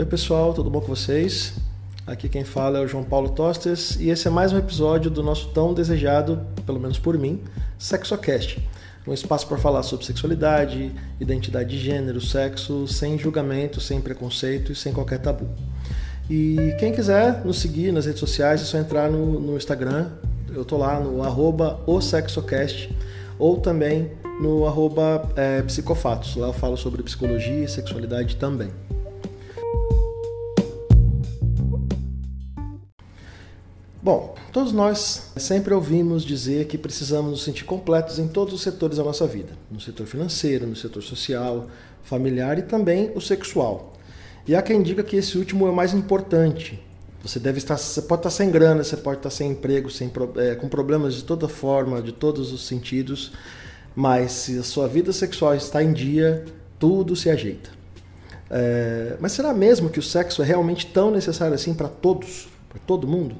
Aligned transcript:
Oi 0.00 0.06
pessoal, 0.06 0.54
tudo 0.54 0.70
bom 0.70 0.80
com 0.80 0.86
vocês? 0.86 1.52
Aqui 2.06 2.26
quem 2.26 2.42
fala 2.42 2.78
é 2.78 2.80
o 2.80 2.88
João 2.88 3.04
Paulo 3.04 3.28
Tostes 3.28 3.96
e 4.00 4.08
esse 4.08 4.26
é 4.26 4.30
mais 4.30 4.50
um 4.50 4.56
episódio 4.56 5.10
do 5.10 5.22
nosso 5.22 5.48
tão 5.48 5.74
desejado, 5.74 6.40
pelo 6.64 6.80
menos 6.80 6.98
por 6.98 7.18
mim, 7.18 7.42
SexoCast. 7.78 8.66
Um 9.06 9.12
espaço 9.12 9.46
para 9.46 9.58
falar 9.58 9.82
sobre 9.82 10.06
sexualidade, 10.06 10.90
identidade 11.20 11.68
de 11.68 11.78
gênero, 11.78 12.18
sexo, 12.18 12.88
sem 12.88 13.18
julgamento, 13.18 13.78
sem 13.78 14.00
preconceito 14.00 14.72
e 14.72 14.74
sem 14.74 14.90
qualquer 14.90 15.18
tabu. 15.18 15.46
E 16.30 16.74
quem 16.78 16.94
quiser 16.94 17.44
nos 17.44 17.58
seguir 17.58 17.92
nas 17.92 18.06
redes 18.06 18.20
sociais 18.20 18.62
é 18.62 18.64
só 18.64 18.78
entrar 18.78 19.10
no, 19.10 19.38
no 19.38 19.54
Instagram, 19.54 20.12
eu 20.48 20.64
tô 20.64 20.78
lá 20.78 20.98
no 20.98 21.22
arroba 21.22 21.78
o 21.86 22.00
SexoCast 22.00 22.90
ou 23.38 23.58
também 23.60 24.12
no 24.40 24.66
arroba 24.66 25.28
é, 25.36 25.60
psicofatos. 25.60 26.36
Lá 26.36 26.46
eu 26.46 26.54
falo 26.54 26.78
sobre 26.78 27.02
psicologia 27.02 27.64
e 27.64 27.68
sexualidade 27.68 28.36
também. 28.36 28.70
Todos 34.52 34.72
nós 34.72 35.30
sempre 35.36 35.72
ouvimos 35.72 36.24
dizer 36.24 36.66
que 36.66 36.76
precisamos 36.76 37.30
nos 37.30 37.44
sentir 37.44 37.64
completos 37.64 38.18
em 38.18 38.28
todos 38.28 38.54
os 38.54 38.62
setores 38.62 38.96
da 38.96 39.04
nossa 39.04 39.26
vida: 39.26 39.52
no 39.70 39.80
setor 39.80 40.06
financeiro, 40.06 40.66
no 40.66 40.76
setor 40.76 41.02
social, 41.02 41.68
familiar 42.02 42.58
e 42.58 42.62
também 42.62 43.12
o 43.14 43.20
sexual. 43.20 43.92
E 44.46 44.54
há 44.54 44.62
quem 44.62 44.82
diga 44.82 45.02
que 45.02 45.16
esse 45.16 45.38
último 45.38 45.66
é 45.66 45.70
o 45.70 45.74
mais 45.74 45.94
importante. 45.94 46.82
Você 47.22 47.38
deve 47.38 47.58
estar, 47.58 47.76
você 47.76 48.00
pode 48.02 48.20
estar 48.20 48.30
sem 48.30 48.50
grana, 48.50 48.82
você 48.82 48.96
pode 48.96 49.18
estar 49.18 49.30
sem 49.30 49.50
emprego, 49.50 49.90
sem, 49.90 50.10
é, 50.36 50.54
com 50.54 50.68
problemas 50.68 51.14
de 51.14 51.22
toda 51.22 51.46
forma, 51.48 52.00
de 52.00 52.12
todos 52.12 52.50
os 52.50 52.66
sentidos, 52.66 53.32
mas 53.94 54.32
se 54.32 54.58
a 54.58 54.62
sua 54.62 54.88
vida 54.88 55.12
sexual 55.12 55.54
está 55.54 55.82
em 55.82 55.92
dia, 55.92 56.46
tudo 56.78 57.14
se 57.14 57.28
ajeita. 57.28 57.70
É, 58.48 59.16
mas 59.20 59.32
será 59.32 59.52
mesmo 59.52 59.90
que 59.90 59.98
o 59.98 60.02
sexo 60.02 60.42
é 60.42 60.46
realmente 60.46 60.86
tão 60.86 61.10
necessário 61.10 61.54
assim 61.54 61.74
para 61.74 61.88
todos, 61.88 62.48
para 62.70 62.80
todo 62.86 63.06
mundo? 63.06 63.36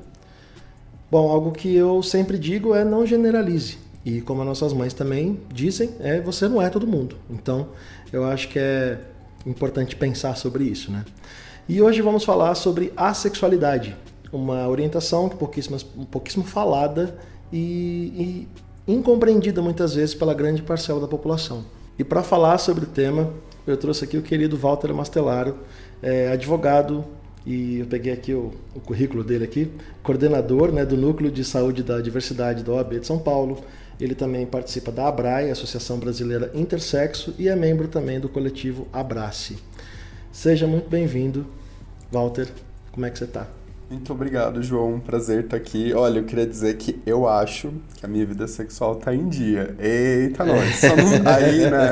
Bom, 1.11 1.29
algo 1.29 1.51
que 1.51 1.75
eu 1.75 2.03
sempre 2.03 2.39
digo 2.39 2.75
é 2.75 2.85
não 2.85 3.05
generalize. 3.05 3.79
E 4.05 4.21
como 4.21 4.41
as 4.43 4.47
nossas 4.47 4.73
mães 4.73 4.95
também 4.95 5.41
dizem, 5.53 5.91
é 6.01 6.21
você 6.21 6.49
não 6.49 6.63
é 6.63 6.71
todo 6.71 6.87
mundo. 6.87 7.17
Então, 7.29 7.69
eu 8.13 8.25
acho 8.25 8.49
que 8.49 8.59
é 8.59 8.99
importante 9.45 9.97
pensar 9.97 10.37
sobre 10.37 10.65
isso, 10.65 10.91
né? 10.93 11.05
E 11.69 11.83
hoje 11.83 12.01
vamos 12.01 12.25
falar 12.25 12.55
sobre 12.55 12.93
assexualidade, 12.97 13.97
uma 14.33 14.69
orientação 14.69 15.29
pouquíssimo, 15.29 15.79
pouquíssimo 16.11 16.45
falada 16.45 17.17
e, 17.53 18.47
e 18.87 18.93
incompreendida 18.93 19.61
muitas 19.61 19.95
vezes 19.95 20.15
pela 20.15 20.33
grande 20.33 20.63
parcela 20.63 21.01
da 21.01 21.09
população. 21.09 21.65
E 21.99 22.05
para 22.05 22.23
falar 22.23 22.59
sobre 22.59 22.85
o 22.85 22.89
tema, 22.89 23.31
eu 23.67 23.77
trouxe 23.77 24.05
aqui 24.05 24.17
o 24.17 24.23
querido 24.23 24.57
Walter 24.57 24.93
Mastelaro, 24.95 25.59
é, 26.03 26.33
advogado, 26.33 27.05
e 27.51 27.81
eu 27.81 27.87
peguei 27.87 28.13
aqui 28.13 28.33
o, 28.33 28.53
o 28.75 28.81
currículo 28.81 29.25
dele 29.25 29.45
aqui, 29.45 29.71
coordenador 30.03 30.71
né, 30.71 30.85
do 30.85 30.97
Núcleo 30.97 31.33
de 31.33 31.43
Saúde 31.43 31.83
da 31.83 32.01
Diversidade 32.01 32.63
da 32.63 32.73
OAB 32.73 33.01
de 33.01 33.07
São 33.07 33.19
Paulo. 33.19 33.65
Ele 34.01 34.15
também 34.15 34.47
participa 34.47 34.93
da 34.93 35.09
ABRAE, 35.09 35.51
Associação 35.51 35.99
Brasileira 35.99 36.51
Intersexo, 36.55 37.35
e 37.39 37.49
é 37.49 37.57
membro 37.57 37.89
também 37.89 38.21
do 38.21 38.29
coletivo 38.29 38.87
Abrace. 38.93 39.59
Seja 40.33 40.67
muito 40.67 40.89
bem-vindo, 40.89 41.45
Walter. 42.11 42.49
Como 42.93 43.05
é 43.05 43.11
que 43.11 43.19
você 43.19 43.25
está? 43.25 43.60
Muito 43.91 44.13
obrigado, 44.13 44.63
João. 44.63 45.01
Prazer 45.01 45.45
estar 45.45 45.57
aqui. 45.57 45.93
Olha, 45.93 46.21
eu 46.21 46.25
queria 46.25 46.47
dizer 46.47 46.77
que 46.77 47.03
eu 47.05 47.27
acho 47.27 47.73
que 47.97 48.07
a 48.07 48.09
minha 48.09 48.25
vida 48.25 48.47
sexual 48.47 48.97
está 48.97 49.13
em 49.13 49.29
dia. 49.29 49.75
Eita, 49.81 50.45
nós. 50.45 50.81
Não... 51.25 51.33
Aí, 51.33 51.69
né, 51.69 51.91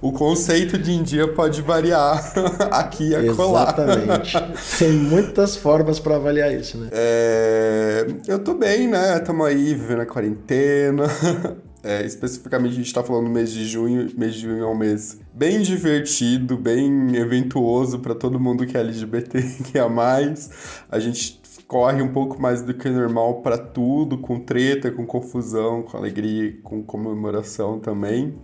o, 0.00 0.08
o, 0.08 0.12
conceito 0.12 0.78
de 0.78 0.92
em 0.92 1.02
dia 1.02 1.26
pode 1.26 1.60
variar 1.60 2.32
aqui 2.70 3.08
e 3.08 3.28
acolá. 3.28 3.62
Exatamente. 3.64 4.38
Tem 4.78 4.92
muitas 4.92 5.56
formas 5.56 5.98
para 5.98 6.14
avaliar 6.14 6.54
isso, 6.54 6.78
né? 6.78 6.88
É... 6.92 8.06
Eu 8.28 8.38
tô 8.38 8.54
bem, 8.54 8.86
né? 8.86 9.16
Estamos 9.16 9.44
aí 9.44 9.74
vivendo 9.74 10.02
a 10.02 10.06
quarentena. 10.06 11.06
É, 11.82 12.04
especificamente 12.06 12.72
a 12.72 12.76
gente 12.76 12.86
está 12.86 13.02
falando 13.02 13.24
do 13.24 13.30
mês 13.30 13.50
de 13.50 13.66
junho. 13.66 14.08
Mês 14.16 14.34
de 14.34 14.42
junho 14.42 14.62
é 14.62 14.66
um 14.66 14.76
mês 14.76 15.20
bem 15.34 15.62
divertido, 15.62 16.56
bem 16.56 17.16
eventuoso 17.16 17.98
para 17.98 18.14
todo 18.14 18.38
mundo 18.38 18.64
que 18.66 18.76
é 18.76 18.80
LGBT, 18.80 19.42
que 19.70 19.78
é 19.78 19.88
mais. 19.88 20.84
A 20.88 21.00
gente 21.00 21.40
corre 21.66 22.00
um 22.00 22.12
pouco 22.12 22.40
mais 22.40 22.62
do 22.62 22.72
que 22.72 22.88
normal 22.88 23.42
para 23.42 23.58
tudo, 23.58 24.18
com 24.18 24.38
treta, 24.38 24.90
com 24.92 25.04
confusão, 25.04 25.82
com 25.82 25.96
alegria, 25.96 26.56
com 26.62 26.82
comemoração 26.82 27.80
também. 27.80 28.38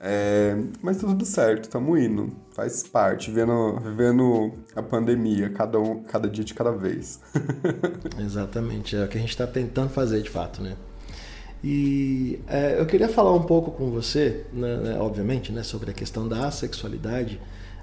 É, 0.00 0.56
mas 0.80 0.96
tá 0.96 1.08
tudo 1.08 1.24
certo, 1.24 1.64
estamos 1.64 2.00
indo. 2.00 2.32
Faz 2.52 2.82
parte, 2.82 3.30
vivendo, 3.30 3.78
vivendo 3.80 4.52
a 4.74 4.82
pandemia, 4.82 5.50
cada, 5.50 5.78
um, 5.78 6.02
cada 6.02 6.28
dia 6.28 6.44
de 6.44 6.54
cada 6.54 6.72
vez. 6.72 7.20
Exatamente, 8.18 8.96
é 8.96 9.04
o 9.04 9.08
que 9.08 9.18
a 9.18 9.20
gente 9.20 9.30
está 9.30 9.46
tentando 9.46 9.90
fazer 9.90 10.22
de 10.22 10.30
fato, 10.30 10.62
né? 10.62 10.76
E 11.62 12.38
é, 12.46 12.78
eu 12.78 12.86
queria 12.86 13.08
falar 13.08 13.32
um 13.32 13.42
pouco 13.42 13.72
com 13.72 13.90
você, 13.90 14.44
né, 14.52 14.76
né, 14.76 14.98
obviamente, 14.98 15.50
né, 15.50 15.62
sobre 15.62 15.90
a 15.90 15.94
questão 15.94 16.28
da 16.28 16.50
sexualidade. 16.50 17.40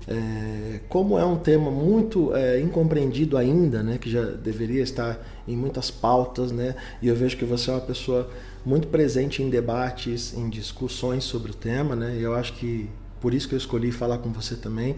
É, 0.08 0.80
como 0.88 1.18
é 1.18 1.25
um 1.25 1.38
tema 1.38 1.72
muito 1.72 2.34
é, 2.36 2.59
incompreendido 2.59 3.38
ainda, 3.38 3.81
né, 3.81 3.97
que 3.97 4.09
já 4.09 4.24
deveria 4.24 4.81
estar 4.81 5.19
em 5.47 5.58
muitas 5.58 5.90
pautas, 5.90 6.52
né, 6.52 6.75
e 7.02 7.08
eu 7.08 7.16
vejo 7.16 7.36
que 7.36 7.44
você 7.44 7.69
é 7.69 7.74
uma 7.74 7.81
pessoa 7.81 8.30
muito 8.66 8.88
presente 8.88 9.41
em 9.41 9.50
debates, 9.50 10.34
em 10.34 10.50
discussões 10.50 11.24
sobre 11.24 11.52
o 11.52 11.56
tema, 11.56 11.96
né, 11.96 12.16
e 12.18 12.22
eu 12.22 12.36
acho 12.36 12.53
que 12.53 12.90
por 13.19 13.34
isso 13.34 13.50
que 13.50 13.56
eu 13.56 13.57
escolhi 13.57 13.92
falar 13.92 14.19
com 14.19 14.31
você 14.31 14.56
também. 14.56 14.96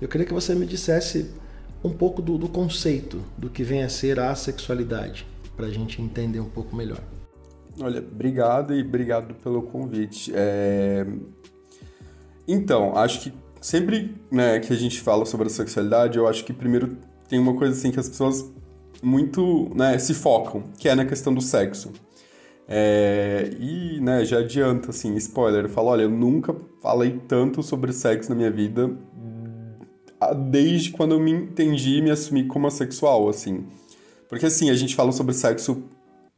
Eu 0.00 0.08
queria 0.08 0.26
que 0.26 0.32
você 0.32 0.54
me 0.54 0.64
dissesse 0.64 1.30
um 1.84 1.90
pouco 1.90 2.22
do, 2.22 2.38
do 2.38 2.48
conceito 2.48 3.20
do 3.36 3.50
que 3.50 3.62
vem 3.62 3.82
a 3.82 3.88
ser 3.88 4.18
a 4.18 4.34
sexualidade, 4.34 5.26
para 5.56 5.66
a 5.66 5.70
gente 5.70 6.00
entender 6.00 6.40
um 6.40 6.48
pouco 6.48 6.74
melhor. 6.74 7.02
Olha, 7.80 8.00
obrigado 8.00 8.74
e 8.74 8.82
obrigado 8.82 9.34
pelo 9.34 9.62
convite. 9.62 10.32
É... 10.34 11.06
Então, 12.46 12.96
acho 12.96 13.20
que 13.20 13.32
sempre 13.60 14.16
né, 14.30 14.58
que 14.60 14.72
a 14.72 14.76
gente 14.76 15.00
fala 15.00 15.24
sobre 15.24 15.46
a 15.46 15.50
sexualidade, 15.50 16.18
eu 16.18 16.26
acho 16.26 16.44
que 16.44 16.52
primeiro 16.52 16.96
tem 17.28 17.38
uma 17.38 17.54
coisa 17.54 17.74
assim 17.74 17.90
que 17.90 18.00
as 18.00 18.08
pessoas 18.08 18.50
muito 19.02 19.70
né, 19.74 19.98
se 19.98 20.14
focam, 20.14 20.64
que 20.78 20.88
é 20.88 20.94
na 20.94 21.04
questão 21.04 21.32
do 21.32 21.40
sexo. 21.40 21.92
É... 22.66 23.50
E 23.58 24.00
né, 24.00 24.24
já 24.24 24.38
adianta, 24.38 24.90
assim, 24.90 25.14
spoiler, 25.16 25.64
eu 25.64 25.68
falo, 25.68 25.88
olha, 25.88 26.02
eu 26.02 26.10
nunca 26.10 26.56
falei 26.82 27.20
tanto 27.28 27.62
sobre 27.62 27.92
sexo 27.92 28.30
na 28.30 28.36
minha 28.36 28.50
vida 28.50 28.90
desde 30.50 30.90
quando 30.90 31.12
eu 31.12 31.20
me 31.20 31.30
entendi 31.30 31.98
e 31.98 32.02
me 32.02 32.10
assumi 32.10 32.44
como 32.44 32.66
assexual, 32.66 33.28
assim. 33.28 33.66
Porque 34.28 34.46
assim, 34.46 34.70
a 34.70 34.74
gente 34.74 34.94
fala 34.94 35.12
sobre 35.12 35.34
sexo 35.34 35.82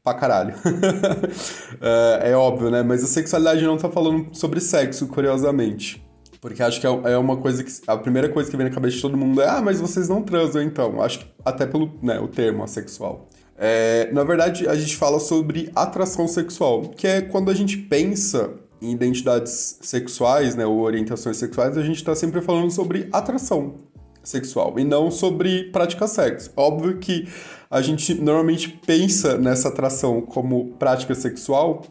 pra 0.03 0.15
caralho. 0.15 0.55
é, 1.81 2.31
é, 2.31 2.37
óbvio, 2.37 2.71
né? 2.71 2.83
Mas 2.83 3.05
a 3.05 3.07
sexualidade 3.07 3.65
não 3.65 3.77
tá 3.77 3.91
falando 3.91 4.35
sobre 4.35 4.61
sexo, 4.61 5.07
curiosamente. 5.07 6.05
Porque 6.41 6.63
acho 6.63 6.81
que 6.81 6.87
é, 6.87 6.91
é 7.13 7.19
uma 7.19 7.37
coisa 7.37 7.63
que. 7.63 7.71
A 7.87 7.97
primeira 7.97 8.29
coisa 8.29 8.51
que 8.51 8.57
vem 8.57 8.67
na 8.67 8.75
cabeça 8.75 8.97
de 8.97 9.03
todo 9.03 9.17
mundo 9.17 9.43
é: 9.43 9.49
ah, 9.49 9.61
mas 9.63 9.81
vocês 9.81 10.09
não 10.09 10.23
transam 10.23 10.63
então. 10.63 11.03
Acho 11.03 11.21
que 11.21 11.27
até 11.45 11.67
pelo 11.67 11.93
né, 12.03 12.19
o 12.19 12.29
termo 12.29 12.65
assexual. 12.65 13.29
É, 13.59 14.11
na 14.13 14.25
verdade, 14.25 14.67
a 14.67 14.75
gente 14.75 14.97
fala 14.97 15.21
sobre 15.21 15.71
atração 15.75 16.27
sexual, 16.27 16.81
que 16.83 17.07
é 17.07 17.21
quando 17.21 17.51
a 17.51 17.55
gente 17.55 17.77
pensa 17.77 18.55
em 18.81 18.93
identidades 18.93 19.79
sexuais, 19.83 20.57
né, 20.57 20.65
ou 20.65 20.81
orientações 20.81 21.37
sexuais, 21.37 21.77
a 21.77 21.83
gente 21.83 21.97
está 21.97 22.15
sempre 22.15 22.41
falando 22.41 22.71
sobre 22.71 23.11
atração 23.13 23.90
sexual 24.23 24.79
e 24.79 24.85
não 24.85 25.11
sobre 25.11 25.65
prática 25.65 26.07
sexo. 26.07 26.51
Óbvio 26.57 26.99
que 26.99 27.29
a 27.71 27.81
gente 27.81 28.15
normalmente 28.15 28.69
pensa 28.87 29.39
nessa 29.39 29.69
atração 29.69 30.21
como 30.21 30.73
prática 30.79 31.15
sexual, 31.15 31.83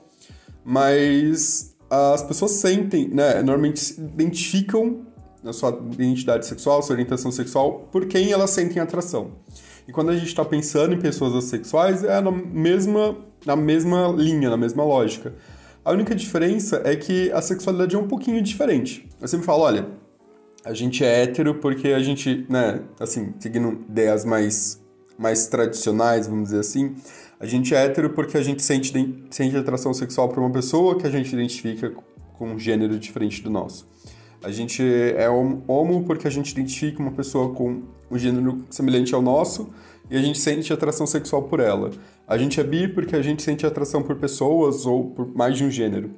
mas 0.63 1.75
as 1.89 2.21
pessoas 2.23 2.51
sentem, 2.51 3.07
né, 3.07 3.35
normalmente 3.41 3.79
se 3.79 3.99
identificam 3.99 5.05
na 5.43 5.53
sua 5.53 5.69
identidade 5.91 6.45
sexual, 6.45 6.83
sua 6.83 6.93
orientação 6.93 7.31
sexual, 7.31 7.87
por 7.91 8.05
quem 8.07 8.31
elas 8.31 8.49
sentem 8.49 8.81
atração. 8.81 9.31
E 9.87 9.91
quando 9.91 10.09
a 10.09 10.15
gente 10.15 10.27
está 10.27 10.45
pensando 10.45 10.93
em 10.93 10.99
pessoas 10.99 11.33
assexuais, 11.33 12.03
é 12.03 12.21
na 12.21 12.31
mesma, 12.31 13.17
na 13.45 13.55
mesma 13.55 14.13
linha, 14.15 14.49
na 14.49 14.57
mesma 14.57 14.83
lógica. 14.83 15.33
A 15.83 15.91
única 15.91 16.13
diferença 16.13 16.81
é 16.85 16.95
que 16.95 17.31
a 17.31 17.41
sexualidade 17.41 17.95
é 17.95 17.97
um 17.97 18.07
pouquinho 18.07 18.41
diferente. 18.41 19.09
Eu 19.19 19.27
sempre 19.27 19.45
falo, 19.45 19.63
olha, 19.63 19.87
a 20.63 20.73
gente 20.73 21.03
é 21.03 21.23
hétero 21.23 21.55
porque 21.55 21.89
a 21.89 21.99
gente, 21.99 22.45
né, 22.49 22.81
assim, 22.99 23.33
seguindo 23.39 23.83
ideias 23.89 24.25
mais, 24.25 24.81
mais 25.17 25.47
tradicionais, 25.47 26.27
vamos 26.27 26.49
dizer 26.49 26.59
assim, 26.59 26.95
a 27.39 27.45
gente 27.45 27.73
é 27.73 27.85
hétero 27.85 28.09
porque 28.11 28.37
a 28.37 28.41
gente 28.41 28.61
sente, 28.61 28.93
sente 29.29 29.55
atração 29.55 29.93
sexual 29.93 30.29
por 30.29 30.39
uma 30.39 30.51
pessoa 30.51 30.97
que 30.97 31.07
a 31.07 31.09
gente 31.09 31.33
identifica 31.33 31.93
com 32.37 32.51
um 32.51 32.59
gênero 32.59 32.97
diferente 32.99 33.41
do 33.41 33.49
nosso. 33.49 33.87
A 34.41 34.51
gente 34.51 34.81
é 34.81 35.29
homo 35.29 36.03
porque 36.05 36.27
a 36.27 36.31
gente 36.31 36.51
identifica 36.51 37.01
uma 37.01 37.11
pessoa 37.11 37.53
com 37.53 37.83
um 38.09 38.17
gênero 38.17 38.63
semelhante 38.69 39.13
ao 39.13 39.21
nosso 39.21 39.69
e 40.09 40.17
a 40.17 40.21
gente 40.21 40.39
sente 40.39 40.71
atração 40.71 41.05
sexual 41.05 41.43
por 41.43 41.59
ela. 41.59 41.91
A 42.27 42.37
gente 42.37 42.59
é 42.59 42.63
bi 42.63 42.87
porque 42.87 43.15
a 43.15 43.21
gente 43.21 43.41
sente 43.41 43.65
atração 43.65 44.01
por 44.01 44.15
pessoas 44.15 44.85
ou 44.85 45.11
por 45.11 45.27
mais 45.35 45.57
de 45.57 45.63
um 45.63 45.71
gênero. 45.71 46.11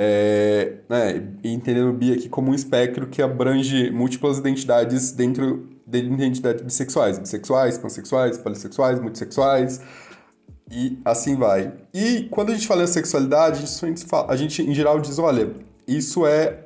É, 0.00 0.74
né, 0.88 1.28
entendendo 1.42 1.88
o 1.88 1.92
bi 1.92 2.12
aqui 2.12 2.28
como 2.28 2.52
um 2.52 2.54
espectro 2.54 3.08
que 3.08 3.20
abrange 3.20 3.90
múltiplas 3.90 4.38
identidades 4.38 5.10
dentro 5.10 5.68
de 5.84 5.98
identidades 5.98 6.62
bissexuais, 6.62 7.18
bissexuais, 7.18 7.78
pansexuais, 7.78 8.38
polissexuais, 8.38 9.00
multissexuais, 9.00 9.80
e 10.70 11.00
assim 11.04 11.34
vai. 11.34 11.72
E 11.92 12.28
quando 12.30 12.50
a 12.50 12.54
gente 12.54 12.68
fala 12.68 12.84
em 12.84 12.86
sexualidade, 12.86 13.64
a 13.64 13.86
gente, 13.86 14.04
fala, 14.04 14.32
a 14.32 14.36
gente 14.36 14.62
em 14.62 14.72
geral 14.72 15.00
diz, 15.00 15.18
olha, 15.18 15.50
isso 15.86 16.24
é 16.24 16.64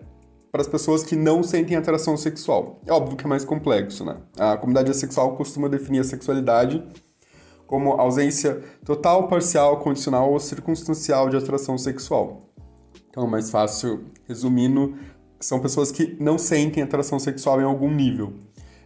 para 0.51 0.61
as 0.61 0.69
pessoas 0.69 1.03
que 1.03 1.17
não 1.17 1.43
sentem 1.43 1.75
atração 1.75 2.15
sexual. 2.19 2.81
É 2.87 2.93
óbvio 2.93 3.17
que 3.17 3.25
é 3.25 3.29
mais 3.29 3.47
complexo, 3.47 4.05
né? 4.05 4.17
A 4.39 4.59
comunidade 4.59 4.95
sexual 4.95 5.35
costuma 5.37 5.69
definir 5.69 6.01
a 6.01 6.05
sexualidade 6.05 6.85
como 7.67 7.93
ausência 7.93 8.63
total, 8.85 9.29
parcial, 9.29 9.79
condicional 9.79 10.31
ou 10.31 10.39
circunstancial 10.39 11.31
de 11.31 11.39
atração 11.39 11.79
sexual. 11.79 12.52
Então, 13.13 13.27
mais 13.27 13.51
fácil, 13.51 14.07
resumindo, 14.27 14.95
são 15.39 15.61
pessoas 15.61 15.93
que 15.93 16.17
não 16.19 16.39
sentem 16.39 16.83
atração 16.83 17.19
sexual 17.19 17.61
em 17.61 17.65
algum 17.65 17.91
nível. 17.91 18.33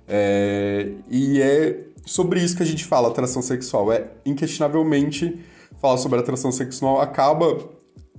É, 0.09 0.91
e 1.09 1.41
é 1.41 1.85
sobre 2.05 2.43
isso 2.43 2.57
que 2.57 2.63
a 2.65 2.67
gente 2.67 2.85
fala, 2.85 3.07
atração 3.07 3.41
sexual. 3.41 3.93
É 3.93 4.09
inquestionavelmente 4.25 5.39
falar 5.81 5.97
sobre 5.99 6.19
atração 6.19 6.51
sexual 6.51 7.01
acaba 7.01 7.71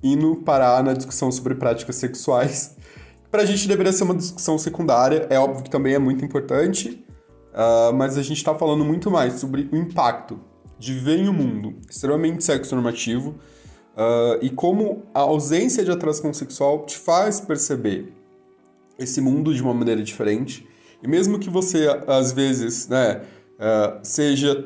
indo 0.02 0.38
parar 0.38 0.82
na 0.82 0.94
discussão 0.94 1.30
sobre 1.30 1.56
práticas 1.56 1.98
sexuais. 1.98 2.78
Para 3.30 3.42
a 3.42 3.46
gente 3.46 3.68
deveria 3.68 3.92
ser 3.92 4.06
uma 4.06 4.16
discussão 4.16 4.58
secundária, 4.58 5.28
é 5.30 5.38
óbvio 5.38 5.66
que 5.66 5.70
também 5.70 5.94
é 5.94 6.00
muito 6.00 6.24
importante, 6.24 7.06
uh, 7.52 7.94
mas 7.94 8.18
a 8.18 8.24
gente 8.24 8.38
está 8.38 8.56
falando 8.56 8.86
muito 8.86 9.12
mais 9.12 9.34
sobre 9.34 9.68
o 9.74 9.76
impacto 9.76 10.40
de 10.80 10.94
viver 10.94 11.18
em 11.18 11.28
um 11.28 11.34
mundo 11.34 11.76
extremamente 11.90 12.46
sexo 12.46 12.74
normativo 12.74 13.36
uh, 13.98 14.38
e 14.42 14.50
como 14.50 15.04
a 15.14 15.22
ausência 15.22 15.84
de 15.84 15.92
atração 15.92 16.32
sexual 16.32 16.86
te 16.86 16.98
faz 16.98 17.42
perceber 17.42 18.14
esse 18.98 19.20
mundo 19.20 19.54
de 19.54 19.62
uma 19.62 19.74
maneira 19.74 20.04
diferente. 20.04 20.68
E 21.02 21.08
mesmo 21.08 21.40
que 21.40 21.50
você, 21.50 21.88
às 22.08 22.32
vezes, 22.32 22.88
né, 22.88 23.22
uh, 23.60 24.00
seja 24.04 24.66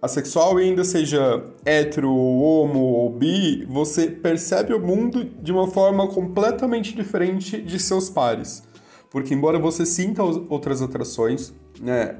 assexual 0.00 0.58
e 0.58 0.64
ainda 0.64 0.82
seja 0.84 1.44
hétero, 1.64 2.12
homo 2.12 2.80
ou 2.80 3.10
bi, 3.10 3.64
você 3.66 4.08
percebe 4.08 4.74
o 4.74 4.80
mundo 4.80 5.24
de 5.24 5.52
uma 5.52 5.68
forma 5.68 6.08
completamente 6.08 6.94
diferente 6.94 7.60
de 7.62 7.78
seus 7.78 8.10
pares. 8.10 8.64
Porque 9.10 9.32
embora 9.32 9.58
você 9.58 9.86
sinta 9.86 10.22
outras 10.22 10.82
atrações, 10.82 11.52
né, 11.80 12.16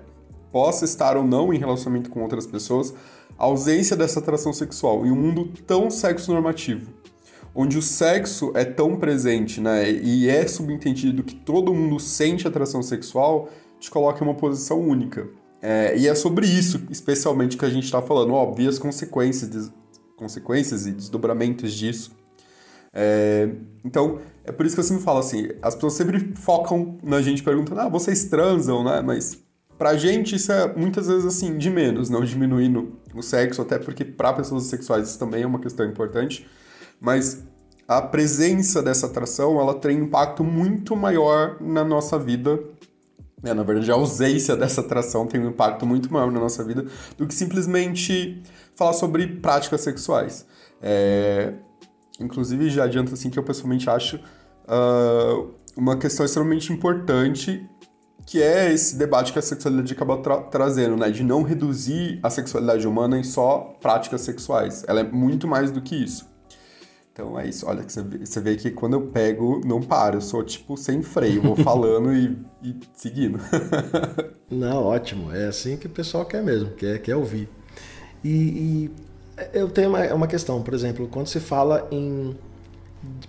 possa 0.53 0.85
estar 0.85 1.17
ou 1.17 1.25
não 1.25 1.53
em 1.53 1.59
relacionamento 1.59 2.11
com 2.11 2.23
outras 2.23 2.47
pessoas, 2.47 2.95
a 3.43 3.47
ausência 3.47 3.97
dessa 3.97 4.21
atração 4.21 4.53
sexual 4.53 5.05
em 5.05 5.11
um 5.11 5.17
mundo 5.17 5.53
tão 5.67 5.91
sexo 5.91 6.33
normativo, 6.33 6.93
onde 7.53 7.77
o 7.77 7.83
sexo 7.83 8.53
é 8.55 8.65
tão 8.65 8.97
presente, 8.97 9.61
né, 9.61 9.91
e 9.91 10.29
é 10.29 10.47
subentendido 10.47 11.25
que 11.25 11.35
todo 11.35 11.75
mundo 11.75 11.99
sente 11.99 12.47
atração 12.47 12.81
sexual, 12.85 13.49
te 13.81 13.91
coloca 13.91 14.23
em 14.23 14.29
uma 14.29 14.37
posição 14.37 14.81
única. 14.81 15.29
É, 15.61 15.99
e 15.99 16.07
é 16.07 16.15
sobre 16.15 16.47
isso, 16.47 16.87
especialmente, 16.89 17.57
que 17.57 17.65
a 17.65 17.69
gente 17.69 17.85
está 17.85 18.01
falando, 18.01 18.33
óbvio, 18.33 18.69
as 18.69 18.79
consequências, 18.79 19.73
consequências 20.17 20.87
e 20.87 20.93
desdobramentos 20.93 21.75
disso. 21.75 22.13
É, 22.93 23.49
então, 23.85 24.21
é 24.45 24.53
por 24.53 24.65
isso 24.65 24.77
que 24.77 24.81
eu 24.81 24.85
sempre 24.85 25.03
falo 25.03 25.19
assim, 25.19 25.49
as 25.61 25.75
pessoas 25.75 25.95
sempre 25.95 26.33
focam 26.37 26.97
na 27.03 27.21
gente 27.21 27.43
perguntando, 27.43 27.81
ah, 27.81 27.89
vocês 27.89 28.25
transam, 28.25 28.85
né? 28.85 29.03
Mas 29.05 29.43
Pra 29.83 29.97
gente 29.97 30.37
isso 30.37 30.53
é 30.53 30.73
muitas 30.77 31.09
vezes 31.09 31.25
assim, 31.25 31.59
de 31.59 31.69
menos, 31.69 32.09
não 32.09 32.23
diminuindo 32.23 33.01
o 33.15 33.23
sexo, 33.23 33.63
até 33.63 33.79
porque 33.79 34.05
para 34.05 34.33
pessoas 34.33 34.65
sexuais 34.65 35.09
isso 35.09 35.19
também 35.19 35.43
é 35.43 35.47
uma 35.47 35.59
questão 35.59 35.87
importante, 35.87 36.49
mas 37.01 37.43
a 37.87 38.01
presença 38.01 38.83
dessa 38.83 39.07
atração, 39.07 39.61
ela 39.61 39.75
tem 39.75 39.99
impacto 39.99 40.43
muito 40.43 40.97
maior 40.97 41.61
na 41.61 41.85
nossa 41.85 42.19
vida. 42.19 42.59
É, 43.43 43.53
na 43.53 43.63
verdade, 43.63 43.91
a 43.91 43.95
ausência 43.95 44.57
dessa 44.57 44.81
atração 44.81 45.27
tem 45.27 45.41
um 45.41 45.49
impacto 45.49 45.85
muito 45.85 46.13
maior 46.13 46.31
na 46.31 46.41
nossa 46.41 46.65
vida 46.65 46.87
do 47.19 47.27
que 47.27 47.35
simplesmente 47.35 48.43
falar 48.75 48.93
sobre 48.93 49.27
práticas 49.27 49.81
sexuais. 49.81 50.47
É, 50.81 51.55
inclusive, 52.21 52.71
já 52.71 52.85
adianto 52.85 53.13
assim 53.13 53.31
que 53.31 53.39
eu 53.39 53.43
pessoalmente 53.43 53.91
acho 53.91 54.17
uh, 54.17 55.51
uma 55.77 55.97
questão 55.97 56.25
extremamente 56.25 56.73
importante 56.73 57.69
que 58.27 58.43
é 58.43 58.73
esse 58.73 58.97
debate 58.97 59.33
que 59.33 59.39
a 59.39 59.43
sexualidade 59.43 59.93
acaba 59.93 60.19
tra 60.19 60.39
trazendo, 60.43 60.97
né? 60.97 61.11
De 61.11 61.23
não 61.23 61.43
reduzir 61.43 62.19
a 62.23 62.31
sexualidade 62.31 62.87
humana 62.87 63.19
em 63.19 63.25
só 63.25 63.77
práticas 63.81 64.21
sexuais. 64.23 64.85
Ela 64.87 65.01
é 65.01 65.03
muito 65.03 65.47
mais 65.47 65.71
do 65.71 65.83
que 65.83 65.97
isso. 65.97 66.31
Então 67.13 67.39
é 67.39 67.47
isso. 67.47 67.67
Olha, 67.67 67.83
você 67.87 68.03
vê, 68.03 68.25
você 68.25 68.41
vê 68.41 68.57
que 68.57 68.71
quando 68.71 68.95
eu 68.95 69.03
pego, 69.03 69.61
não 69.65 69.83
paro. 69.83 70.17
Eu 70.17 70.21
sou, 70.23 70.43
tipo, 70.43 70.77
sem 70.77 71.03
freio. 71.03 71.43
Vou 71.43 71.57
falando 71.63 72.13
e, 72.13 72.39
e, 72.63 72.75
seguindo. 72.95 73.39
não, 74.51 74.85
ótimo. 74.85 75.31
É 75.33 75.47
assim 75.47 75.77
que 75.77 75.87
o 75.87 75.91
pessoal 75.91 76.25
quer 76.25 76.43
mesmo. 76.43 76.71
Quer, 76.71 76.99
quer 77.01 77.17
ouvir. 77.17 77.49
E, 78.25 78.31
e 78.31 78.91
eu 79.53 79.69
tenho 79.69 79.91
uma, 79.91 80.15
uma 80.15 80.27
questão. 80.27 80.63
Por 80.63 80.73
exemplo, 80.73 81.07
quando 81.09 81.27
se 81.27 81.39
fala 81.39 81.87
em 81.91 82.35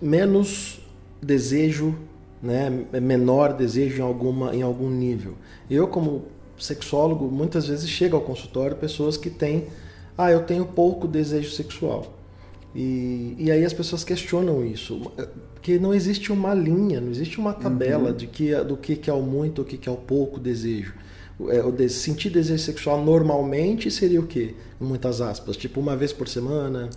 menos 0.02 0.80
desejo 1.22 1.98
né, 2.44 2.86
é 2.92 3.00
menor 3.00 3.54
desejo 3.54 4.00
em, 4.00 4.06
alguma, 4.06 4.54
em 4.54 4.62
algum 4.62 4.90
nível. 4.90 5.36
Eu, 5.70 5.88
como 5.88 6.26
sexólogo, 6.58 7.26
muitas 7.32 7.68
vezes 7.68 7.90
chego 7.90 8.18
ao 8.18 8.22
consultório 8.22 8.76
pessoas 8.76 9.16
que 9.16 9.30
têm, 9.30 9.68
ah, 10.18 10.30
eu 10.30 10.44
tenho 10.44 10.66
pouco 10.66 11.08
desejo 11.08 11.50
sexual. 11.52 12.14
E, 12.76 13.36
e 13.38 13.52
aí 13.52 13.64
as 13.64 13.72
pessoas 13.72 14.04
questionam 14.04 14.66
isso, 14.66 15.12
porque 15.54 15.80
não 15.80 15.94
existe 15.94 16.32
uma 16.32 16.54
linha, 16.54 17.00
não 17.00 17.12
existe 17.12 17.40
uma 17.40 17.54
tabela 17.54 18.10
uhum. 18.10 18.16
de 18.16 18.28
que, 18.28 18.54
do 18.64 18.76
que, 18.76 18.96
que 18.96 19.10
é 19.10 19.14
o 19.14 19.22
muito, 19.22 19.62
o 19.62 19.66
que, 19.66 19.78
que 19.78 19.88
é 19.88 19.92
o 19.92 19.98
pouco 19.98 20.40
desejo. 20.40 20.94
É, 21.50 21.88
sentir 21.88 22.30
desejo 22.30 22.62
sexual 22.62 23.04
normalmente 23.04 23.90
seria 23.90 24.20
o 24.20 24.28
quê? 24.28 24.54
Com 24.78 24.86
muitas 24.86 25.22
aspas, 25.22 25.56
tipo 25.56 25.80
uma 25.80 25.96
vez 25.96 26.12
por 26.12 26.28
semana? 26.28 26.90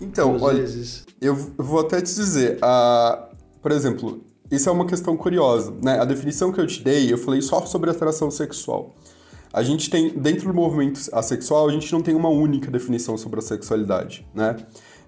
Então, 0.00 0.36
olha, 0.40 0.58
vezes. 0.58 1.04
eu 1.20 1.34
vou 1.56 1.80
até 1.80 2.00
te 2.00 2.14
dizer, 2.14 2.58
uh, 2.58 3.34
por 3.60 3.72
exemplo, 3.72 4.24
isso 4.50 4.68
é 4.68 4.72
uma 4.72 4.86
questão 4.86 5.16
curiosa, 5.16 5.74
né? 5.82 6.00
A 6.00 6.04
definição 6.04 6.52
que 6.52 6.60
eu 6.60 6.66
te 6.66 6.82
dei, 6.82 7.12
eu 7.12 7.18
falei 7.18 7.42
só 7.42 7.64
sobre 7.66 7.90
atração 7.90 8.30
sexual. 8.30 8.94
A 9.52 9.62
gente 9.62 9.88
tem, 9.90 10.10
dentro 10.10 10.48
do 10.48 10.54
movimento 10.54 11.00
assexual, 11.12 11.68
a 11.68 11.72
gente 11.72 11.90
não 11.92 12.02
tem 12.02 12.14
uma 12.14 12.28
única 12.28 12.70
definição 12.70 13.16
sobre 13.16 13.38
a 13.40 13.42
sexualidade, 13.42 14.26
né? 14.34 14.56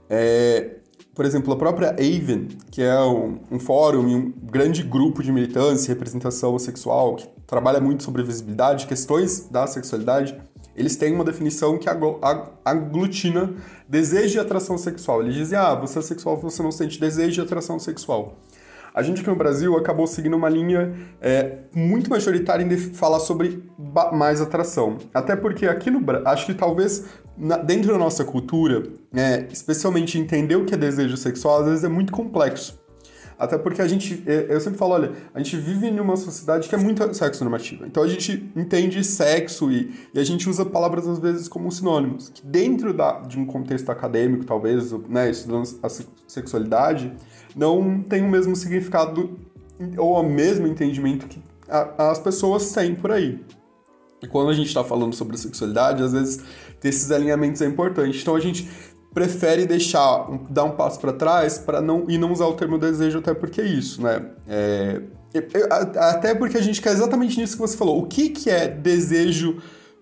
É, 0.08 0.76
por 1.14 1.24
exemplo, 1.24 1.52
a 1.52 1.56
própria 1.56 1.90
AVEN, 1.90 2.48
que 2.70 2.82
é 2.82 2.98
um, 3.00 3.38
um 3.50 3.58
fórum 3.58 4.08
e 4.08 4.14
um 4.14 4.32
grande 4.42 4.82
grupo 4.82 5.22
de 5.22 5.30
militância 5.30 5.90
e 5.90 5.94
representação 5.94 6.58
sexual 6.58 7.16
que 7.16 7.28
trabalha 7.46 7.80
muito 7.80 8.02
sobre 8.02 8.22
visibilidade, 8.22 8.86
questões 8.86 9.48
da 9.50 9.66
sexualidade, 9.66 10.40
eles 10.74 10.96
têm 10.96 11.12
uma 11.14 11.24
definição 11.24 11.78
que 11.78 11.88
aglutina 12.64 13.52
desejo 13.88 14.38
e 14.38 14.40
atração 14.40 14.78
sexual. 14.78 15.22
Eles 15.22 15.34
dizem, 15.34 15.58
ah, 15.58 15.74
você 15.74 15.98
é 15.98 16.02
sexual, 16.02 16.36
você 16.36 16.62
não 16.62 16.72
sente 16.72 16.98
desejo 16.98 17.42
e 17.42 17.44
atração 17.44 17.78
sexual. 17.78 18.36
A 18.94 19.02
gente 19.02 19.20
aqui 19.20 19.30
no 19.30 19.36
Brasil 19.36 19.76
acabou 19.76 20.06
seguindo 20.06 20.36
uma 20.36 20.48
linha 20.48 20.92
é, 21.20 21.58
muito 21.74 22.10
majoritária 22.10 22.64
em 22.64 22.76
falar 22.76 23.20
sobre 23.20 23.62
mais 24.12 24.40
atração. 24.40 24.98
Até 25.14 25.36
porque 25.36 25.66
aqui 25.66 25.90
no 25.90 26.00
Brasil, 26.00 26.26
acho 26.26 26.46
que 26.46 26.54
talvez 26.54 27.06
na, 27.36 27.56
dentro 27.56 27.92
da 27.92 27.98
nossa 27.98 28.24
cultura, 28.24 28.82
é, 29.14 29.46
especialmente 29.52 30.18
entender 30.18 30.56
o 30.56 30.64
que 30.64 30.74
é 30.74 30.76
desejo 30.76 31.16
sexual, 31.16 31.60
às 31.60 31.66
vezes 31.66 31.84
é 31.84 31.88
muito 31.88 32.12
complexo. 32.12 32.79
Até 33.40 33.56
porque 33.56 33.80
a 33.80 33.88
gente, 33.88 34.22
é, 34.26 34.48
eu 34.50 34.60
sempre 34.60 34.78
falo, 34.78 34.92
olha, 34.92 35.12
a 35.32 35.38
gente 35.38 35.56
vive 35.56 35.86
em 35.86 35.98
uma 35.98 36.14
sociedade 36.14 36.68
que 36.68 36.74
é 36.74 36.78
muito 36.78 37.14
sexo 37.14 37.42
normativa. 37.42 37.86
Então 37.86 38.02
a 38.02 38.06
gente 38.06 38.52
entende 38.54 39.02
sexo 39.02 39.72
e, 39.72 39.94
e 40.12 40.20
a 40.20 40.22
gente 40.22 40.46
usa 40.46 40.62
palavras 40.62 41.08
às 41.08 41.18
vezes 41.18 41.48
como 41.48 41.72
sinônimos. 41.72 42.28
Que 42.28 42.44
dentro 42.44 42.92
da, 42.92 43.20
de 43.20 43.38
um 43.38 43.46
contexto 43.46 43.88
acadêmico, 43.88 44.44
talvez, 44.44 44.92
né, 45.08 45.30
estudando 45.30 45.66
a 45.82 45.88
sexualidade, 46.28 47.14
não 47.56 48.02
tem 48.02 48.22
o 48.22 48.28
mesmo 48.28 48.54
significado 48.54 49.38
ou 49.96 50.20
o 50.20 50.22
mesmo 50.22 50.66
entendimento 50.66 51.26
que 51.26 51.42
a, 51.66 52.10
as 52.10 52.18
pessoas 52.18 52.70
têm 52.72 52.94
por 52.94 53.10
aí. 53.10 53.40
E 54.22 54.26
quando 54.26 54.50
a 54.50 54.54
gente 54.54 54.66
está 54.66 54.84
falando 54.84 55.14
sobre 55.14 55.38
sexualidade, 55.38 56.02
às 56.02 56.12
vezes 56.12 56.44
ter 56.78 56.90
esses 56.90 57.10
alinhamentos 57.10 57.62
é 57.62 57.66
importante. 57.66 58.20
Então 58.20 58.36
a 58.36 58.40
gente 58.40 58.68
prefere 59.12 59.66
deixar, 59.66 60.28
dar 60.48 60.64
um 60.64 60.72
passo 60.72 61.00
para 61.00 61.12
trás 61.12 61.58
para 61.58 61.80
não 61.80 62.04
e 62.08 62.16
não 62.16 62.32
usar 62.32 62.46
o 62.46 62.54
termo 62.54 62.78
desejo 62.78 63.18
até 63.18 63.34
porque 63.34 63.60
é 63.60 63.64
isso, 63.64 64.02
né? 64.02 64.24
É, 64.48 65.02
até 65.96 66.34
porque 66.34 66.56
a 66.56 66.62
gente 66.62 66.80
quer 66.80 66.92
exatamente 66.92 67.38
nisso 67.38 67.54
que 67.54 67.60
você 67.60 67.76
falou. 67.76 68.00
O 68.00 68.06
que, 68.06 68.30
que 68.30 68.50
é 68.50 68.68
desejo, 68.68 69.58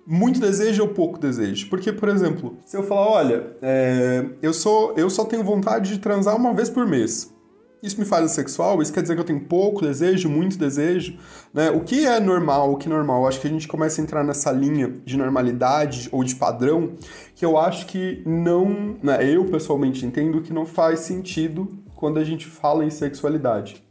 muito 0.07 0.41
desejo 0.41 0.83
ou 0.83 0.89
pouco 0.89 1.19
desejo? 1.19 1.69
Porque, 1.69 1.93
por 1.93 2.09
exemplo, 2.09 2.59
se 2.65 2.77
eu 2.77 2.83
falar, 2.83 3.09
olha, 3.09 3.57
é, 3.61 4.27
eu, 4.41 4.53
sou, 4.53 4.95
eu 4.97 5.09
só 5.11 5.25
tenho 5.25 5.45
vontade 5.45 5.93
de 5.93 5.99
transar 5.99 6.37
uma 6.37 6.55
vez 6.55 6.69
por 6.69 6.87
mês. 6.87 7.33
Isso 7.81 7.99
me 7.99 8.05
faz 8.05 8.33
sexual? 8.33 8.83
Isso 8.83 8.93
quer 8.93 9.03
dizer 9.03 9.15
que 9.15 9.21
eu 9.21 9.25
tenho 9.25 9.41
pouco 9.41 9.83
desejo, 9.83 10.29
muito 10.29 10.59
desejo? 10.59 11.17
Né? 11.55 11.71
O 11.71 11.81
que 11.81 12.05
é 12.05 12.19
normal? 12.19 12.73
O 12.73 12.77
que 12.77 12.89
é 12.89 12.91
normal? 12.91 13.27
Acho 13.27 13.41
que 13.41 13.47
a 13.47 13.51
gente 13.51 13.69
começa 13.69 14.01
a 14.01 14.05
entrar 14.05 14.25
nessa 14.25 14.51
linha 14.51 14.93
de 15.05 15.17
normalidade 15.17 16.09
ou 16.11 16.25
de 16.25 16.35
padrão 16.35 16.95
que 17.37 17.45
eu 17.45 17.57
acho 17.57 17.87
que 17.87 18.21
não. 18.27 18.97
Né? 19.01 19.25
Eu 19.33 19.45
pessoalmente 19.45 20.05
entendo 20.05 20.43
que 20.43 20.53
não 20.53 20.67
faz 20.67 21.01
sentido 21.01 21.69
quando 21.95 22.19
a 22.19 22.25
gente 22.25 22.47
fala 22.47 22.85
em 22.85 22.91
sexualidade. 22.91 23.83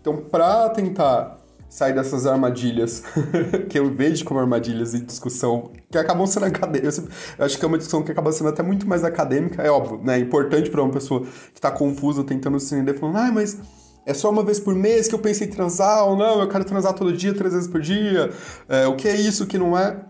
Então, 0.00 0.16
para 0.16 0.68
tentar 0.70 1.37
sair 1.68 1.92
dessas 1.92 2.26
armadilhas 2.26 3.02
que 3.68 3.78
eu 3.78 3.90
vejo 3.90 4.24
como 4.24 4.40
armadilhas 4.40 4.94
em 4.94 5.04
discussão 5.04 5.70
que 5.90 5.98
acabam 5.98 6.26
sendo 6.26 6.46
acadêmicas. 6.46 6.98
Eu 7.38 7.44
acho 7.44 7.58
que 7.58 7.64
é 7.64 7.68
uma 7.68 7.76
discussão 7.76 8.02
que 8.02 8.10
acaba 8.10 8.32
sendo 8.32 8.48
até 8.48 8.62
muito 8.62 8.86
mais 8.86 9.04
acadêmica, 9.04 9.62
é 9.62 9.70
óbvio, 9.70 10.00
né? 10.02 10.16
É 10.16 10.20
importante 10.20 10.70
para 10.70 10.82
uma 10.82 10.92
pessoa 10.92 11.20
que 11.20 11.58
está 11.58 11.70
confusa, 11.70 12.24
tentando 12.24 12.58
se 12.58 12.74
entender, 12.74 12.98
falando, 12.98 13.16
ah, 13.16 13.32
mas 13.32 13.58
é 14.06 14.14
só 14.14 14.30
uma 14.30 14.42
vez 14.42 14.58
por 14.58 14.74
mês 14.74 15.06
que 15.06 15.14
eu 15.14 15.18
pensei 15.18 15.46
em 15.46 15.50
transar, 15.50 16.04
ou 16.06 16.16
não, 16.16 16.40
eu 16.40 16.48
quero 16.48 16.64
transar 16.64 16.94
todo 16.94 17.12
dia, 17.12 17.34
três 17.34 17.52
vezes 17.52 17.68
por 17.68 17.80
dia. 17.80 18.30
É, 18.66 18.86
o 18.86 18.96
que 18.96 19.06
é 19.06 19.14
isso, 19.14 19.44
o 19.44 19.46
que 19.46 19.58
não 19.58 19.76
é? 19.76 20.00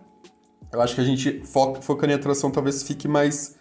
Eu 0.72 0.80
acho 0.80 0.94
que 0.94 1.00
a 1.00 1.04
gente 1.04 1.42
foca, 1.44 1.80
focando 1.80 2.12
em 2.12 2.14
atração 2.14 2.50
talvez 2.50 2.82
fique 2.84 3.08
mais, 3.08 3.56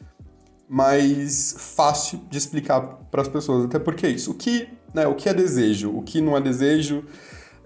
mais 0.70 1.56
fácil 1.58 2.22
de 2.30 2.38
explicar 2.38 2.82
para 3.10 3.24
as 3.24 3.27
pessoas. 3.27 3.66
Até 3.66 3.80
porque 3.80 4.06
é 4.06 4.10
isso. 4.10 4.30
O 4.30 4.34
que, 4.36 4.68
né, 4.94 5.08
o 5.08 5.16
que 5.16 5.27
é 5.27 5.34
desejo, 5.34 5.89
o 5.89 6.04
que 6.04 6.22
não 6.22 6.38
é 6.38 6.42
desejo. 6.42 7.04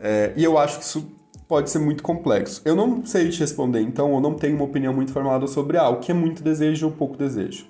É, 0.02 0.34
e 0.36 0.44
eu 0.44 0.58
acho 0.58 0.80
que 0.80 0.86
isso 0.86 1.12
pode 1.48 1.70
ser 1.70 1.80
muito 1.80 2.02
complexo. 2.02 2.62
Eu 2.66 2.76
não 2.76 3.06
sei 3.06 3.30
te 3.30 3.40
responder, 3.40 3.82
então 3.82 4.14
eu 4.14 4.20
não 4.20 4.34
tenho 4.34 4.56
uma 4.56 4.66
opinião 4.66 4.94
muito 4.94 5.12
formada 5.12 5.46
sobre 5.48 5.78
ah, 5.78 5.90
o 5.90 6.00
que 6.00 6.12
é 6.12 6.16
muito 6.16 6.42
desejo 6.42 6.88
ou 6.88 6.92
pouco 6.92 7.16
desejo. 7.16 7.66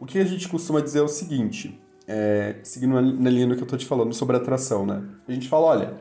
O 0.00 0.06
que 0.06 0.18
a 0.18 0.24
gente 0.24 0.48
costuma 0.48 0.80
dizer 0.80 0.98
é 0.98 1.02
o 1.02 1.08
seguinte: 1.08 1.78
é, 2.08 2.56
seguindo 2.64 3.00
na 3.00 3.30
linha 3.30 3.46
do 3.46 3.56
que 3.56 3.62
eu 3.62 3.66
tô 3.66 3.76
te 3.76 3.86
falando 3.86 4.12
sobre 4.12 4.36
atração, 4.36 4.84
né? 4.84 5.02
A 5.28 5.32
gente 5.32 5.48
fala, 5.48 5.66
olha, 5.66 5.94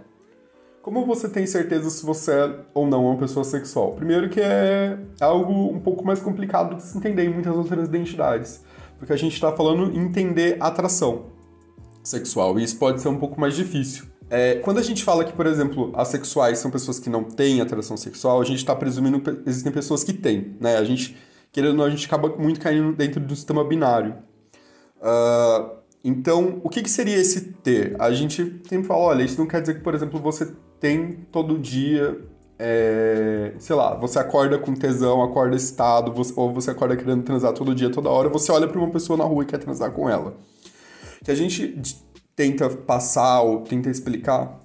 como 0.82 1.06
você 1.06 1.30
tem 1.30 1.46
certeza 1.46 1.90
se 1.90 2.04
você 2.04 2.32
é 2.32 2.56
ou 2.74 2.88
não 2.88 3.06
uma 3.06 3.18
pessoa 3.18 3.44
sexual? 3.44 3.92
Primeiro 3.92 4.28
que 4.28 4.42
é 4.42 4.98
algo 5.22 5.54
um 5.54 5.80
pouco 5.80 6.04
mais 6.04 6.20
complicado 6.20 6.78
de 6.78 6.84
se 6.84 6.98
entender 6.98 7.26
em 7.26 7.30
muitas 7.30 7.56
outras 7.56 7.88
identidades, 7.88 8.64
porque 8.98 9.14
a 9.14 9.18
gente 9.18 9.34
está 9.34 9.52
falando 9.52 9.96
em 9.96 10.00
entender 10.00 10.58
atração 10.60 11.26
sexual, 12.02 12.58
e 12.58 12.64
isso 12.64 12.80
pode 12.80 13.02
ser 13.02 13.10
um 13.10 13.20
pouco 13.20 13.40
mais 13.40 13.56
difícil. 13.56 14.09
É, 14.30 14.56
quando 14.56 14.78
a 14.78 14.84
gente 14.84 15.04
fala 15.04 15.24
que, 15.24 15.34
por 15.34 15.48
exemplo, 15.48 15.92
assexuais 15.96 16.60
são 16.60 16.70
pessoas 16.70 17.00
que 17.00 17.10
não 17.10 17.24
têm 17.24 17.62
atração 17.62 17.98
sexual, 17.98 18.40
a 18.40 18.46
gente 18.46 18.60
está 18.60 18.76
presumindo 18.76 19.20
que 19.20 19.50
existem 19.50 19.72
pessoas 19.72 20.04
que 20.04 20.14
têm, 20.14 20.56
né? 20.60 20.78
A 20.78 20.84
gente, 20.84 21.18
querendo 21.52 21.72
ou 21.72 21.78
não, 21.78 21.86
a 21.86 21.90
gente 21.90 22.06
acaba 22.06 22.30
muito 22.38 22.60
caindo 22.60 22.94
dentro 22.94 23.20
do 23.20 23.36
sistema 23.36 23.64
binário. 23.64 24.16
Uh, 24.98 25.80
então, 26.04 26.62
o 26.64 26.70
que, 26.70 26.84
que 26.84 26.90
seria 26.90 27.16
esse 27.16 27.54
ter? 27.64 27.96
A 28.00 28.12
gente 28.12 28.62
sempre 28.70 28.88
fala, 28.88 29.00
olha, 29.02 29.24
isso 29.24 29.40
não 29.40 29.48
quer 29.48 29.62
dizer 29.62 29.76
que, 29.76 29.82
por 29.82 29.96
exemplo, 29.96 30.20
você 30.20 30.54
tem 30.80 31.26
todo 31.32 31.58
dia, 31.58 32.22
é, 32.58 33.54
sei 33.58 33.76
lá, 33.76 33.96
você 33.96 34.20
acorda 34.20 34.60
com 34.60 34.74
tesão, 34.76 35.24
acorda 35.24 35.56
excitado, 35.56 36.14
você, 36.14 36.34
ou 36.36 36.54
você 36.54 36.72
acorda 36.72 36.96
querendo 36.96 37.24
transar 37.24 37.52
todo 37.54 37.74
dia, 37.74 37.90
toda 37.90 38.10
hora, 38.10 38.30
você 38.30 38.52
olha 38.52 38.68
para 38.68 38.78
uma 38.78 38.92
pessoa 38.92 39.18
na 39.18 39.24
rua 39.24 39.44
e 39.44 39.46
quer 39.48 39.58
transar 39.58 39.92
com 39.92 40.10
ela. 40.10 40.38
Que 41.24 41.32
a 41.32 41.36
gente 41.36 41.82
tenta 42.39 42.69
passar 42.69 43.41
ou 43.41 43.65
tenta 43.65 43.89
explicar 43.89 44.62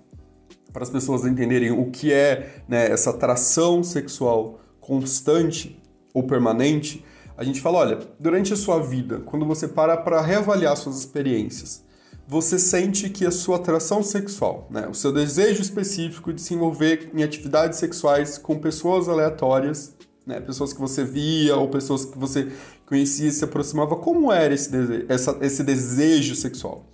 para 0.73 0.85
as 0.85 0.91
pessoas 0.91 1.25
entenderem 1.25 1.73
o 1.73 1.91
que 1.91 2.13
é 2.13 2.63
né, 2.69 2.89
essa 2.89 3.11
atração 3.11 3.83
sexual 3.83 4.61
constante 4.79 5.83
ou 6.15 6.23
permanente, 6.23 7.05
a 7.37 7.43
gente 7.43 7.61
fala, 7.61 7.79
olha, 7.79 7.99
durante 8.21 8.53
a 8.53 8.57
sua 8.57 8.79
vida, 8.79 9.19
quando 9.27 9.45
você 9.45 9.67
para 9.67 9.97
para 9.97 10.21
reavaliar 10.21 10.77
suas 10.77 11.01
experiências, 11.01 11.85
você 12.29 12.61
sente 12.61 13.11
que 13.11 13.27
a 13.27 13.33
sua 13.33 13.57
atração 13.57 14.05
sexual, 14.05 14.69
né, 14.71 14.87
o 14.89 14.95
seu 14.95 15.13
desejo 15.13 15.61
específico 15.61 16.33
de 16.33 16.41
se 16.41 16.55
envolver 16.55 17.11
em 17.13 17.25
atividades 17.25 17.81
sexuais 17.81 18.39
com 18.39 18.57
pessoas 18.57 19.09
aleatórias, 19.09 19.97
né, 20.25 20.41
pessoas 20.41 20.73
que 20.73 20.81
você 20.81 21.03
via 21.03 21.57
ou 21.57 21.69
pessoas 21.69 22.05
que 22.05 22.17
você 22.17 22.53
conhecia 22.87 23.27
e 23.27 23.33
se 23.33 23.43
aproximava, 23.43 23.97
como 23.97 24.31
era 24.31 24.55
esse 24.55 24.71
desejo, 24.71 25.07
essa, 25.09 25.39
esse 25.41 25.65
desejo 25.65 26.37
sexual? 26.37 26.89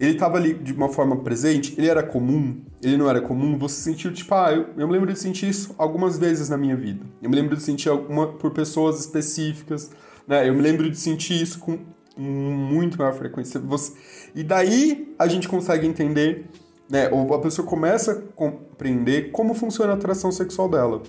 Ele 0.00 0.12
estava 0.12 0.36
ali 0.36 0.54
de 0.54 0.72
uma 0.72 0.88
forma 0.88 1.16
presente, 1.16 1.74
ele 1.76 1.88
era 1.88 2.02
comum, 2.02 2.60
ele 2.82 2.96
não 2.96 3.10
era 3.10 3.20
comum, 3.20 3.58
você 3.58 3.80
sentiu 3.80 4.12
tipo, 4.12 4.32
ah, 4.34 4.52
eu, 4.52 4.66
eu 4.76 4.86
me 4.86 4.92
lembro 4.92 5.12
de 5.12 5.18
sentir 5.18 5.48
isso 5.48 5.74
algumas 5.76 6.18
vezes 6.18 6.48
na 6.48 6.56
minha 6.56 6.76
vida. 6.76 7.04
Eu 7.20 7.28
me 7.28 7.36
lembro 7.36 7.56
de 7.56 7.62
sentir 7.62 7.88
alguma 7.88 8.28
por 8.28 8.52
pessoas 8.52 9.00
específicas, 9.00 9.90
né? 10.26 10.48
Eu 10.48 10.54
me 10.54 10.60
lembro 10.60 10.88
de 10.88 10.96
sentir 10.96 11.40
isso 11.40 11.58
com 11.58 11.78
muito 12.16 12.98
maior 12.98 13.14
frequência. 13.14 13.58
Você... 13.60 13.92
E 14.34 14.42
daí 14.42 15.14
a 15.18 15.26
gente 15.26 15.48
consegue 15.48 15.86
entender, 15.86 16.46
né? 16.88 17.08
Ou 17.10 17.34
a 17.34 17.40
pessoa 17.40 17.66
começa 17.66 18.12
a 18.12 18.14
compreender 18.34 19.32
como 19.32 19.54
funciona 19.54 19.92
a 19.92 19.96
atração 19.96 20.30
sexual 20.30 20.68
dela. 20.68 21.02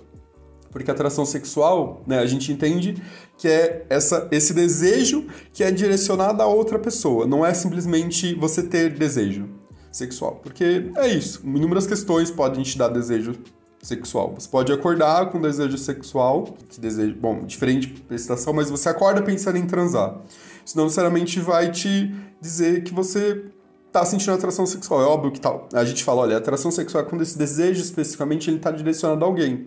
Porque 0.71 0.89
a 0.89 0.93
atração 0.93 1.25
sexual, 1.25 2.03
né, 2.05 2.19
a 2.19 2.25
gente 2.27 2.51
entende 2.51 3.01
que 3.39 3.47
é 3.47 3.85
essa, 3.89 4.27
esse 4.31 4.53
desejo 4.53 5.25
que 5.53 5.63
é 5.63 5.71
direcionado 5.71 6.43
a 6.43 6.45
outra 6.45 6.77
pessoa. 6.77 7.25
Não 7.25 7.45
é 7.45 7.53
simplesmente 7.53 8.35
você 8.35 8.61
ter 8.61 8.93
desejo 8.93 9.49
sexual. 9.89 10.41
Porque 10.43 10.91
é 10.97 11.07
isso. 11.07 11.41
Inúmeras 11.45 11.87
questões 11.87 12.29
podem 12.29 12.61
te 12.63 12.77
dar 12.77 12.89
desejo 12.89 13.33
sexual. 13.81 14.35
Você 14.37 14.49
pode 14.49 14.73
acordar 14.73 15.29
com 15.31 15.39
desejo 15.39 15.77
sexual, 15.77 16.53
que 16.69 16.81
desejo, 16.81 17.15
bom, 17.15 17.45
diferente 17.45 17.87
prestação, 17.87 18.51
mas 18.51 18.69
você 18.69 18.89
acorda 18.89 19.21
pensando 19.21 19.57
em 19.57 19.65
transar. 19.65 20.19
Isso 20.65 20.75
não 20.75 20.83
necessariamente 20.83 21.39
vai 21.39 21.71
te 21.71 22.13
dizer 22.41 22.83
que 22.83 22.93
você 22.93 23.45
tá 23.89 24.03
sentindo 24.03 24.33
atração 24.33 24.65
sexual. 24.65 25.01
É 25.01 25.05
óbvio 25.05 25.31
que 25.31 25.39
tal. 25.39 25.69
A 25.73 25.85
gente 25.85 26.03
fala, 26.03 26.23
olha, 26.23 26.35
atração 26.35 26.71
sexual 26.71 27.05
é 27.05 27.07
quando 27.07 27.21
esse 27.21 27.37
desejo 27.37 27.81
especificamente 27.81 28.49
ele 28.49 28.59
tá 28.59 28.69
direcionado 28.69 29.23
a 29.23 29.27
alguém. 29.29 29.65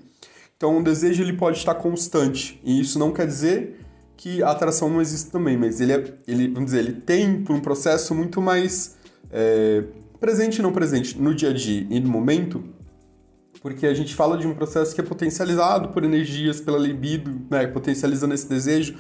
Então, 0.62 0.78
o 0.78 0.85
desejo 0.85 1.25
ele 1.25 1.33
pode 1.33 1.59
estar 1.59 1.75
constante. 1.75 2.61
E 2.62 2.81
isso 2.81 2.97
não 2.97 3.11
quer 3.11 3.26
dizer 3.26 3.81
que 4.16 4.45
a 4.45 4.50
atração 4.50 4.88
não 4.88 5.00
existe 5.00 5.28
também, 5.28 5.57
mas 5.57 5.81
ele, 5.81 5.92
é, 5.92 6.14
ele 6.25 6.47
vamos 6.47 6.66
dizer, 6.66 6.78
ele 6.78 6.92
tem 6.92 7.45
um 7.50 7.59
processo 7.59 8.14
muito 8.14 8.40
mais 8.40 8.97
é, 9.33 9.83
presente 10.21 10.61
e 10.61 10.62
não 10.62 10.71
presente 10.71 11.21
no 11.21 11.35
dia 11.35 11.50
a 11.50 11.52
dia 11.52 11.85
e 11.90 11.99
no 11.99 12.09
momento, 12.09 12.62
porque 13.61 13.88
a 13.88 13.92
gente 13.92 14.14
fala 14.14 14.38
de 14.38 14.47
um 14.47 14.54
processo 14.54 14.95
que 14.95 15.00
é 15.00 15.04
potencializado 15.04 15.88
por 15.88 16.04
energias, 16.04 16.61
pela 16.61 16.78
libido, 16.78 17.42
né, 17.50 17.66
potencializando 17.66 18.33
esse 18.33 18.49
desejo, 18.49 18.95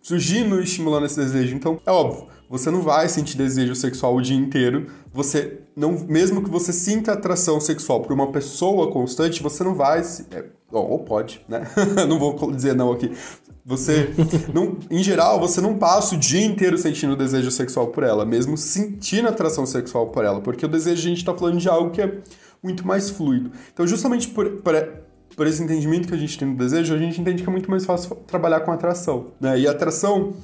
surgindo 0.00 0.58
e 0.58 0.64
estimulando 0.64 1.04
esse 1.04 1.16
desejo. 1.16 1.54
Então, 1.54 1.78
é 1.84 1.90
óbvio, 1.90 2.28
você 2.48 2.70
não 2.70 2.80
vai 2.80 3.10
sentir 3.10 3.36
desejo 3.36 3.74
sexual 3.74 4.16
o 4.16 4.22
dia 4.22 4.36
inteiro. 4.36 4.86
Você 5.12 5.60
não, 5.76 5.92
mesmo 6.08 6.42
que 6.42 6.48
você 6.48 6.72
sinta 6.72 7.12
atração 7.12 7.60
sexual 7.60 8.00
por 8.00 8.14
uma 8.14 8.32
pessoa 8.32 8.90
constante, 8.90 9.42
você 9.42 9.62
não 9.62 9.74
vai, 9.74 10.00
é, 10.30 10.46
ou 10.70 10.98
pode, 11.00 11.44
né? 11.48 11.66
não 12.08 12.18
vou 12.18 12.52
dizer 12.52 12.74
não 12.74 12.92
aqui. 12.92 13.12
Você, 13.64 14.10
não, 14.52 14.76
em 14.90 15.02
geral, 15.02 15.38
você 15.38 15.60
não 15.60 15.76
passa 15.76 16.14
o 16.14 16.18
dia 16.18 16.44
inteiro 16.44 16.78
sentindo 16.78 17.16
desejo 17.16 17.50
sexual 17.50 17.88
por 17.88 18.02
ela, 18.02 18.24
mesmo 18.24 18.56
sentindo 18.56 19.28
atração 19.28 19.66
sexual 19.66 20.08
por 20.08 20.24
ela, 20.24 20.40
porque 20.40 20.64
o 20.64 20.68
desejo 20.68 21.00
a 21.00 21.08
gente 21.08 21.18
está 21.18 21.34
falando 21.34 21.58
de 21.58 21.68
algo 21.68 21.90
que 21.90 22.00
é 22.00 22.18
muito 22.62 22.86
mais 22.86 23.10
fluido. 23.10 23.50
Então, 23.72 23.86
justamente 23.86 24.28
por, 24.28 24.48
por, 24.62 24.74
por 25.36 25.46
esse 25.46 25.62
entendimento 25.62 26.08
que 26.08 26.14
a 26.14 26.18
gente 26.18 26.38
tem 26.38 26.50
do 26.50 26.56
desejo, 26.56 26.94
a 26.94 26.98
gente 26.98 27.20
entende 27.20 27.42
que 27.42 27.48
é 27.48 27.52
muito 27.52 27.70
mais 27.70 27.84
fácil 27.84 28.16
trabalhar 28.26 28.60
com 28.60 28.72
atração, 28.72 29.32
né? 29.40 29.58
E 29.60 29.68
a 29.68 29.70
atração 29.70 30.34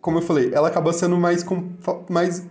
como 0.00 0.18
eu 0.18 0.22
falei, 0.22 0.52
ela 0.52 0.68
acaba 0.68 0.92
sendo 0.92 1.16
mais, 1.16 1.44
mais 2.08 2.46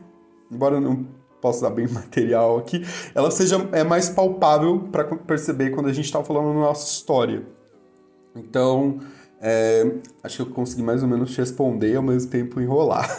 embora 0.51 0.79
não 0.79 1.05
possa 1.41 1.61
dar 1.61 1.75
bem 1.75 1.87
material 1.91 2.57
aqui, 2.57 2.85
ela 3.15 3.31
seja 3.31 3.67
é 3.71 3.83
mais 3.83 4.09
palpável 4.09 4.87
para 4.91 5.03
perceber 5.03 5.71
quando 5.71 5.87
a 5.87 5.93
gente 5.93 6.05
está 6.05 6.23
falando 6.23 6.53
na 6.53 6.61
nossa 6.61 6.87
história. 6.87 7.43
Então, 8.35 8.99
é, 9.41 9.89
acho 10.21 10.35
que 10.37 10.41
eu 10.41 10.53
consegui 10.53 10.83
mais 10.83 11.01
ou 11.01 11.07
menos 11.07 11.31
te 11.31 11.37
responder 11.37 11.95
ao 11.95 12.03
mesmo 12.03 12.29
tempo 12.29 12.59
enrolar. 12.59 13.09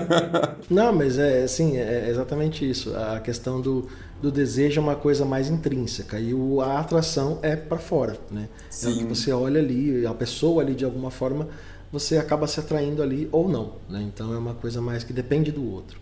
Não, 0.70 0.92
mas 0.92 1.18
é 1.18 1.42
assim, 1.42 1.76
é 1.76 2.08
exatamente 2.08 2.68
isso. 2.68 2.94
A 2.96 3.20
questão 3.20 3.60
do, 3.60 3.86
do 4.22 4.32
desejo 4.32 4.80
é 4.80 4.82
uma 4.82 4.96
coisa 4.96 5.24
mais 5.24 5.50
intrínseca 5.50 6.18
e 6.18 6.32
o, 6.32 6.60
a 6.60 6.80
atração 6.80 7.38
é 7.42 7.56
para 7.56 7.78
fora, 7.78 8.16
né? 8.30 8.48
Sim. 8.70 8.88
É 8.88 8.90
o 8.90 8.98
que 8.98 9.04
você 9.04 9.32
olha 9.32 9.60
ali, 9.60 10.06
a 10.06 10.14
pessoa 10.14 10.62
ali 10.62 10.74
de 10.74 10.84
alguma 10.84 11.10
forma 11.10 11.48
você 11.92 12.16
acaba 12.16 12.46
se 12.46 12.60
atraindo 12.60 13.02
ali 13.02 13.28
ou 13.32 13.48
não. 13.48 13.74
Né? 13.88 14.02
Então 14.02 14.32
é 14.32 14.38
uma 14.38 14.54
coisa 14.54 14.80
mais 14.80 15.04
que 15.04 15.12
depende 15.12 15.50
do 15.50 15.68
outro. 15.70 15.98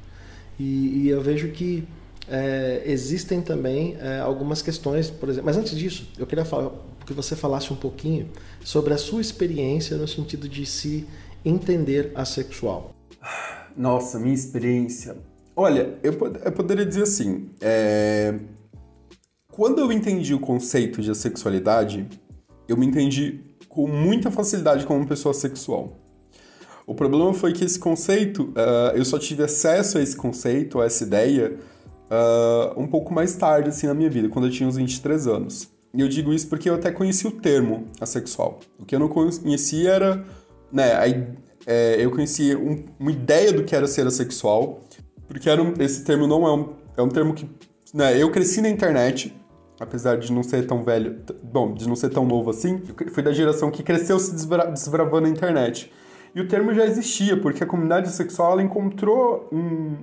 E, 0.58 1.04
e 1.04 1.08
eu 1.08 1.20
vejo 1.20 1.48
que 1.50 1.86
é, 2.28 2.82
existem 2.84 3.40
também 3.40 3.96
é, 4.00 4.20
algumas 4.20 4.60
questões, 4.60 5.10
por 5.10 5.28
exemplo. 5.28 5.46
Mas 5.46 5.56
antes 5.56 5.76
disso, 5.76 6.08
eu 6.18 6.26
queria 6.26 6.44
falar, 6.44 6.70
que 7.08 7.14
você 7.14 7.34
falasse 7.34 7.72
um 7.72 7.76
pouquinho 7.76 8.28
sobre 8.62 8.92
a 8.92 8.98
sua 8.98 9.20
experiência 9.20 9.96
no 9.96 10.06
sentido 10.06 10.46
de 10.46 10.66
se 10.66 11.06
entender 11.42 12.12
assexual. 12.14 12.94
Nossa, 13.74 14.18
minha 14.18 14.34
experiência. 14.34 15.16
Olha, 15.56 15.94
eu, 16.02 16.12
eu 16.44 16.52
poderia 16.52 16.84
dizer 16.84 17.04
assim: 17.04 17.48
é... 17.60 18.38
quando 19.50 19.80
eu 19.80 19.90
entendi 19.90 20.34
o 20.34 20.38
conceito 20.38 21.00
de 21.00 21.10
assexualidade, 21.10 22.06
eu 22.68 22.76
me 22.76 22.86
entendi 22.86 23.40
com 23.68 23.88
muita 23.88 24.30
facilidade 24.30 24.84
como 24.84 25.06
pessoa 25.06 25.32
sexual. 25.32 25.96
O 26.88 26.94
problema 26.94 27.34
foi 27.34 27.52
que 27.52 27.62
esse 27.62 27.78
conceito, 27.78 28.44
uh, 28.44 28.96
eu 28.96 29.04
só 29.04 29.18
tive 29.18 29.42
acesso 29.42 29.98
a 29.98 30.02
esse 30.02 30.16
conceito, 30.16 30.80
a 30.80 30.86
essa 30.86 31.04
ideia, 31.04 31.54
uh, 32.10 32.80
um 32.80 32.86
pouco 32.86 33.12
mais 33.12 33.36
tarde, 33.36 33.68
assim, 33.68 33.86
na 33.86 33.92
minha 33.92 34.08
vida, 34.08 34.30
quando 34.30 34.46
eu 34.46 34.50
tinha 34.50 34.66
uns 34.66 34.76
23 34.76 35.26
anos. 35.26 35.68
E 35.92 36.00
eu 36.00 36.08
digo 36.08 36.32
isso 36.32 36.48
porque 36.48 36.70
eu 36.70 36.74
até 36.74 36.90
conheci 36.90 37.26
o 37.26 37.30
termo 37.30 37.84
assexual. 38.00 38.60
O 38.78 38.86
que 38.86 38.94
eu 38.94 38.98
não 38.98 39.06
conhecia 39.06 39.90
era, 39.90 40.24
né, 40.72 40.94
a, 40.94 41.06
é, 41.66 42.02
eu 42.02 42.10
conhecia 42.10 42.58
um, 42.58 42.82
uma 42.98 43.12
ideia 43.12 43.52
do 43.52 43.64
que 43.64 43.76
era 43.76 43.86
ser 43.86 44.06
assexual, 44.06 44.80
porque 45.26 45.50
era 45.50 45.62
um, 45.62 45.74
esse 45.80 46.02
termo 46.04 46.26
não 46.26 46.46
é 46.46 46.54
um, 46.54 46.72
é 46.96 47.02
um 47.02 47.08
termo 47.10 47.34
que, 47.34 47.46
né, 47.92 48.16
eu 48.16 48.30
cresci 48.30 48.62
na 48.62 48.68
internet, 48.70 49.36
apesar 49.78 50.16
de 50.16 50.32
não 50.32 50.42
ser 50.42 50.66
tão 50.66 50.82
velho, 50.82 51.18
bom, 51.42 51.74
de 51.74 51.86
não 51.86 51.94
ser 51.94 52.08
tão 52.08 52.24
novo 52.24 52.48
assim, 52.48 52.80
fui 53.12 53.22
da 53.22 53.32
geração 53.34 53.70
que 53.70 53.82
cresceu 53.82 54.18
se 54.18 54.32
desbra 54.32 54.70
desbravando 54.70 55.26
na 55.26 55.28
internet. 55.28 55.92
E 56.38 56.40
o 56.40 56.46
termo 56.46 56.72
já 56.72 56.84
existia, 56.84 57.36
porque 57.36 57.64
a 57.64 57.66
comunidade 57.66 58.12
sexual 58.12 58.60
encontrou 58.60 59.48
um, 59.52 59.96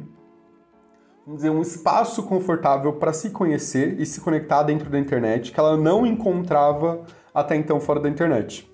vamos 1.25 1.38
dizer, 1.38 1.50
um 1.50 1.62
espaço 1.62 2.24
confortável 2.24 2.92
para 2.92 3.13
se 3.13 3.30
conhecer 3.30 3.98
e 4.01 4.06
se 4.06 4.20
conectar 4.20 4.63
dentro 4.63 4.89
da 4.89 5.00
internet 5.00 5.54
que 5.54 5.58
ela 5.58 5.77
não 5.77 6.06
encontrava 6.06 7.06
até 7.34 7.56
então 7.56 7.80
fora 7.80 8.01
da 8.01 8.10
internet. 8.10 8.70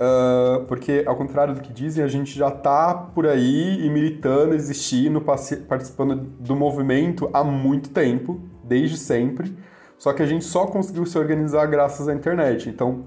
Uh, 0.00 0.64
porque, 0.64 1.04
ao 1.06 1.14
contrário 1.14 1.54
do 1.54 1.60
que 1.60 1.74
dizem, 1.74 2.02
a 2.02 2.08
gente 2.08 2.34
já 2.34 2.48
está 2.48 2.94
por 2.94 3.26
aí 3.26 3.84
e 3.84 3.90
militando, 3.90 4.54
existindo, 4.54 5.20
participando 5.20 6.16
do 6.16 6.56
movimento 6.56 7.28
há 7.34 7.44
muito 7.44 7.90
tempo, 7.90 8.40
desde 8.64 8.96
sempre, 8.96 9.54
só 9.98 10.14
que 10.14 10.22
a 10.22 10.26
gente 10.26 10.46
só 10.46 10.64
conseguiu 10.64 11.04
se 11.04 11.18
organizar 11.18 11.66
graças 11.66 12.08
à 12.08 12.14
internet. 12.14 12.70
Então, 12.70 13.04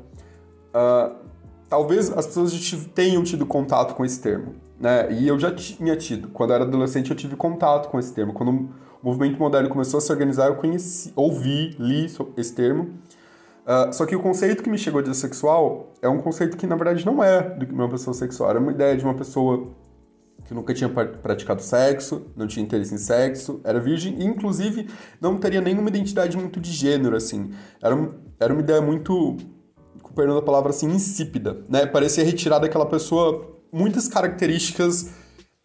uh, 0.69 1.24
talvez 1.69 2.11
as 2.11 2.27
pessoas 2.27 2.53
já 2.53 2.77
tenham 2.93 3.23
tido 3.23 3.45
contato 3.45 3.95
com 3.95 4.05
esse 4.05 4.19
termo, 4.21 4.55
né? 4.79 5.11
E 5.11 5.27
eu 5.27 5.39
já 5.39 5.53
tinha 5.53 5.95
tido. 5.95 6.27
Quando 6.29 6.51
eu 6.51 6.55
era 6.55 6.65
adolescente, 6.65 7.09
eu 7.09 7.15
tive 7.15 7.35
contato 7.35 7.89
com 7.89 7.99
esse 7.99 8.13
termo. 8.13 8.33
Quando 8.33 8.51
o 8.51 8.69
movimento 9.03 9.37
moderno 9.39 9.69
começou 9.69 9.97
a 9.97 10.01
se 10.01 10.11
organizar, 10.11 10.47
eu 10.47 10.55
conheci, 10.55 11.11
ouvi, 11.15 11.75
li 11.79 12.07
esse 12.37 12.53
termo. 12.53 12.89
Uh, 13.65 13.91
só 13.91 14.05
que 14.05 14.15
o 14.15 14.21
conceito 14.21 14.61
que 14.61 14.69
me 14.69 14.77
chegou 14.77 15.01
de 15.01 15.15
sexual 15.15 15.91
é 16.01 16.07
um 16.07 16.19
conceito 16.19 16.55
que, 16.55 16.67
na 16.67 16.75
verdade, 16.75 17.03
não 17.05 17.23
é 17.23 17.41
de 17.41 17.65
uma 17.65 17.89
pessoa 17.89 18.13
sexual. 18.13 18.51
Era 18.51 18.59
uma 18.59 18.71
ideia 18.71 18.95
de 18.95 19.03
uma 19.03 19.15
pessoa 19.15 19.69
que 20.45 20.53
nunca 20.53 20.73
tinha 20.73 20.87
praticado 20.87 21.63
sexo, 21.63 22.27
não 22.35 22.45
tinha 22.45 22.63
interesse 22.63 22.93
em 22.93 22.99
sexo, 22.99 23.59
era 23.63 23.79
virgem 23.79 24.15
e, 24.19 24.23
inclusive, 24.23 24.87
não 25.19 25.37
teria 25.37 25.59
nenhuma 25.59 25.89
identidade 25.89 26.37
muito 26.37 26.59
de 26.59 26.71
gênero, 26.71 27.15
assim. 27.15 27.51
Era, 27.81 27.95
era 28.39 28.53
uma 28.53 28.61
ideia 28.61 28.81
muito, 28.81 29.37
perdão 30.15 30.35
da 30.35 30.41
palavra, 30.41 30.69
assim, 30.69 30.87
insípida, 30.87 31.63
né? 31.69 31.85
Parecia 31.85 32.23
retirar 32.23 32.59
daquela 32.59 32.85
pessoa 32.85 33.59
muitas 33.71 34.07
características 34.07 35.11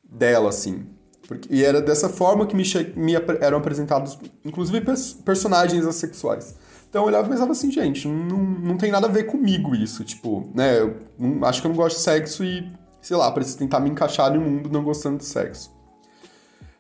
dela, 0.05 0.49
assim. 0.49 0.87
Porque, 1.27 1.49
e 1.55 1.65
era 1.65 1.81
dessa 1.81 2.09
forma 2.09 2.45
que 2.45 2.57
me, 2.57 2.65
me 2.97 3.15
eram 3.41 3.59
apresentados, 3.59 4.19
inclusive, 4.45 4.81
pers 4.81 5.13
personagens 5.13 5.87
assexuais. 5.87 6.57
Então 6.89 7.03
eu 7.03 7.07
olhava 7.07 7.29
e 7.29 7.31
pensava 7.31 7.53
assim, 7.53 7.71
gente, 7.71 8.09
não, 8.09 8.39
não 8.39 8.77
tem 8.77 8.91
nada 8.91 9.07
a 9.07 9.11
ver 9.11 9.25
comigo 9.25 9.77
isso. 9.77 10.03
Tipo, 10.03 10.51
né, 10.53 10.81
eu 10.81 10.97
não, 11.17 11.45
acho 11.47 11.61
que 11.61 11.69
eu 11.69 11.71
não 11.71 11.77
gosto 11.77 11.99
de 11.99 12.03
sexo 12.03 12.43
e, 12.43 12.69
sei 13.01 13.17
lá, 13.17 13.31
preciso 13.31 13.59
tentar 13.59 13.79
me 13.79 13.89
encaixar 13.89 14.35
no 14.35 14.41
mundo 14.41 14.69
não 14.73 14.83
gostando 14.83 15.19
de 15.19 15.25
sexo. 15.25 15.73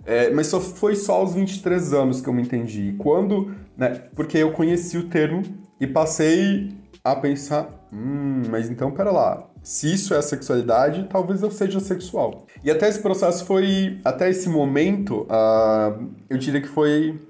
É, 0.04 0.30
mas 0.30 0.48
só 0.48 0.60
foi 0.60 0.96
só 0.96 1.14
aos 1.14 1.34
23 1.34 1.92
anos 1.92 2.20
que 2.20 2.28
eu 2.28 2.32
me 2.32 2.42
entendi. 2.42 2.96
Quando, 2.98 3.54
né, 3.76 4.02
porque 4.16 4.38
eu 4.38 4.50
conheci 4.50 4.98
o 4.98 5.08
termo 5.08 5.42
e 5.80 5.86
passei 5.86 6.76
a 7.02 7.16
pensar, 7.16 7.68
hum, 7.92 8.42
mas 8.50 8.70
então 8.70 8.90
pera 8.90 9.10
lá, 9.10 9.46
se 9.62 9.92
isso 9.92 10.14
é 10.14 10.22
sexualidade, 10.22 11.06
talvez 11.10 11.42
eu 11.42 11.50
seja 11.50 11.80
sexual. 11.80 12.46
E 12.62 12.70
até 12.70 12.88
esse 12.88 13.00
processo 13.00 13.44
foi, 13.44 14.00
até 14.04 14.28
esse 14.30 14.48
momento, 14.48 15.22
uh, 15.22 16.08
eu 16.28 16.38
diria 16.38 16.60
que 16.60 16.68
foi 16.68 17.20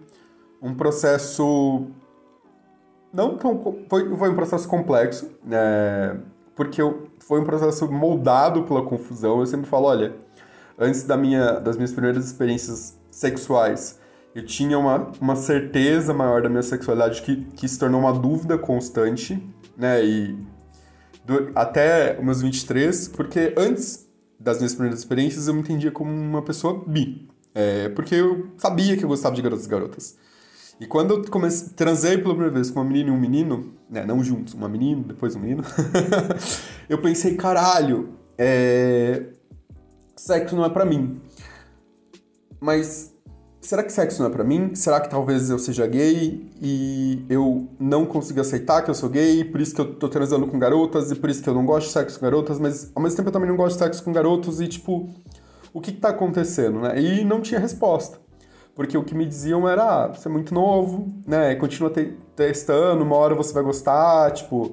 um 0.62 0.74
processo 0.74 1.88
não 3.12 3.36
tão. 3.36 3.84
Foi, 3.88 4.16
foi 4.16 4.30
um 4.30 4.34
processo 4.34 4.68
complexo, 4.68 5.30
é, 5.50 6.16
porque 6.54 6.80
eu, 6.80 7.08
foi 7.18 7.40
um 7.40 7.44
processo 7.44 7.90
moldado 7.90 8.62
pela 8.64 8.82
confusão. 8.82 9.40
Eu 9.40 9.46
sempre 9.46 9.66
falo: 9.68 9.86
olha, 9.86 10.14
antes 10.78 11.02
da 11.02 11.16
minha, 11.16 11.54
das 11.54 11.76
minhas 11.76 11.92
primeiras 11.92 12.24
experiências 12.24 12.98
sexuais, 13.10 13.98
eu 14.34 14.44
tinha 14.44 14.78
uma, 14.78 15.10
uma 15.20 15.36
certeza 15.36 16.14
maior 16.14 16.42
da 16.42 16.48
minha 16.48 16.62
sexualidade 16.62 17.22
que, 17.22 17.44
que 17.56 17.68
se 17.68 17.78
tornou 17.78 18.00
uma 18.00 18.12
dúvida 18.12 18.56
constante, 18.56 19.42
né? 19.80 20.04
E 20.04 20.38
do, 21.24 21.50
até 21.54 22.16
os 22.18 22.24
meus 22.24 22.42
23, 22.42 23.08
porque 23.08 23.54
antes 23.56 24.08
das 24.38 24.58
minhas 24.58 24.74
primeiras 24.74 25.00
experiências 25.00 25.48
eu 25.48 25.54
me 25.54 25.60
entendia 25.60 25.90
como 25.90 26.10
uma 26.10 26.42
pessoa 26.42 26.84
bi. 26.86 27.28
É, 27.54 27.88
porque 27.90 28.14
eu 28.14 28.50
sabia 28.56 28.96
que 28.96 29.04
eu 29.04 29.08
gostava 29.08 29.34
de 29.34 29.42
garotas 29.42 29.66
e 29.66 29.68
garotas. 29.68 30.16
E 30.78 30.86
quando 30.86 31.14
eu 31.14 31.30
comecei, 31.30 31.68
transei 31.74 32.16
pela 32.16 32.30
primeira 32.30 32.54
vez 32.54 32.70
com 32.70 32.80
uma 32.80 32.88
menina 32.88 33.10
e 33.10 33.12
um 33.12 33.20
menino, 33.20 33.74
né, 33.88 34.04
não 34.06 34.24
juntos, 34.24 34.54
uma 34.54 34.68
menina, 34.68 35.02
depois 35.02 35.36
um 35.36 35.40
menino, 35.40 35.62
eu 36.88 37.02
pensei, 37.02 37.36
caralho, 37.36 38.14
é... 38.38 39.26
sexo 40.16 40.56
não 40.56 40.64
é 40.64 40.70
para 40.70 40.86
mim. 40.86 41.20
Mas 42.58 43.09
será 43.60 43.82
que 43.82 43.92
sexo 43.92 44.22
não 44.22 44.28
é 44.28 44.32
para 44.32 44.44
mim? 44.44 44.74
Será 44.74 45.00
que 45.00 45.10
talvez 45.10 45.50
eu 45.50 45.58
seja 45.58 45.86
gay 45.86 46.50
e 46.60 47.24
eu 47.28 47.68
não 47.78 48.06
consigo 48.06 48.40
aceitar 48.40 48.82
que 48.82 48.90
eu 48.90 48.94
sou 48.94 49.08
gay, 49.08 49.44
por 49.44 49.60
isso 49.60 49.74
que 49.74 49.80
eu 49.80 49.94
tô 49.94 50.08
transando 50.08 50.46
com 50.46 50.58
garotas 50.58 51.10
e 51.10 51.16
por 51.16 51.30
isso 51.30 51.42
que 51.42 51.48
eu 51.48 51.54
não 51.54 51.66
gosto 51.66 51.86
de 51.88 51.92
sexo 51.92 52.18
com 52.18 52.24
garotas, 52.24 52.58
mas 52.58 52.90
ao 52.94 53.02
mesmo 53.02 53.16
tempo 53.16 53.28
eu 53.28 53.32
também 53.32 53.48
não 53.48 53.56
gosto 53.56 53.76
de 53.76 53.84
sexo 53.84 54.02
com 54.02 54.12
garotos 54.12 54.60
e 54.60 54.68
tipo, 54.68 55.08
o 55.72 55.80
que 55.80 55.92
que 55.92 56.00
tá 56.00 56.08
acontecendo, 56.08 56.80
né? 56.80 57.00
E 57.00 57.24
não 57.24 57.40
tinha 57.40 57.60
resposta 57.60 58.18
porque 58.80 58.96
o 58.96 59.04
que 59.04 59.14
me 59.14 59.26
diziam 59.26 59.68
era, 59.68 60.04
ah, 60.04 60.06
você 60.08 60.26
é 60.26 60.30
muito 60.30 60.54
novo, 60.54 61.12
né, 61.26 61.54
continua 61.56 61.90
te 61.90 62.16
testando, 62.34 63.02
uma 63.02 63.14
hora 63.14 63.34
você 63.34 63.52
vai 63.52 63.62
gostar, 63.62 64.30
tipo... 64.32 64.72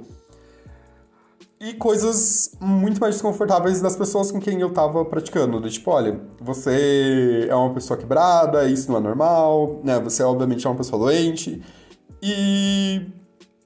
E 1.60 1.74
coisas 1.74 2.56
muito 2.62 3.02
mais 3.02 3.16
desconfortáveis 3.16 3.82
das 3.82 3.96
pessoas 3.96 4.32
com 4.32 4.40
quem 4.40 4.62
eu 4.62 4.72
tava 4.72 5.04
praticando, 5.04 5.60
do 5.60 5.70
tipo, 5.70 5.90
olha, 5.90 6.22
você 6.40 7.48
é 7.50 7.56
uma 7.56 7.74
pessoa 7.74 7.98
quebrada, 7.98 8.70
isso 8.70 8.92
não 8.92 9.00
é 9.00 9.02
normal, 9.02 9.82
né, 9.84 10.00
você 10.00 10.22
obviamente 10.22 10.68
é 10.68 10.70
uma 10.70 10.76
pessoa 10.76 11.04
doente, 11.04 11.60
e... 12.22 13.08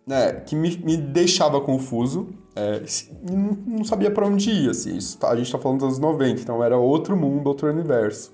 né, 0.07 0.31
que 0.33 0.55
me, 0.55 0.77
me 0.77 0.95
deixava 0.95 1.59
confuso, 1.59 2.29
é, 2.55 2.81
não, 3.29 3.57
não 3.67 3.83
sabia 3.83 4.09
para 4.09 4.25
onde 4.25 4.49
ir, 4.49 4.69
assim, 4.69 4.95
isso, 4.95 5.17
a 5.25 5.35
gente 5.35 5.51
tá 5.51 5.59
falando 5.59 5.79
dos 5.79 5.87
anos 5.87 5.99
90, 5.99 6.41
então 6.41 6.63
era 6.63 6.77
outro 6.77 7.17
mundo, 7.17 7.47
outro 7.47 7.69
universo. 7.69 8.31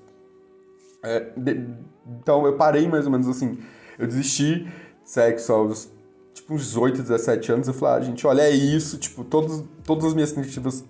É, 1.02 1.32
de, 1.36 1.66
então 2.08 2.46
eu 2.46 2.56
parei 2.56 2.88
mais 2.88 3.06
ou 3.06 3.12
menos 3.12 3.28
assim. 3.28 3.58
Eu 3.98 4.06
desisti 4.06 4.64
de 4.64 4.70
sexo 5.04 5.52
aos 5.52 5.92
tipo 6.40 6.54
uns 6.54 6.62
18, 6.66 7.02
17 7.02 7.52
anos. 7.52 7.68
Eu 7.68 7.74
falei, 7.74 7.96
ah, 7.96 8.00
gente, 8.06 8.26
olha, 8.26 8.42
é 8.42 8.50
isso. 8.50 8.98
Tipo, 8.98 9.24
todos, 9.24 9.64
todas 9.84 10.04
as 10.06 10.14
minhas 10.14 10.32
tentativas 10.32 10.84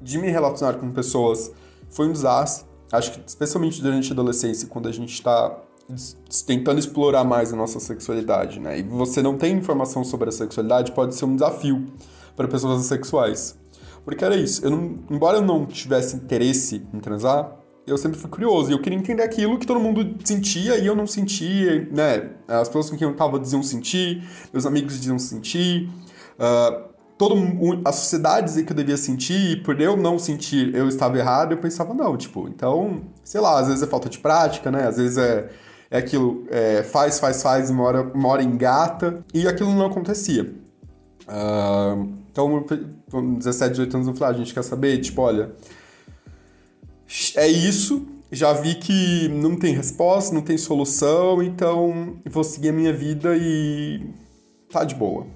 de 0.00 0.18
me 0.18 0.28
relacionar 0.30 0.74
com 0.74 0.90
pessoas 0.90 1.50
foi 1.88 2.06
um 2.08 2.12
desastre. 2.12 2.66
Acho 2.92 3.12
que 3.12 3.22
especialmente 3.26 3.82
durante 3.82 4.10
a 4.10 4.12
adolescência, 4.12 4.68
quando 4.68 4.88
a 4.88 4.92
gente 4.92 5.12
está 5.12 5.56
tentando 6.46 6.78
explorar 6.78 7.24
mais 7.24 7.52
a 7.52 7.56
nossa 7.56 7.78
sexualidade, 7.78 8.60
né? 8.60 8.78
E 8.78 8.82
você 8.82 9.22
não 9.22 9.36
tem 9.36 9.56
informação 9.56 10.02
sobre 10.04 10.28
a 10.28 10.32
sexualidade, 10.32 10.92
pode 10.92 11.14
ser 11.14 11.24
um 11.24 11.34
desafio 11.34 11.86
para 12.34 12.48
pessoas 12.48 12.80
assexuais. 12.80 13.56
Porque 14.04 14.24
era 14.24 14.36
isso, 14.36 14.64
eu 14.64 14.70
não, 14.70 14.98
embora 15.10 15.38
eu 15.38 15.42
não 15.42 15.66
tivesse 15.66 16.16
interesse 16.16 16.86
em 16.92 17.00
transar, 17.00 17.56
eu 17.86 17.96
sempre 17.96 18.18
fui 18.18 18.28
curioso. 18.28 18.70
E 18.70 18.72
eu 18.72 18.80
queria 18.80 18.98
entender 18.98 19.22
aquilo 19.22 19.58
que 19.58 19.66
todo 19.66 19.78
mundo 19.78 20.16
sentia 20.24 20.76
e 20.76 20.86
eu 20.86 20.96
não 20.96 21.06
sentia, 21.06 21.88
né? 21.90 22.30
As 22.48 22.68
pessoas 22.68 22.90
com 22.90 22.96
quem 22.96 23.06
eu 23.06 23.14
tava 23.14 23.38
diziam 23.38 23.62
sentir, 23.62 24.22
meus 24.52 24.66
amigos 24.66 24.98
diziam 24.98 25.18
sentir. 25.18 25.88
Uh, 26.38 26.96
todo, 27.16 27.36
a 27.84 27.92
sociedade 27.92 28.46
dizia 28.46 28.64
que 28.64 28.72
eu 28.72 28.76
devia 28.76 28.96
sentir, 28.96 29.52
e 29.52 29.56
por 29.56 29.80
eu 29.80 29.96
não 29.96 30.18
sentir, 30.18 30.74
eu 30.74 30.88
estava 30.88 31.18
errado, 31.18 31.52
eu 31.52 31.58
pensava, 31.58 31.94
não, 31.94 32.16
tipo, 32.16 32.48
então, 32.48 33.02
sei 33.24 33.40
lá, 33.40 33.58
às 33.58 33.68
vezes 33.68 33.82
é 33.82 33.86
falta 33.86 34.08
de 34.08 34.18
prática, 34.18 34.70
né? 34.70 34.86
Às 34.86 34.96
vezes 34.96 35.16
é, 35.16 35.48
é 35.90 35.98
aquilo, 35.98 36.44
é, 36.50 36.82
faz, 36.82 37.18
faz, 37.18 37.42
faz, 37.42 37.70
uma 37.70 37.84
hora, 37.84 38.02
uma 38.02 38.28
hora 38.28 38.42
e 39.32 39.46
aquilo 39.48 39.72
não 39.74 39.86
acontecia. 39.86 40.54
Uh, 41.28 42.08
então, 42.30 42.64
com 43.10 43.34
17, 43.34 43.70
18 43.70 43.96
anos, 43.96 44.08
eu 44.08 44.14
falei, 44.14 44.34
ah, 44.34 44.36
a 44.36 44.38
gente 44.38 44.52
quer 44.52 44.62
saber, 44.62 44.98
tipo, 44.98 45.22
olha, 45.22 45.52
é 47.36 47.48
isso. 47.48 48.06
Já 48.30 48.52
vi 48.52 48.74
que 48.74 49.28
não 49.28 49.56
tem 49.56 49.72
resposta, 49.74 50.34
não 50.34 50.42
tem 50.42 50.58
solução, 50.58 51.42
então 51.42 52.16
vou 52.28 52.42
seguir 52.42 52.70
a 52.70 52.72
minha 52.72 52.92
vida 52.92 53.36
e 53.36 54.00
tá 54.70 54.84
de 54.84 54.94
boa. 54.94 55.26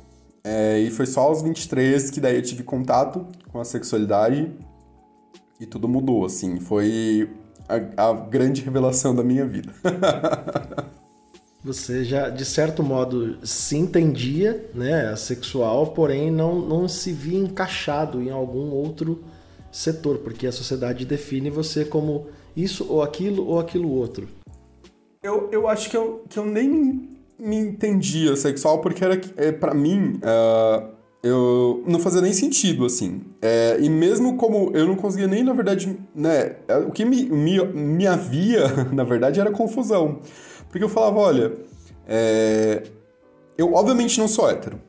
É, 0.43 0.79
e 0.81 0.91
foi 0.91 1.07
só 1.07 1.21
aos 1.21 1.43
23 1.43 2.11
que 2.11 2.21
daí 2.21 2.37
eu 2.37 2.43
tive 2.43 2.63
contato 2.63 3.27
com 3.53 3.61
a 3.61 3.65
sexualidade 3.65 4.51
e 5.61 5.67
tudo 5.67 5.87
mudou, 5.87 6.25
assim. 6.25 6.59
Foi 6.59 7.31
a, 7.69 8.09
a 8.09 8.13
grande 8.13 8.63
revelação 8.63 9.15
da 9.15 9.23
minha 9.23 9.47
vida. 9.47 9.73
Você 11.63 12.05
já, 12.05 12.31
de 12.31 12.45
certo 12.45 12.83
modo, 12.83 13.47
se 13.47 13.77
entendia, 13.77 14.71
né, 14.75 15.15
sexual, 15.15 15.89
porém 15.89 16.31
não, 16.31 16.59
não 16.59 16.89
se 16.89 17.13
via 17.13 17.39
encaixado 17.39 18.23
em 18.23 18.31
algum 18.31 18.71
outro 18.71 19.23
setor, 19.71 20.19
porque 20.19 20.47
a 20.47 20.53
sociedade 20.53 21.05
define 21.05 21.51
você 21.51 21.85
como 21.85 22.27
isso 22.57 22.87
ou 22.89 23.03
aquilo 23.03 23.47
ou 23.47 23.59
aquilo 23.59 23.91
outro. 23.91 24.29
Eu, 25.23 25.49
eu 25.53 25.69
acho 25.69 25.91
que 25.91 25.97
eu, 25.97 26.25
que 26.29 26.39
eu 26.39 26.47
nem 26.47 27.09
me 27.39 27.57
entendia 27.57 28.37
sexual, 28.37 28.81
porque 28.81 29.05
era 29.05 29.21
é, 29.37 29.53
para 29.53 29.75
mim. 29.75 30.21
Uh, 30.23 31.01
eu 31.23 31.85
não 31.87 31.99
fazia 31.99 32.23
nem 32.23 32.33
sentido, 32.33 32.87
assim. 32.87 33.21
É, 33.43 33.77
e 33.79 33.91
mesmo 33.91 34.37
como 34.37 34.71
eu 34.75 34.87
não 34.87 34.97
conseguia 34.97 35.27
nem, 35.27 35.45
na 35.45 35.53
verdade, 35.53 35.99
né? 36.15 36.57
É, 36.67 36.79
o 36.79 36.91
que 36.91 37.05
me, 37.05 37.25
me, 37.25 37.63
me 37.67 38.07
havia, 38.07 38.67
na 38.93 39.05
verdade, 39.05 39.39
era 39.41 39.51
confusão. 39.51 40.21
Porque 40.71 40.83
eu 40.83 40.89
falava, 40.89 41.19
olha, 41.19 41.53
é, 42.07 42.85
eu 43.59 43.75
obviamente 43.75 44.19
não 44.19 44.29
sou 44.29 44.49
hétero. 44.49 44.81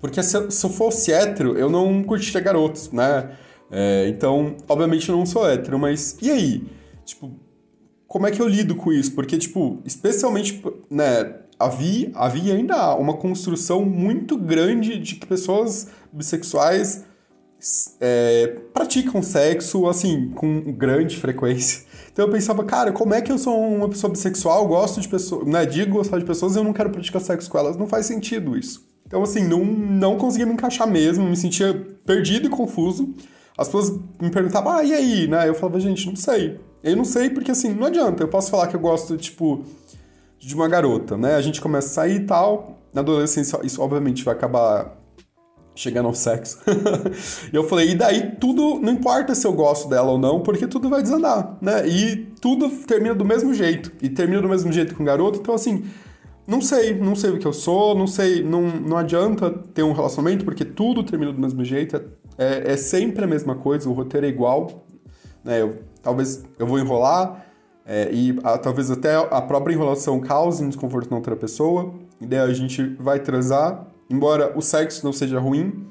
Porque 0.00 0.22
se 0.22 0.50
se 0.50 0.66
eu 0.66 0.70
fosse 0.70 1.12
hétero, 1.12 1.56
eu 1.56 1.70
não 1.70 2.02
curtiria 2.02 2.40
garotos, 2.40 2.90
né? 2.90 3.30
É, 3.70 4.08
então, 4.08 4.56
obviamente 4.68 5.08
eu 5.08 5.16
não 5.16 5.26
sou 5.26 5.48
hétero, 5.48 5.78
mas 5.78 6.16
e 6.20 6.30
aí? 6.30 6.62
Tipo, 7.04 7.32
como 8.06 8.26
é 8.26 8.30
que 8.30 8.40
eu 8.40 8.48
lido 8.48 8.74
com 8.74 8.92
isso? 8.92 9.12
Porque, 9.12 9.36
tipo, 9.36 9.80
especialmente, 9.84 10.62
né, 10.90 11.34
havia, 11.58 12.10
havia 12.14 12.54
ainda 12.54 12.94
uma 12.94 13.14
construção 13.14 13.84
muito 13.84 14.36
grande 14.36 14.98
de 14.98 15.16
que 15.16 15.26
pessoas 15.26 15.88
bissexuais 16.12 17.04
é, 18.00 18.58
praticam 18.72 19.22
sexo, 19.22 19.88
assim, 19.88 20.30
com 20.34 20.72
grande 20.72 21.16
frequência. 21.16 21.82
Então 22.12 22.26
eu 22.26 22.30
pensava, 22.30 22.62
cara, 22.62 22.92
como 22.92 23.14
é 23.14 23.20
que 23.20 23.32
eu 23.32 23.38
sou 23.38 23.58
uma 23.60 23.88
pessoa 23.88 24.10
bissexual, 24.12 24.68
gosto 24.68 25.00
de 25.00 25.08
pessoas, 25.08 25.48
né, 25.48 25.66
digo 25.66 25.96
gostar 25.96 26.18
de 26.18 26.24
pessoas 26.24 26.54
e 26.54 26.58
eu 26.58 26.64
não 26.64 26.72
quero 26.72 26.90
praticar 26.90 27.20
sexo 27.20 27.50
com 27.50 27.58
elas? 27.58 27.76
Não 27.76 27.88
faz 27.88 28.06
sentido 28.06 28.56
isso. 28.56 28.86
Então, 29.06 29.22
assim, 29.22 29.46
não, 29.46 29.64
não 29.64 30.16
conseguia 30.16 30.46
me 30.46 30.52
encaixar 30.52 30.88
mesmo, 30.88 31.24
me 31.28 31.36
sentia 31.36 31.74
perdido 32.06 32.46
e 32.46 32.50
confuso. 32.50 33.14
As 33.56 33.68
pessoas 33.68 33.98
me 34.20 34.30
perguntavam, 34.30 34.72
ah, 34.72 34.84
e 34.84 34.92
aí, 34.92 35.28
né? 35.28 35.48
Eu 35.48 35.54
falava, 35.54 35.78
gente, 35.78 36.06
não 36.06 36.16
sei. 36.16 36.58
Eu 36.82 36.96
não 36.96 37.04
sei 37.04 37.30
porque, 37.30 37.50
assim, 37.50 37.72
não 37.72 37.86
adianta. 37.86 38.22
Eu 38.22 38.28
posso 38.28 38.50
falar 38.50 38.66
que 38.66 38.76
eu 38.76 38.80
gosto, 38.80 39.16
tipo, 39.16 39.64
de 40.38 40.54
uma 40.54 40.68
garota, 40.68 41.16
né? 41.16 41.34
A 41.36 41.40
gente 41.40 41.60
começa 41.60 41.88
a 41.88 41.90
sair 41.90 42.16
e 42.16 42.26
tal. 42.26 42.78
Na 42.92 43.00
adolescência, 43.00 43.58
isso 43.64 43.80
obviamente 43.80 44.24
vai 44.24 44.34
acabar 44.34 44.96
chegando 45.74 46.06
ao 46.06 46.14
sexo. 46.14 46.58
e 47.52 47.56
eu 47.56 47.64
falei, 47.64 47.90
e 47.90 47.94
daí 47.94 48.36
tudo, 48.36 48.78
não 48.80 48.92
importa 48.92 49.34
se 49.34 49.46
eu 49.46 49.52
gosto 49.52 49.88
dela 49.88 50.12
ou 50.12 50.18
não, 50.18 50.40
porque 50.40 50.66
tudo 50.66 50.88
vai 50.88 51.02
desandar, 51.02 51.56
né? 51.60 51.86
E 51.88 52.16
tudo 52.40 52.68
termina 52.70 53.14
do 53.14 53.24
mesmo 53.24 53.52
jeito. 53.52 53.90
E 54.00 54.08
termina 54.08 54.40
do 54.40 54.48
mesmo 54.48 54.70
jeito 54.70 54.94
com 54.94 55.02
o 55.02 55.06
garoto, 55.06 55.40
então 55.40 55.54
assim, 55.54 55.84
não 56.46 56.60
sei, 56.60 56.94
não 56.94 57.16
sei 57.16 57.30
o 57.30 57.38
que 57.38 57.46
eu 57.46 57.52
sou, 57.52 57.96
não 57.96 58.06
sei, 58.06 58.42
não, 58.44 58.62
não 58.62 58.96
adianta 58.96 59.50
ter 59.50 59.82
um 59.82 59.92
relacionamento, 59.92 60.44
porque 60.44 60.64
tudo 60.64 61.02
termina 61.02 61.32
do 61.32 61.40
mesmo 61.40 61.64
jeito, 61.64 61.96
é, 61.96 62.02
é 62.36 62.76
sempre 62.76 63.24
a 63.24 63.26
mesma 63.26 63.54
coisa, 63.54 63.88
o 63.88 63.92
roteiro 63.92 64.26
é 64.26 64.28
igual, 64.28 64.84
né? 65.44 65.62
Eu, 65.62 65.78
talvez 66.02 66.44
eu 66.58 66.66
vou 66.66 66.78
enrolar, 66.78 67.46
é, 67.86 68.10
e 68.12 68.38
a, 68.42 68.56
talvez 68.56 68.90
até 68.90 69.14
a 69.14 69.40
própria 69.42 69.74
enrolação 69.74 70.18
cause 70.20 70.64
um 70.64 70.68
desconforto 70.68 71.10
na 71.10 71.16
outra 71.16 71.36
pessoa, 71.36 71.94
e 72.20 72.26
daí 72.26 72.40
a 72.40 72.52
gente 72.52 72.82
vai 72.98 73.20
transar, 73.20 73.86
embora 74.08 74.56
o 74.56 74.62
sexo 74.62 75.04
não 75.04 75.12
seja 75.12 75.38
ruim, 75.38 75.86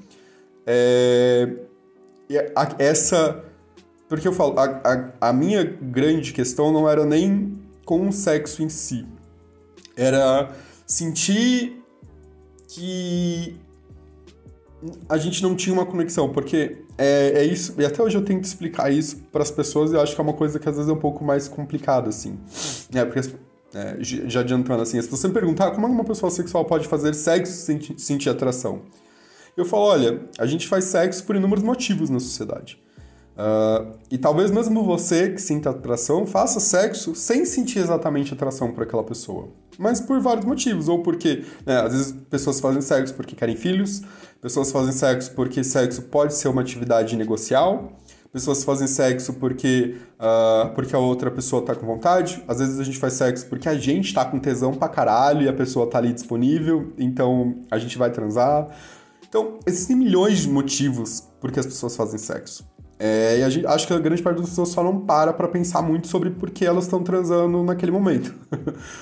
é, 0.66 1.50
essa. 2.80 3.44
Porque 4.10 4.28
eu 4.28 4.34
falo, 4.34 4.60
a, 4.60 4.66
a, 4.66 5.30
a, 5.30 5.34
minha 5.34 5.64
grande 5.64 6.34
questão 6.34 6.72
não 6.72 6.90
era 6.90 7.06
nem 7.06 7.60
com 7.86 8.08
o 8.08 8.12
sexo 8.12 8.64
em 8.64 8.70
si, 8.70 9.06
era 9.96 10.52
sentir 10.86 11.82
que 12.68 13.56
a 15.08 15.18
gente 15.18 15.42
não 15.42 15.56
tinha 15.56 15.74
uma 15.74 15.86
conexão, 15.86 16.30
porque 16.30 16.78
é, 16.98 17.42
é 17.42 17.46
isso, 17.46 17.74
e 17.78 17.86
até 17.86 18.02
hoje 18.02 18.18
eu 18.18 18.24
tento 18.24 18.44
explicar 18.44 18.92
isso 18.92 19.18
para 19.32 19.42
as 19.42 19.52
pessoas 19.52 19.92
e 19.92 19.96
eu 19.96 20.02
acho 20.02 20.16
que 20.16 20.22
é 20.22 20.24
uma 20.24 20.34
coisa 20.34 20.60
que 20.60 20.68
às 20.68 20.76
vezes 20.76 20.90
é 20.90 20.94
um 20.94 21.00
pouco 21.00 21.24
mais 21.24 21.48
complicada, 21.48 22.10
assim. 22.10 22.38
É, 22.94 23.04
porque 23.06 23.20
é, 23.74 23.98
já 24.02 24.42
adiantando 24.42 24.82
assim, 24.82 25.02
se 25.02 25.10
você 25.10 25.28
me 25.28 25.34
perguntar 25.34 25.72
como 25.72 25.88
uma 25.88 26.04
pessoa 26.04 26.30
sexual 26.30 26.66
pode 26.66 26.88
fazer 26.88 27.14
sexo 27.14 27.54
sem 27.54 27.80
sentir 27.98 28.30
atração, 28.30 28.82
eu 29.56 29.66
falo, 29.66 29.84
olha, 29.84 30.22
a 30.38 30.46
gente 30.46 30.68
faz 30.68 30.86
sexo 30.86 31.24
por 31.24 31.36
inúmeros 31.36 31.64
motivos 31.64 32.10
na 32.10 32.20
sociedade. 32.20 32.82
Uh, 33.34 33.98
e 34.12 34.18
talvez 34.18 34.52
mesmo 34.52 34.84
você 34.84 35.32
que 35.32 35.42
sinta 35.42 35.72
atração 35.72 36.24
faça 36.26 36.60
sexo 36.60 37.16
sem 37.16 37.46
sentir 37.46 37.80
exatamente 37.80 38.32
atração 38.32 38.72
por 38.72 38.84
aquela 38.84 39.04
pessoa. 39.04 39.50
Mas 39.78 40.00
por 40.00 40.20
vários 40.20 40.46
motivos. 40.46 40.88
Ou 40.88 41.02
porque, 41.02 41.44
né, 41.66 41.82
às 41.82 41.94
vezes, 41.94 42.12
pessoas 42.30 42.60
fazem 42.60 42.82
sexo 42.82 43.14
porque 43.16 43.36
querem 43.36 43.56
filhos, 43.56 44.02
pessoas 44.44 44.74
fazem 44.74 44.92
sexo 44.92 45.32
porque 45.32 45.64
sexo 45.64 46.02
pode 46.02 46.36
ser 46.36 46.50
uma 46.50 46.62
atividade 46.62 47.16
negocial, 47.16 47.94
pessoas 48.30 48.62
fazem 48.66 48.88
sexo 48.88 49.34
porque, 49.36 49.96
uh, 50.20 50.70
porque 50.76 50.94
a 50.94 51.00
outra 51.00 51.32
pessoa 51.32 51.64
tá 51.64 51.74
com 51.74 51.86
vontade. 51.86 52.44
Às 52.46 52.60
vezes 52.60 52.78
a 52.78 52.84
gente 52.84 52.98
faz 52.98 53.14
sexo 53.14 53.46
porque 53.46 53.70
a 53.70 53.76
gente 53.76 54.14
tá 54.14 54.26
com 54.26 54.38
tesão 54.38 54.74
pra 54.74 54.90
caralho 54.90 55.44
e 55.44 55.48
a 55.48 55.54
pessoa 55.54 55.90
tá 55.90 55.98
ali 55.98 56.12
disponível, 56.12 56.92
então 56.98 57.62
a 57.72 57.78
gente 57.78 57.98
vai 57.98 58.12
transar. 58.12 58.68
Então, 59.28 59.60
existem 59.66 59.96
milhões 59.96 60.40
de 60.40 60.50
motivos 60.50 61.24
por 61.40 61.50
que 61.50 61.60
as 61.60 61.66
pessoas 61.66 61.96
fazem 61.96 62.20
sexo. 62.20 62.68
É, 63.00 63.38
e 63.40 63.50
gente, 63.50 63.66
acho 63.66 63.88
que 63.88 63.94
a 63.94 64.00
grande 64.00 64.22
parte 64.22 64.40
das 64.40 64.50
pessoas 64.50 64.70
só 64.70 64.84
não 64.84 65.00
para 65.00 65.32
para 65.32 65.48
pensar 65.48 65.82
muito 65.82 66.08
sobre 66.08 66.30
por 66.30 66.52
que 66.52 66.66
elas 66.66 66.84
estão 66.84 67.02
transando 67.02 67.64
naquele 67.64 67.94
momento. 67.94 68.36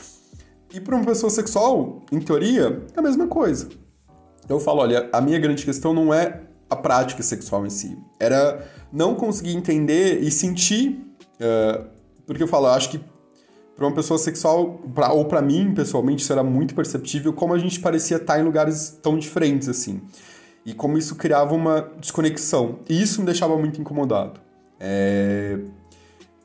e 0.71 0.79
para 0.79 0.95
uma 0.95 1.05
pessoa 1.05 1.31
sexual, 1.31 2.03
em 2.11 2.19
teoria, 2.19 2.83
é 2.95 2.99
a 2.99 3.01
mesma 3.01 3.27
coisa. 3.27 3.69
Eu 4.47 4.59
falo, 4.59 4.81
olha, 4.81 5.09
a 5.13 5.21
minha 5.21 5.39
grande 5.39 5.63
questão 5.63 5.93
não 5.93 6.13
é 6.13 6.41
a 6.69 6.75
prática 6.75 7.21
sexual 7.23 7.65
em 7.65 7.69
si. 7.69 7.97
Era 8.19 8.65
não 8.91 9.15
conseguir 9.15 9.55
entender 9.55 10.21
e 10.21 10.31
sentir. 10.31 11.05
Uh, 11.39 11.85
porque 12.25 12.43
eu 12.43 12.47
falo, 12.47 12.67
eu 12.67 12.71
acho 12.71 12.89
que 12.89 13.01
para 13.75 13.85
uma 13.85 13.95
pessoa 13.95 14.17
sexual, 14.17 14.79
pra, 14.93 15.11
ou 15.11 15.25
para 15.25 15.41
mim, 15.41 15.73
pessoalmente, 15.73 16.21
isso 16.21 16.31
era 16.31 16.43
muito 16.43 16.75
perceptível, 16.75 17.33
como 17.33 17.53
a 17.53 17.57
gente 17.57 17.79
parecia 17.79 18.17
estar 18.17 18.39
em 18.39 18.43
lugares 18.43 18.99
tão 19.01 19.17
diferentes 19.17 19.67
assim 19.67 20.01
e 20.65 20.73
como 20.73 20.97
isso 20.97 21.15
criava 21.15 21.53
uma 21.53 21.91
desconexão. 21.99 22.79
E 22.87 23.01
isso 23.01 23.19
me 23.19 23.25
deixava 23.25 23.57
muito 23.57 23.81
incomodado. 23.81 24.39
É... 24.79 25.59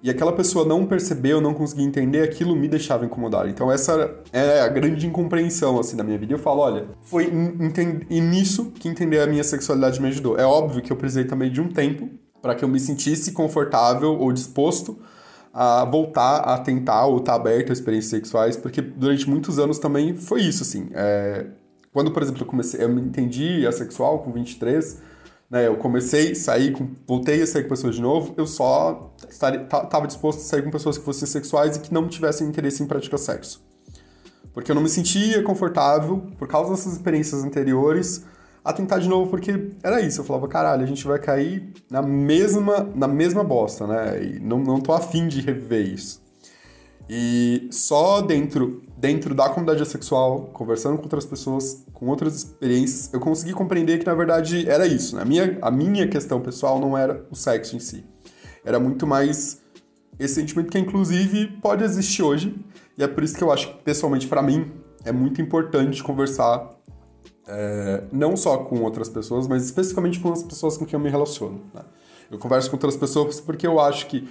E 0.07 0.11
aquela 0.11 0.33
pessoa 0.33 0.65
não 0.65 0.87
percebeu, 0.87 1.41
não 1.41 1.53
conseguia 1.53 1.85
entender, 1.85 2.23
aquilo 2.23 2.55
me 2.55 2.69
deixava 2.69 3.05
incomodado. 3.05 3.49
Então 3.49 3.73
essa 3.73 4.15
é 4.33 4.61
a 4.61 4.69
grande 4.69 5.05
incompreensão 5.05 5.81
assim 5.81 5.97
da 5.97 6.05
minha 6.05 6.17
vida. 6.17 6.33
Eu 6.33 6.39
falo, 6.39 6.61
olha, 6.61 6.87
foi 7.03 7.29
nisso 7.29 8.71
que 8.71 8.89
entender 8.89 9.19
a 9.19 9.27
minha 9.27 9.43
sexualidade 9.43 10.01
me 10.01 10.07
ajudou. 10.07 10.39
É 10.39 10.45
óbvio 10.45 10.81
que 10.81 10.93
eu 10.93 10.97
precisei 10.97 11.25
também 11.25 11.51
de 11.51 11.61
um 11.61 11.69
tempo 11.69 12.09
para 12.41 12.55
que 12.55 12.65
eu 12.65 12.69
me 12.69 12.79
sentisse 12.79 13.33
confortável 13.33 14.17
ou 14.17 14.33
disposto 14.33 14.97
a 15.53 15.85
voltar 15.85 16.37
a 16.37 16.57
tentar 16.59 17.07
ou 17.07 17.17
estar 17.17 17.33
tá 17.33 17.37
aberto 17.41 17.71
a 17.71 17.73
experiências 17.73 18.11
sexuais, 18.11 18.57
porque 18.57 18.81
durante 18.81 19.29
muitos 19.29 19.59
anos 19.59 19.81
também 19.81 20.15
foi 20.15 20.43
isso, 20.43 20.63
assim. 20.63 20.89
É 20.93 21.47
quando, 21.97 22.11
por 22.11 22.23
exemplo, 22.23 22.43
eu 22.43 22.47
comecei, 22.47 22.85
eu 22.85 22.91
me 22.91 23.01
entendi 23.01 23.67
assexual 23.67 24.19
com 24.19 24.31
23, 24.31 25.01
né? 25.51 25.67
Eu 25.67 25.77
comecei 25.77 26.35
sair 26.35 26.73
com, 26.73 26.91
voltei 27.07 27.43
a 27.43 27.47
sair 27.47 27.63
com 27.63 27.69
pessoas 27.69 27.95
de 27.95 28.03
novo, 28.03 28.35
eu 28.37 28.47
só 28.47 29.15
estava 29.29 30.07
disposto 30.07 30.41
a 30.41 30.43
sair 30.43 30.63
com 30.63 30.71
pessoas 30.71 30.99
que 30.99 31.05
fossem 31.05 31.27
sexuais 31.27 31.77
e 31.77 31.81
que 31.81 31.93
não 31.93 32.09
tivessem 32.09 32.47
interesse 32.47 32.83
em 32.83 32.87
praticar 32.87 33.19
sexo. 33.19 33.65
Porque 34.53 34.71
eu 34.71 34.75
não 34.75 34.83
me 34.83 34.89
sentia 34.89 35.43
confortável, 35.43 36.23
por 36.39 36.49
causa 36.49 36.71
dessas 36.71 36.95
experiências 36.95 37.45
anteriores, 37.45 38.25
a 38.65 38.73
tentar 38.73 38.99
de 38.99 39.09
novo, 39.09 39.31
porque 39.31 39.71
era 39.83 40.01
isso. 40.01 40.21
Eu 40.21 40.25
falava, 40.25 40.49
caralho, 40.49 40.83
a 40.83 40.87
gente 40.87 41.07
vai 41.07 41.21
cair 41.21 41.73
na 41.89 42.03
mesma, 42.03 42.91
na 42.95 43.07
mesma 43.07 43.45
bosta, 43.45 43.87
né? 43.87 44.25
E 44.25 44.41
não, 44.41 44.59
não 44.59 44.81
tô 44.81 44.93
afim 44.93 45.29
de 45.29 45.41
reviver 45.41 45.87
isso. 45.87 46.26
E 47.09 47.69
só 47.71 48.21
dentro, 48.21 48.83
dentro 48.97 49.35
da 49.35 49.49
comunidade 49.49 49.87
sexual, 49.89 50.51
conversando 50.53 50.97
com 50.97 51.05
outras 51.05 51.25
pessoas, 51.25 51.85
com 51.93 52.07
outras 52.09 52.35
experiências, 52.35 53.13
eu 53.13 53.21
consegui 53.21 53.53
compreender 53.53 53.99
que 53.99 54.07
na 54.07 54.15
verdade 54.15 54.69
era 54.69 54.87
isso. 54.87 55.15
Né? 55.15 55.23
A, 55.23 55.25
minha, 55.25 55.59
a 55.63 55.71
minha 55.71 56.09
questão 56.09 56.41
pessoal 56.41 56.81
não 56.81 56.99
era 56.99 57.25
o 57.31 57.37
sexo 57.37 57.77
em 57.77 57.79
si. 57.79 58.05
Era 58.65 58.81
muito 58.81 59.07
mais 59.07 59.63
esse 60.19 60.35
sentimento 60.35 60.71
que 60.71 60.79
inclusive 60.79 61.47
pode 61.63 61.85
existir 61.85 62.23
hoje. 62.23 62.55
E 62.99 63.05
é 63.05 63.07
por 63.07 63.23
isso 63.23 63.37
que 63.37 63.45
eu 63.45 63.53
acho 63.53 63.69
que, 63.69 63.83
pessoalmente, 63.85 64.27
para 64.27 64.43
mim, 64.43 64.73
é 65.05 65.13
muito 65.13 65.41
importante 65.41 66.03
conversar 66.03 66.71
é, 67.47 68.05
não 68.11 68.37
só 68.37 68.59
com 68.59 68.81
outras 68.83 69.09
pessoas, 69.09 69.47
mas 69.47 69.65
especificamente 69.65 70.19
com 70.19 70.33
as 70.33 70.43
pessoas 70.43 70.77
com 70.77 70.85
quem 70.85 70.95
eu 70.95 71.01
me 71.01 71.11
relaciono. 71.11 71.61
Né? 71.73 71.83
Eu 72.31 72.39
converso 72.39 72.69
com 72.71 72.77
outras 72.77 72.97
pessoas 72.97 73.41
porque 73.41 73.67
eu 73.67 73.79
acho 73.79 74.07
que 74.09 74.29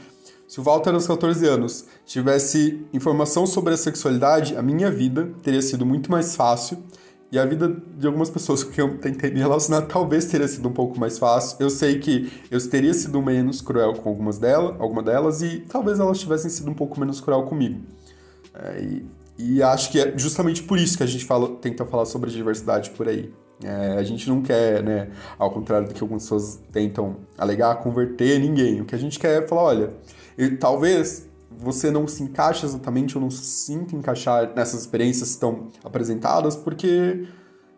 se 0.47 0.59
o 0.59 0.63
Walter, 0.63 0.93
aos 0.93 1.07
14 1.07 1.47
anos, 1.47 1.85
tivesse 2.05 2.85
informação 2.93 3.47
sobre 3.47 3.73
a 3.73 3.77
sexualidade, 3.77 4.55
a 4.55 4.61
minha 4.61 4.91
vida 4.91 5.31
teria 5.41 5.61
sido 5.61 5.85
muito 5.85 6.11
mais 6.11 6.35
fácil 6.35 6.83
e 7.31 7.39
a 7.39 7.45
vida 7.45 7.75
de 7.97 8.05
algumas 8.05 8.29
pessoas 8.29 8.63
quem 8.63 8.85
eu 8.85 8.97
tentei 8.99 9.31
me 9.31 9.39
relacionar 9.39 9.81
talvez 9.83 10.25
teria 10.25 10.47
sido 10.47 10.69
um 10.69 10.71
pouco 10.71 10.99
mais 10.99 11.17
fácil. 11.17 11.57
Eu 11.59 11.69
sei 11.69 11.99
que 11.99 12.31
eu 12.51 12.69
teria 12.69 12.93
sido 12.93 13.21
menos 13.21 13.59
cruel 13.59 13.93
com 13.93 14.09
algumas 14.09 14.37
delas, 14.37 14.79
alguma 14.79 15.01
delas 15.01 15.41
e 15.41 15.61
talvez 15.61 15.99
elas 15.99 16.19
tivessem 16.19 16.49
sido 16.49 16.69
um 16.69 16.73
pouco 16.73 16.99
menos 16.99 17.19
cruel 17.19 17.43
comigo. 17.43 17.81
É, 18.53 18.81
e, 18.81 19.05
e, 19.37 19.63
acho 19.63 19.91
que 19.91 19.99
é 19.99 20.17
justamente 20.17 20.63
por 20.63 20.77
isso 20.77 20.95
que 20.95 21.03
a 21.03 21.07
gente 21.07 21.25
fala, 21.25 21.57
tenta 21.57 21.85
falar 21.85 22.05
sobre 22.05 22.29
diversidade 22.29 22.91
por 22.91 23.07
aí. 23.07 23.33
É, 23.63 23.97
a 23.97 24.03
gente 24.03 24.29
não 24.29 24.41
quer, 24.41 24.83
né, 24.83 25.09
ao 25.37 25.51
contrário 25.51 25.87
do 25.87 25.93
que 25.93 26.01
algumas 26.01 26.23
pessoas 26.23 26.61
tentam 26.71 27.17
alegar, 27.37 27.75
converter 27.77 28.39
ninguém. 28.39 28.81
O 28.81 28.85
que 28.85 28.95
a 28.95 28.97
gente 28.97 29.19
quer 29.19 29.43
é 29.43 29.47
falar, 29.47 29.63
olha, 29.63 29.93
e 30.37 30.51
talvez 30.51 31.27
você 31.57 31.89
não 31.89 32.07
se 32.07 32.23
encaixe 32.23 32.65
exatamente 32.65 33.17
ou 33.17 33.21
não 33.21 33.31
se 33.31 33.43
sinta 33.43 33.95
encaixar 33.95 34.53
nessas 34.55 34.81
experiências 34.81 35.29
que 35.29 35.35
estão 35.35 35.67
apresentadas, 35.83 36.55
porque 36.55 37.27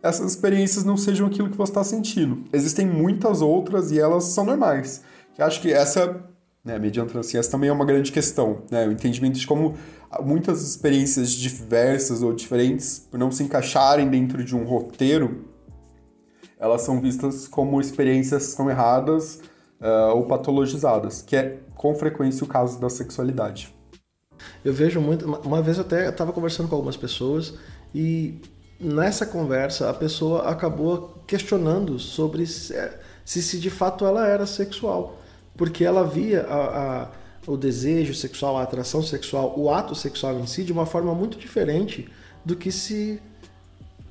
essas 0.02 0.32
experiências 0.32 0.84
não 0.84 0.98
sejam 0.98 1.28
aquilo 1.28 1.50
que 1.50 1.58
você 1.58 1.72
está 1.72 1.84
sentindo. 1.84 2.44
Existem 2.52 2.88
muitas 2.88 3.42
outras 3.42 3.92
e 3.92 4.00
elas 4.00 4.26
são 4.26 4.46
normais. 4.46 5.04
Eu 5.38 5.46
acho 5.46 5.62
que 5.62 5.72
essa 5.72 6.24
né, 6.64 6.78
mediante 6.78 7.12
transciência 7.12 7.50
também 7.50 7.70
é 7.70 7.74
uma 7.74 7.86
grande 7.86 8.12
questão, 8.12 8.64
né, 8.70 8.88
o 8.88 8.92
entendimento 8.92 9.40
de 9.40 9.48
como 9.48 9.76
muitas 10.24 10.62
experiências 10.68 11.32
diversas 11.32 12.22
ou 12.22 12.34
diferentes, 12.34 13.08
por 13.10 13.18
não 13.18 13.32
se 13.32 13.44
encaixarem 13.44 14.10
dentro 14.10 14.44
de 14.44 14.56
um 14.56 14.66
roteiro, 14.66 15.46
elas 16.60 16.82
são 16.82 17.00
vistas 17.00 17.48
como 17.48 17.80
experiências 17.80 18.48
que 18.48 18.54
são 18.54 18.70
erradas 18.70 19.40
uh, 19.82 20.16
ou 20.16 20.26
patologizadas, 20.26 21.22
que 21.22 21.36
é 21.36 21.60
com 21.76 21.94
frequência 21.96 22.44
o 22.44 22.48
caso 22.48 22.80
da 22.80 22.90
sexualidade. 22.90 23.74
Eu 24.64 24.74
vejo 24.74 25.02
muito. 25.02 25.26
Uma 25.26 25.62
vez 25.62 25.78
eu 25.78 25.84
até 25.84 26.10
estava 26.10 26.32
conversando 26.32 26.70
com 26.70 26.76
algumas 26.76 26.98
pessoas 26.98 27.54
e 27.94 28.40
nessa 28.80 29.26
conversa 29.26 29.90
a 29.90 29.94
pessoa 29.94 30.50
acabou 30.50 31.24
questionando 31.26 31.98
sobre 31.98 32.46
se, 32.46 32.76
se, 33.26 33.42
se 33.42 33.60
de 33.60 33.70
fato 33.70 34.06
ela 34.06 34.28
era 34.28 34.46
sexual, 34.46 35.20
porque 35.56 35.84
ela 35.84 36.06
via 36.06 36.44
a, 36.44 37.04
a, 37.04 37.12
o 37.48 37.58
desejo 37.58 38.14
sexual, 38.14 38.58
a 38.58 38.64
atração 38.64 39.02
sexual, 39.02 39.54
o 39.58 39.72
ato 39.72 39.96
sexual 39.96 40.40
em 40.40 40.46
si 40.46 40.64
de 40.64 40.72
uma 40.72 40.86
forma 40.86 41.14
muito 41.16 41.38
diferente 41.38 42.08
do 42.46 42.56
que 42.56 42.72
se 42.72 43.22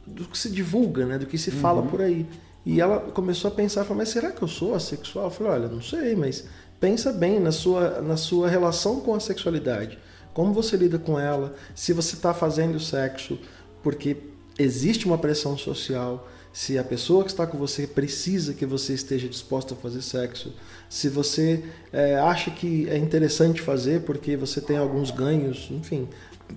do 0.07 0.25
que 0.25 0.39
se 0.39 0.51
divulga, 0.51 1.05
né? 1.05 1.19
Do 1.19 1.27
que 1.27 1.37
se 1.37 1.51
fala 1.51 1.81
uhum. 1.81 1.89
por 1.89 2.01
aí. 2.01 2.27
E 2.67 2.81
ela 2.81 2.99
começou 2.99 3.49
a 3.49 3.55
pensar, 3.55 3.85
falou, 3.85 3.99
mas 3.99 4.09
será 4.09 4.33
que 4.33 4.43
eu 4.43 4.49
sou 4.49 4.75
assexual? 4.75 5.27
Eu 5.27 5.31
falei, 5.31 5.53
olha, 5.53 5.69
não 5.69 5.81
sei, 5.81 6.17
mas 6.17 6.45
pensa 6.81 7.13
bem 7.13 7.39
na 7.39 7.53
sua, 7.53 8.03
na 8.03 8.17
sua 8.17 8.49
relação 8.49 8.99
com 8.99 9.15
a 9.15 9.21
sexualidade. 9.21 9.97
Como 10.35 10.53
você 10.53 10.77
lida 10.77 10.99
com 10.99 11.17
ela, 11.19 11.55
se 11.77 11.93
você 11.93 12.17
está 12.17 12.35
fazendo 12.35 12.81
sexo 12.81 13.39
porque 13.85 14.17
existe 14.59 15.07
uma 15.07 15.17
pressão 15.17 15.57
social, 15.57 16.29
se 16.53 16.77
a 16.77 16.83
pessoa 16.83 17.23
que 17.23 17.31
está 17.31 17.47
com 17.47 17.57
você 17.57 17.87
precisa 17.87 18.53
que 18.53 18.67
você 18.67 18.95
esteja 18.95 19.29
disposto 19.29 19.75
a 19.75 19.77
fazer 19.77 20.03
sexo, 20.03 20.53
se 20.91 21.09
você 21.09 21.63
é, 21.93 22.17
acha 22.17 22.51
que 22.51 22.89
é 22.89 22.99
interessante 22.99 23.63
fazer 23.63 24.01
porque 24.03 24.37
você 24.37 24.61
tem 24.61 24.77
alguns 24.77 25.13
ganhos, 25.13 25.69
enfim, 25.71 26.09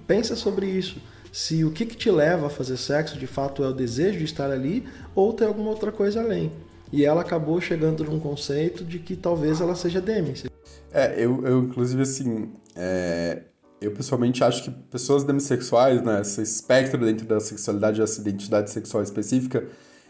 pensa 0.08 0.36
sobre 0.36 0.66
isso 0.66 1.00
se 1.32 1.64
o 1.64 1.72
que, 1.72 1.86
que 1.86 1.96
te 1.96 2.10
leva 2.10 2.48
a 2.48 2.50
fazer 2.50 2.78
sexo 2.78 3.18
de 3.18 3.28
fato 3.28 3.64
é 3.64 3.68
o 3.68 3.74
desejo 3.74 4.18
de 4.18 4.26
estar 4.26 4.50
ali 4.52 4.84
ou 5.16 5.34
tem 5.34 5.48
alguma 5.48 5.70
outra 5.70 5.92
coisa 5.92 6.22
além. 6.22 6.52
E 6.92 7.06
ela 7.06 7.22
acabou 7.22 7.62
chegando 7.62 8.04
num 8.04 8.20
conceito 8.20 8.84
de 8.84 9.00
que 9.00 9.16
talvez 9.16 9.62
ela 9.62 9.76
seja 9.76 10.02
demis. 10.02 10.46
É, 10.92 11.24
eu, 11.24 11.46
eu 11.46 11.60
inclusive 11.64 12.02
assim, 12.02 12.50
é, 12.76 13.44
eu 13.80 13.92
pessoalmente 13.92 14.44
acho 14.44 14.64
que 14.64 14.72
pessoas 14.72 15.24
demissexuais, 15.24 16.02
né, 16.02 16.22
esse 16.22 16.42
espectro 16.42 17.06
dentro 17.06 17.28
da 17.28 17.40
sexualidade, 17.40 18.02
essa 18.02 18.20
identidade 18.20 18.72
sexual 18.72 19.04
específica, 19.04 19.68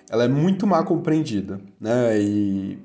ela 0.09 0.23
é 0.23 0.27
muito 0.27 0.65
mal 0.65 0.83
compreendida, 0.85 1.59
né, 1.79 2.19
e 2.19 2.79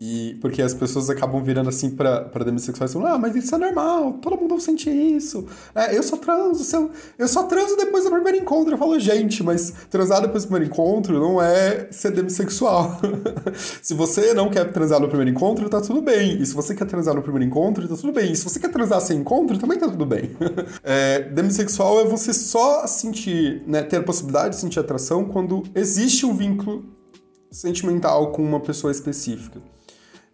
e 0.00 0.38
porque 0.40 0.62
as 0.62 0.72
pessoas 0.72 1.10
acabam 1.10 1.42
virando 1.42 1.68
assim 1.68 1.90
pra, 1.90 2.22
pra 2.22 2.44
demissexuais 2.44 2.94
e 2.94 2.98
ah, 2.98 3.18
mas 3.18 3.34
isso 3.34 3.52
é 3.54 3.58
normal, 3.58 4.12
todo 4.14 4.36
mundo 4.36 4.60
sente 4.60 4.88
isso. 4.88 5.46
É, 5.74 5.96
eu 5.96 6.02
só 6.02 6.16
transo, 6.16 6.76
eu, 6.76 6.90
eu 7.18 7.28
só 7.28 7.44
transo 7.44 7.76
depois 7.76 8.04
do 8.04 8.10
primeiro 8.10 8.38
encontro. 8.38 8.74
Eu 8.74 8.78
falo, 8.78 8.98
gente, 8.98 9.42
mas 9.42 9.72
transar 9.90 10.22
depois 10.22 10.44
do 10.44 10.48
primeiro 10.48 10.72
encontro 10.72 11.18
não 11.18 11.42
é 11.42 11.88
ser 11.90 12.12
demissexual. 12.12 13.00
se 13.82 13.92
você 13.94 14.32
não 14.34 14.50
quer 14.50 14.72
transar 14.72 15.00
no 15.00 15.08
primeiro 15.08 15.30
encontro, 15.30 15.68
tá 15.68 15.80
tudo 15.80 16.00
bem. 16.00 16.40
E 16.40 16.46
se 16.46 16.54
você 16.54 16.74
quer 16.74 16.86
transar 16.86 17.14
no 17.14 17.22
primeiro 17.22 17.44
encontro, 17.44 17.88
tá 17.88 17.96
tudo 17.96 18.12
bem. 18.12 18.32
E 18.32 18.36
se 18.36 18.44
você 18.44 18.60
quer 18.60 18.70
transar 18.70 19.00
sem 19.00 19.18
encontro, 19.18 19.58
também 19.58 19.78
tá 19.78 19.88
tudo 19.88 20.06
bem. 20.06 20.30
é, 20.84 21.22
demissexual 21.22 22.00
é 22.00 22.04
você 22.04 22.32
só 22.32 22.86
sentir, 22.86 23.62
né, 23.66 23.82
ter 23.82 23.96
a 23.96 24.02
possibilidade 24.02 24.54
de 24.54 24.60
sentir 24.60 24.78
atração 24.78 25.24
quando 25.24 25.64
existe 25.74 26.24
um 26.24 26.34
vínculo 26.34 26.84
sentimental 27.50 28.30
com 28.30 28.42
uma 28.42 28.60
pessoa 28.60 28.92
específica. 28.92 29.60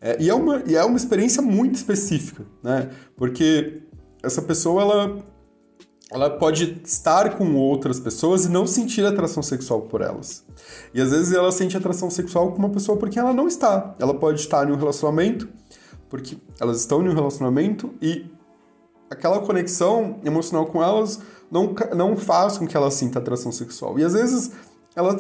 É, 0.04 0.18
e, 0.20 0.28
é 0.28 0.34
uma, 0.34 0.62
e 0.66 0.76
é 0.76 0.84
uma 0.84 0.98
experiência 0.98 1.40
muito 1.40 1.76
específica, 1.76 2.44
né? 2.62 2.90
Porque 3.16 3.80
essa 4.22 4.42
pessoa, 4.42 4.82
ela, 4.82 5.18
ela 6.12 6.28
pode 6.28 6.82
estar 6.84 7.38
com 7.38 7.54
outras 7.54 7.98
pessoas 7.98 8.44
e 8.44 8.50
não 8.50 8.66
sentir 8.66 9.02
atração 9.06 9.42
sexual 9.42 9.80
por 9.80 10.02
elas. 10.02 10.44
E 10.92 11.00
às 11.00 11.10
vezes 11.10 11.32
ela 11.32 11.50
sente 11.50 11.74
atração 11.74 12.10
sexual 12.10 12.52
com 12.52 12.58
uma 12.58 12.68
pessoa 12.68 12.98
porque 12.98 13.18
ela 13.18 13.32
não 13.32 13.48
está. 13.48 13.94
Ela 13.98 14.12
pode 14.12 14.40
estar 14.40 14.68
em 14.68 14.72
um 14.72 14.76
relacionamento, 14.76 15.48
porque 16.10 16.36
elas 16.60 16.80
estão 16.80 17.02
em 17.02 17.08
um 17.08 17.14
relacionamento 17.14 17.94
e 18.02 18.26
aquela 19.08 19.40
conexão 19.40 20.20
emocional 20.22 20.66
com 20.66 20.82
elas 20.82 21.18
não, 21.50 21.74
não 21.96 22.14
faz 22.14 22.58
com 22.58 22.66
que 22.66 22.76
ela 22.76 22.90
sinta 22.90 23.20
atração 23.20 23.50
sexual. 23.50 23.98
E 23.98 24.04
às 24.04 24.12
vezes 24.12 24.52
ela 24.94 25.16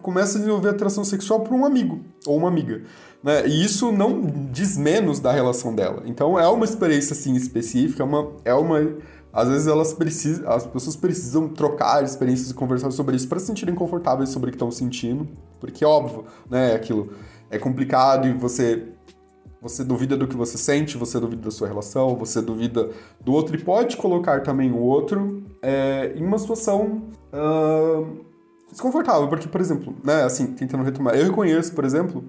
começa 0.00 0.36
a 0.36 0.40
desenvolver 0.40 0.70
atração 0.70 1.04
sexual 1.04 1.40
por 1.40 1.52
um 1.52 1.66
amigo 1.66 2.00
ou 2.26 2.36
uma 2.36 2.48
amiga. 2.48 2.82
Né? 3.22 3.46
E 3.46 3.64
isso 3.64 3.92
não 3.92 4.22
diz 4.50 4.76
menos 4.76 5.20
da 5.20 5.32
relação 5.32 5.74
dela. 5.74 6.02
Então 6.06 6.38
é 6.38 6.46
uma 6.48 6.64
experiência 6.64 7.12
assim 7.12 7.34
específica, 7.34 8.02
é 8.02 8.06
uma, 8.06 8.32
é 8.44 8.54
uma 8.54 8.96
às 9.32 9.48
vezes 9.48 9.66
elas 9.66 9.94
precisam, 9.94 10.50
as 10.50 10.66
pessoas 10.66 10.96
precisam 10.96 11.48
trocar 11.48 12.02
experiências 12.02 12.50
e 12.50 12.54
conversar 12.54 12.90
sobre 12.90 13.16
isso 13.16 13.28
para 13.28 13.38
se 13.38 13.46
sentirem 13.46 13.74
confortáveis 13.74 14.28
sobre 14.30 14.48
o 14.48 14.52
que 14.52 14.56
estão 14.56 14.70
sentindo, 14.70 15.26
porque 15.58 15.84
óbvio, 15.84 16.24
né, 16.50 16.74
aquilo 16.74 17.12
é 17.50 17.58
complicado 17.58 18.26
e 18.26 18.32
você 18.32 18.88
você 19.60 19.84
duvida 19.84 20.16
do 20.16 20.26
que 20.26 20.36
você 20.36 20.58
sente, 20.58 20.98
você 20.98 21.20
duvida 21.20 21.42
da 21.42 21.50
sua 21.52 21.68
relação, 21.68 22.16
você 22.16 22.42
duvida 22.42 22.90
do 23.20 23.32
outro 23.32 23.54
e 23.54 23.62
pode 23.62 23.96
colocar 23.96 24.42
também 24.42 24.72
o 24.72 24.78
outro 24.78 25.44
é, 25.62 26.12
em 26.16 26.24
uma 26.24 26.36
situação 26.36 27.02
uh, 27.32 28.24
desconfortável, 28.68 29.28
porque, 29.28 29.46
por 29.46 29.60
exemplo, 29.60 29.94
né, 30.02 30.24
assim, 30.24 30.48
tentando 30.48 30.82
retomar, 30.82 31.14
eu 31.14 31.26
reconheço, 31.26 31.72
por 31.74 31.84
exemplo, 31.84 32.24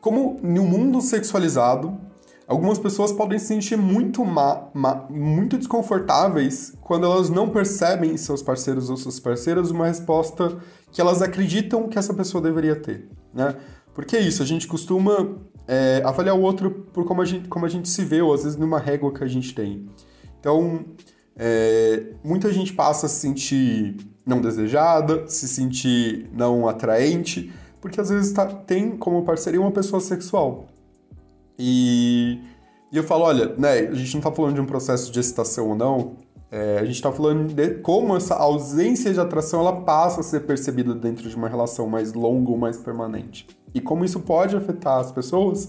como 0.00 0.38
no 0.42 0.64
mundo 0.64 1.00
sexualizado, 1.00 1.98
algumas 2.46 2.78
pessoas 2.78 3.12
podem 3.12 3.38
se 3.38 3.46
sentir 3.46 3.76
muito, 3.76 4.24
ma, 4.24 4.68
ma, 4.72 5.06
muito 5.10 5.58
desconfortáveis 5.58 6.74
quando 6.80 7.06
elas 7.06 7.28
não 7.28 7.48
percebem 7.48 8.12
em 8.12 8.16
seus 8.16 8.42
parceiros 8.42 8.88
ou 8.88 8.96
suas 8.96 9.18
parceiras 9.18 9.70
uma 9.70 9.86
resposta 9.86 10.58
que 10.92 11.00
elas 11.00 11.22
acreditam 11.22 11.88
que 11.88 11.98
essa 11.98 12.14
pessoa 12.14 12.42
deveria 12.42 12.76
ter, 12.76 13.08
né? 13.34 13.56
Porque 13.94 14.16
é 14.16 14.20
isso, 14.20 14.42
a 14.42 14.46
gente 14.46 14.68
costuma 14.68 15.36
é, 15.66 16.02
avaliar 16.04 16.36
o 16.36 16.42
outro 16.42 16.70
por 16.92 17.04
como 17.04 17.22
a, 17.22 17.24
gente, 17.24 17.48
como 17.48 17.64
a 17.64 17.68
gente 17.68 17.88
se 17.88 18.04
vê, 18.04 18.20
ou 18.20 18.32
às 18.32 18.44
vezes 18.44 18.58
numa 18.58 18.78
régua 18.78 19.12
que 19.12 19.24
a 19.24 19.26
gente 19.26 19.54
tem. 19.54 19.88
Então, 20.38 20.84
é, 21.34 22.12
muita 22.22 22.52
gente 22.52 22.72
passa 22.72 23.06
a 23.06 23.08
se 23.08 23.20
sentir 23.20 23.96
não 24.24 24.40
desejada, 24.40 25.28
se 25.28 25.46
sentir 25.48 26.28
não 26.32 26.68
atraente, 26.68 27.52
porque 27.86 28.00
às 28.00 28.08
vezes 28.08 28.32
tá, 28.32 28.44
tem 28.46 28.96
como 28.96 29.22
parceria 29.24 29.60
uma 29.60 29.70
pessoa 29.70 30.00
sexual. 30.00 30.66
E, 31.56 32.40
e 32.90 32.96
eu 32.96 33.04
falo, 33.04 33.22
olha, 33.22 33.54
né, 33.56 33.78
a 33.78 33.94
gente 33.94 34.12
não 34.14 34.18
está 34.18 34.32
falando 34.32 34.56
de 34.56 34.60
um 34.60 34.66
processo 34.66 35.12
de 35.12 35.20
excitação 35.20 35.68
ou 35.68 35.76
não, 35.76 36.16
é, 36.50 36.80
a 36.80 36.84
gente 36.84 36.96
está 36.96 37.12
falando 37.12 37.54
de 37.54 37.74
como 37.76 38.16
essa 38.16 38.34
ausência 38.34 39.14
de 39.14 39.20
atração 39.20 39.60
ela 39.60 39.82
passa 39.82 40.18
a 40.18 40.24
ser 40.24 40.40
percebida 40.40 40.96
dentro 40.96 41.28
de 41.28 41.36
uma 41.36 41.48
relação 41.48 41.86
mais 41.86 42.12
longa 42.12 42.50
ou 42.50 42.58
mais 42.58 42.76
permanente. 42.76 43.46
E 43.72 43.80
como 43.80 44.04
isso 44.04 44.18
pode 44.18 44.56
afetar 44.56 44.98
as 44.98 45.12
pessoas 45.12 45.68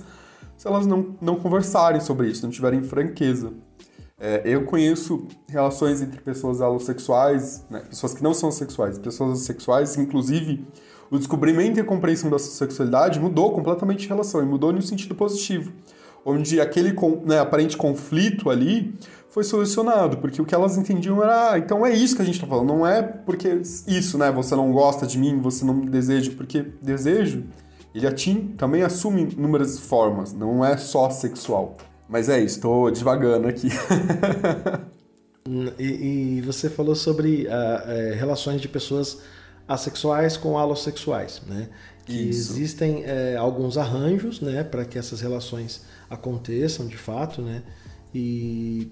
se 0.57 0.67
elas 0.67 0.87
não, 0.87 1.15
não 1.21 1.35
conversarem 1.35 2.01
sobre 2.01 2.29
isso, 2.29 2.43
não 2.43 2.49
tiverem 2.49 2.81
franqueza. 2.81 3.53
É, 4.19 4.41
eu 4.43 4.65
conheço 4.65 5.27
relações 5.47 6.01
entre 6.01 6.19
pessoas 6.19 6.61
alossexuais, 6.61 7.63
né, 7.69 7.81
pessoas 7.81 8.15
que 8.15 8.23
não 8.23 8.33
são 8.33 8.49
sexuais, 8.49 8.97
pessoas 8.97 9.41
sexuais, 9.41 9.95
inclusive 9.97 10.65
o 11.09 11.17
descobrimento 11.17 11.79
e 11.79 11.81
a 11.81 11.85
compreensão 11.85 12.29
da 12.29 12.39
sexualidade 12.39 13.19
mudou 13.19 13.51
completamente 13.51 14.05
a 14.05 14.09
relação 14.09 14.41
e 14.41 14.45
mudou 14.45 14.73
no 14.73 14.81
sentido 14.81 15.15
positivo, 15.15 15.71
onde 16.25 16.59
aquele 16.59 16.93
né, 17.25 17.39
aparente 17.39 17.77
conflito 17.77 18.49
ali 18.49 18.93
foi 19.29 19.43
solucionado, 19.43 20.17
porque 20.17 20.41
o 20.41 20.45
que 20.45 20.55
elas 20.55 20.77
entendiam 20.77 21.21
era, 21.21 21.51
ah, 21.51 21.59
então 21.59 21.85
é 21.85 21.93
isso 21.93 22.15
que 22.15 22.21
a 22.21 22.25
gente 22.25 22.35
está 22.35 22.47
falando, 22.47 22.67
não 22.67 22.87
é 22.87 23.01
porque 23.01 23.61
isso, 23.87 24.17
né, 24.17 24.31
você 24.31 24.55
não 24.55 24.71
gosta 24.71 25.05
de 25.05 25.17
mim, 25.17 25.39
você 25.39 25.63
não 25.63 25.75
me 25.75 25.89
deseja, 25.89 26.31
porque 26.35 26.65
desejo, 26.81 27.43
ele 27.93 28.07
atim, 28.07 28.53
também 28.57 28.83
assume 28.83 29.23
inúmeras 29.31 29.79
formas, 29.79 30.33
não 30.33 30.63
é 30.65 30.75
só 30.77 31.09
sexual. 31.09 31.77
Mas 32.09 32.29
é 32.29 32.39
isso, 32.39 32.55
estou 32.55 32.89
devagando 32.89 33.47
aqui. 33.47 33.69
e, 35.77 36.37
e, 36.37 36.41
você 36.41 36.69
falou 36.69 36.95
sobre 36.95 37.47
uh, 37.47 38.15
relações 38.15 38.61
de 38.61 38.69
pessoas 38.69 39.21
assexuais 39.67 40.37
com 40.37 40.57
alossexuais, 40.57 41.41
né? 41.45 41.69
Que 42.05 42.13
Isso. 42.13 42.53
existem 42.53 43.03
é, 43.03 43.35
alguns 43.35 43.77
arranjos, 43.77 44.39
né, 44.39 44.63
para 44.63 44.85
que 44.85 44.97
essas 44.97 45.19
relações 45.19 45.81
aconteçam 46.09 46.87
de 46.87 46.97
fato, 46.97 47.41
né? 47.41 47.63
E 48.13 48.89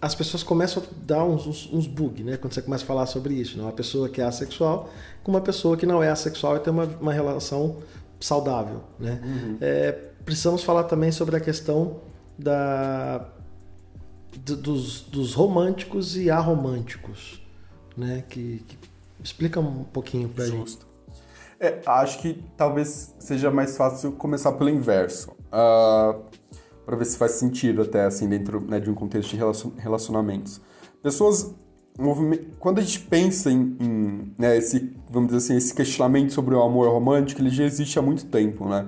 as 0.00 0.14
pessoas 0.14 0.42
começam 0.42 0.82
a 0.82 0.86
dar 1.04 1.24
uns, 1.24 1.46
uns, 1.46 1.72
uns 1.72 1.86
bugs, 1.86 2.24
né? 2.24 2.36
Quando 2.36 2.52
você 2.52 2.62
começa 2.62 2.84
a 2.84 2.86
falar 2.86 3.06
sobre 3.06 3.34
isso, 3.34 3.56
né? 3.56 3.62
Uma 3.62 3.72
pessoa 3.72 4.08
que 4.08 4.20
é 4.20 4.24
assexual 4.24 4.90
com 5.22 5.30
uma 5.30 5.40
pessoa 5.40 5.76
que 5.76 5.86
não 5.86 6.02
é 6.02 6.10
assexual 6.10 6.56
e 6.56 6.60
tem 6.60 6.72
uma, 6.72 6.84
uma 6.84 7.12
relação 7.12 7.78
saudável, 8.18 8.82
né? 8.98 9.20
Uhum. 9.22 9.56
É, 9.60 9.92
precisamos 10.24 10.62
falar 10.62 10.84
também 10.84 11.10
sobre 11.10 11.36
a 11.36 11.40
questão 11.40 12.00
da 12.38 13.26
dos, 14.36 15.00
dos 15.00 15.34
românticos 15.34 16.16
e 16.16 16.30
aromânticos, 16.30 17.42
né? 17.96 18.24
Que, 18.28 18.62
que 18.66 18.89
Explica 19.22 19.60
um 19.60 19.84
pouquinho 19.84 20.28
pra 20.28 20.44
Justo. 20.44 20.86
gente. 20.86 20.90
É, 21.60 21.80
acho 21.84 22.18
que 22.20 22.42
talvez 22.56 23.14
seja 23.18 23.50
mais 23.50 23.76
fácil 23.76 24.12
começar 24.12 24.52
pelo 24.52 24.70
inverso. 24.70 25.30
Uh, 25.52 26.22
para 26.86 26.96
ver 26.96 27.04
se 27.04 27.18
faz 27.18 27.32
sentido 27.32 27.82
até 27.82 28.04
assim 28.04 28.28
dentro 28.28 28.60
né, 28.60 28.80
de 28.80 28.90
um 28.90 28.94
contexto 28.94 29.36
de 29.36 29.42
relacionamentos. 29.78 30.60
Pessoas 31.02 31.54
quando 32.58 32.78
a 32.78 32.82
gente 32.82 33.00
pensa 33.00 33.50
em, 33.50 33.76
em 33.78 34.34
né, 34.38 34.56
esse, 34.56 34.96
vamos 35.10 35.32
dizer 35.32 35.38
assim, 35.38 35.56
esse 35.56 35.74
questionamento 35.74 36.32
sobre 36.32 36.54
o 36.54 36.62
amor 36.62 36.88
romântico, 36.88 37.40
ele 37.40 37.50
já 37.50 37.64
existe 37.64 37.98
há 37.98 38.02
muito 38.02 38.26
tempo, 38.26 38.66
né? 38.68 38.86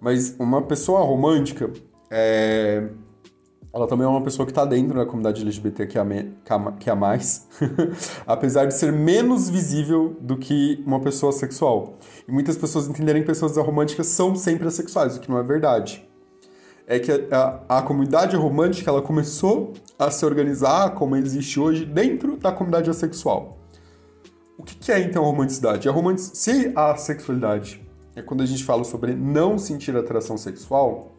Mas 0.00 0.34
uma 0.38 0.62
pessoa 0.62 1.02
romântica, 1.02 1.70
é, 2.10 2.88
ela 3.74 3.86
também 3.86 4.06
é 4.06 4.08
uma 4.08 4.22
pessoa 4.22 4.44
que 4.44 4.52
está 4.52 4.64
dentro 4.64 4.98
da 4.98 5.06
comunidade 5.06 5.42
LGBT 5.42 5.86
que 5.86 5.98
a, 5.98 6.06
que 6.78 6.90
a 6.90 6.94
mais, 6.94 7.48
apesar 8.26 8.66
de 8.66 8.74
ser 8.74 8.92
menos 8.92 9.48
visível 9.48 10.16
do 10.20 10.36
que 10.36 10.82
uma 10.86 11.00
pessoa 11.00 11.32
sexual. 11.32 11.94
E 12.28 12.32
muitas 12.32 12.56
pessoas 12.56 12.86
entenderem 12.86 13.22
que 13.22 13.26
pessoas 13.26 13.56
românticas 13.56 14.08
são 14.08 14.36
sempre 14.36 14.68
assexuais, 14.68 15.16
o 15.16 15.20
que 15.20 15.30
não 15.30 15.38
é 15.38 15.42
verdade 15.42 16.06
é 16.86 16.98
que 16.98 17.10
a, 17.30 17.60
a, 17.68 17.82
comunidade 17.82 18.36
romântica 18.36 18.90
ela 18.90 19.00
começou 19.00 19.72
a 19.98 20.10
se 20.10 20.24
organizar 20.26 20.90
como 20.90 21.16
existe 21.16 21.58
hoje 21.58 21.84
dentro 21.84 22.36
da 22.36 22.52
comunidade 22.52 22.90
assexual. 22.90 23.58
O 24.58 24.62
que, 24.62 24.74
que 24.74 24.92
é 24.92 25.00
então 25.00 25.24
a 25.24 25.26
romanticidade? 25.26 25.88
A 25.88 25.92
romantic... 25.92 26.34
Se 26.34 26.72
a 26.74 26.94
sexualidade 26.96 27.82
é 28.14 28.22
quando 28.22 28.42
a 28.42 28.46
gente 28.46 28.64
fala 28.64 28.84
sobre 28.84 29.14
não 29.14 29.56
sentir 29.58 29.96
atração 29.96 30.36
sexual, 30.36 31.11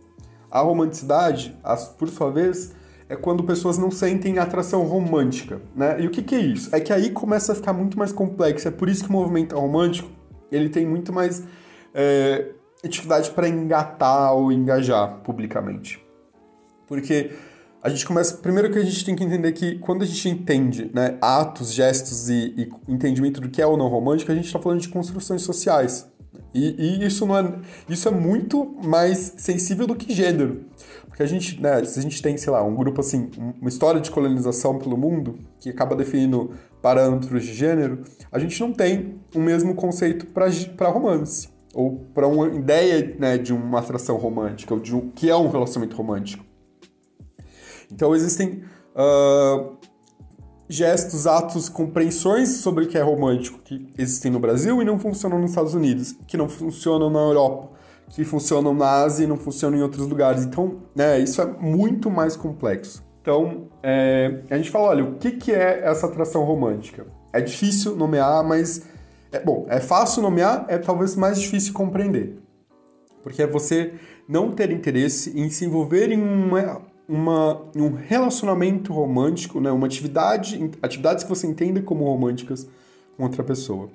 a 0.53 0.59
romanticidade, 0.59 1.57
por 1.97 2.07
sua 2.09 2.29
vez, 2.29 2.75
é 3.09 3.15
quando 3.15 3.43
pessoas 3.43 3.79
não 3.79 3.89
sentem 3.89 4.37
atração 4.37 4.83
romântica, 4.83 5.59
né? 5.75 5.99
E 5.99 6.05
o 6.05 6.11
que, 6.11 6.21
que 6.21 6.35
é 6.35 6.39
isso? 6.39 6.75
É 6.75 6.79
que 6.79 6.93
aí 6.93 7.09
começa 7.09 7.53
a 7.53 7.55
ficar 7.55 7.73
muito 7.73 7.97
mais 7.97 8.11
complexo. 8.11 8.67
É 8.67 8.71
por 8.71 8.87
isso 8.87 9.03
que 9.03 9.09
o 9.09 9.13
movimento 9.13 9.55
romântico 9.55 10.11
ele 10.51 10.69
tem 10.69 10.85
muito 10.85 11.11
mais 11.11 11.43
é, 11.91 12.51
dificuldade 12.87 13.31
para 13.31 13.47
engatar 13.47 14.35
ou 14.35 14.51
engajar 14.51 15.21
publicamente. 15.23 15.99
Porque 16.87 17.31
a 17.81 17.89
gente 17.89 18.05
começa. 18.05 18.37
Primeiro 18.37 18.71
que 18.71 18.77
a 18.77 18.83
gente 18.83 19.03
tem 19.03 19.15
que 19.15 19.23
entender 19.23 19.53
que 19.53 19.79
quando 19.79 20.03
a 20.03 20.05
gente 20.05 20.29
entende 20.29 20.91
né, 20.93 21.17
atos, 21.19 21.73
gestos 21.73 22.29
e, 22.29 22.53
e 22.55 22.71
entendimento 22.87 23.41
do 23.41 23.49
que 23.49 23.59
é 23.59 23.65
ou 23.65 23.75
não 23.75 23.87
romântico, 23.87 24.31
a 24.31 24.35
gente 24.35 24.45
está 24.45 24.59
falando 24.59 24.81
de 24.81 24.89
construções 24.89 25.41
sociais. 25.41 26.12
E, 26.53 26.75
e, 26.77 27.05
isso 27.05 27.25
não 27.25 27.37
é. 27.37 27.59
Isso 27.89 28.07
é 28.07 28.11
muito 28.11 28.65
mais 28.83 29.33
sensível 29.37 29.87
do 29.87 29.95
que 29.95 30.13
gênero. 30.13 30.65
Porque 31.07 31.23
a 31.23 31.25
gente, 31.25 31.61
né, 31.61 31.83
se 31.83 31.99
a 31.99 32.01
gente 32.01 32.21
tem, 32.21 32.37
sei 32.37 32.51
lá, 32.51 32.63
um 32.63 32.75
grupo 32.75 33.01
assim, 33.01 33.29
uma 33.59 33.69
história 33.69 34.01
de 34.01 34.09
colonização 34.09 34.77
pelo 34.77 34.97
mundo, 34.97 35.37
que 35.59 35.69
acaba 35.69 35.95
definindo 35.95 36.51
parâmetros 36.81 37.43
de 37.43 37.53
gênero, 37.53 38.03
a 38.31 38.39
gente 38.39 38.59
não 38.59 38.73
tem 38.73 39.19
o 39.33 39.39
mesmo 39.39 39.75
conceito 39.75 40.25
para 40.27 40.89
romance 40.89 41.53
ou 41.73 42.05
para 42.13 42.27
uma 42.27 42.47
ideia 42.47 43.15
né, 43.17 43.37
de 43.37 43.51
uma 43.51 43.79
atração 43.79 44.15
romântica, 44.17 44.73
ou 44.73 44.79
de 44.79 44.95
o 44.95 45.11
que 45.15 45.29
é 45.29 45.35
um 45.35 45.49
relacionamento 45.49 45.95
romântico. 45.95 46.45
Então 47.91 48.15
existem 48.15 48.63
uh, 48.95 49.75
gestos, 50.73 51.27
atos, 51.27 51.69
compreensões 51.69 52.49
sobre 52.57 52.85
o 52.85 52.87
que 52.87 52.97
é 52.97 53.01
romântico 53.01 53.59
que 53.63 53.87
existem 53.97 54.31
no 54.31 54.39
Brasil 54.39 54.81
e 54.81 54.85
não 54.85 54.97
funcionam 54.97 55.39
nos 55.39 55.51
Estados 55.51 55.73
Unidos, 55.75 56.15
que 56.27 56.35
não 56.35 56.49
funcionam 56.49 57.09
na 57.09 57.19
Europa, 57.19 57.69
que 58.09 58.23
funcionam 58.23 58.73
na 58.73 59.03
Ásia 59.03 59.25
e 59.25 59.27
não 59.27 59.37
funcionam 59.37 59.77
em 59.77 59.81
outros 59.83 60.07
lugares. 60.07 60.43
Então, 60.43 60.79
né, 60.95 61.19
isso 61.19 61.41
é 61.41 61.45
muito 61.45 62.09
mais 62.09 62.35
complexo. 62.35 63.03
Então, 63.21 63.69
é, 63.83 64.41
a 64.49 64.57
gente 64.57 64.71
fala, 64.71 64.87
olha, 64.87 65.03
o 65.03 65.15
que, 65.15 65.31
que 65.31 65.51
é 65.51 65.81
essa 65.85 66.07
atração 66.07 66.43
romântica? 66.43 67.05
É 67.31 67.39
difícil 67.39 67.95
nomear, 67.95 68.43
mas 68.43 68.81
é, 69.31 69.39
bom, 69.39 69.65
é 69.69 69.79
fácil 69.79 70.21
nomear, 70.21 70.65
é 70.67 70.77
talvez 70.77 71.15
mais 71.15 71.39
difícil 71.39 71.71
compreender. 71.73 72.37
Porque 73.21 73.41
é 73.41 73.47
você 73.47 73.93
não 74.27 74.51
ter 74.51 74.71
interesse 74.71 75.39
em 75.39 75.49
se 75.49 75.65
envolver 75.65 76.11
em 76.11 76.21
uma, 76.21 76.81
uma, 77.07 77.61
um 77.75 77.93
relacionamento 77.93 78.93
romântico, 78.93 79.59
né? 79.59 79.71
uma 79.71 79.85
atividade, 79.85 80.71
atividades 80.81 81.23
que 81.23 81.29
você 81.29 81.47
entenda 81.47 81.81
como 81.81 82.05
românticas 82.05 82.67
com 83.17 83.23
outra 83.23 83.43
pessoa. 83.43 83.89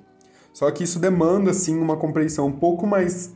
Só 0.53 0.69
que 0.71 0.83
isso 0.83 0.99
demanda, 0.99 1.51
assim, 1.51 1.77
uma 1.79 1.95
compreensão 1.95 2.47
um 2.47 2.51
pouco 2.51 2.85
mais 2.85 3.33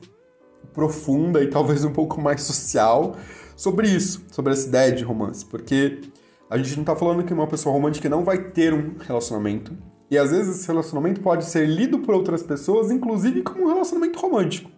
profunda 0.73 1.43
e 1.43 1.49
talvez 1.49 1.83
um 1.85 1.91
pouco 1.91 2.19
mais 2.21 2.41
social 2.43 3.15
sobre 3.55 3.87
isso, 3.87 4.25
sobre 4.31 4.53
essa 4.53 4.67
ideia 4.67 4.91
de 4.91 5.03
romance. 5.03 5.45
Porque 5.45 6.01
a 6.49 6.57
gente 6.57 6.75
não 6.75 6.83
está 6.83 6.95
falando 6.95 7.23
que 7.23 7.33
uma 7.33 7.47
pessoa 7.47 7.73
romântica 7.73 8.09
não 8.09 8.23
vai 8.23 8.37
ter 8.37 8.73
um 8.73 8.95
relacionamento, 8.99 9.75
e 10.09 10.17
às 10.17 10.29
vezes 10.29 10.59
esse 10.59 10.67
relacionamento 10.67 11.21
pode 11.21 11.45
ser 11.45 11.67
lido 11.67 11.97
por 11.99 12.13
outras 12.13 12.43
pessoas, 12.43 12.91
inclusive 12.91 13.41
como 13.41 13.63
um 13.63 13.67
relacionamento 13.67 14.19
romântico. 14.19 14.69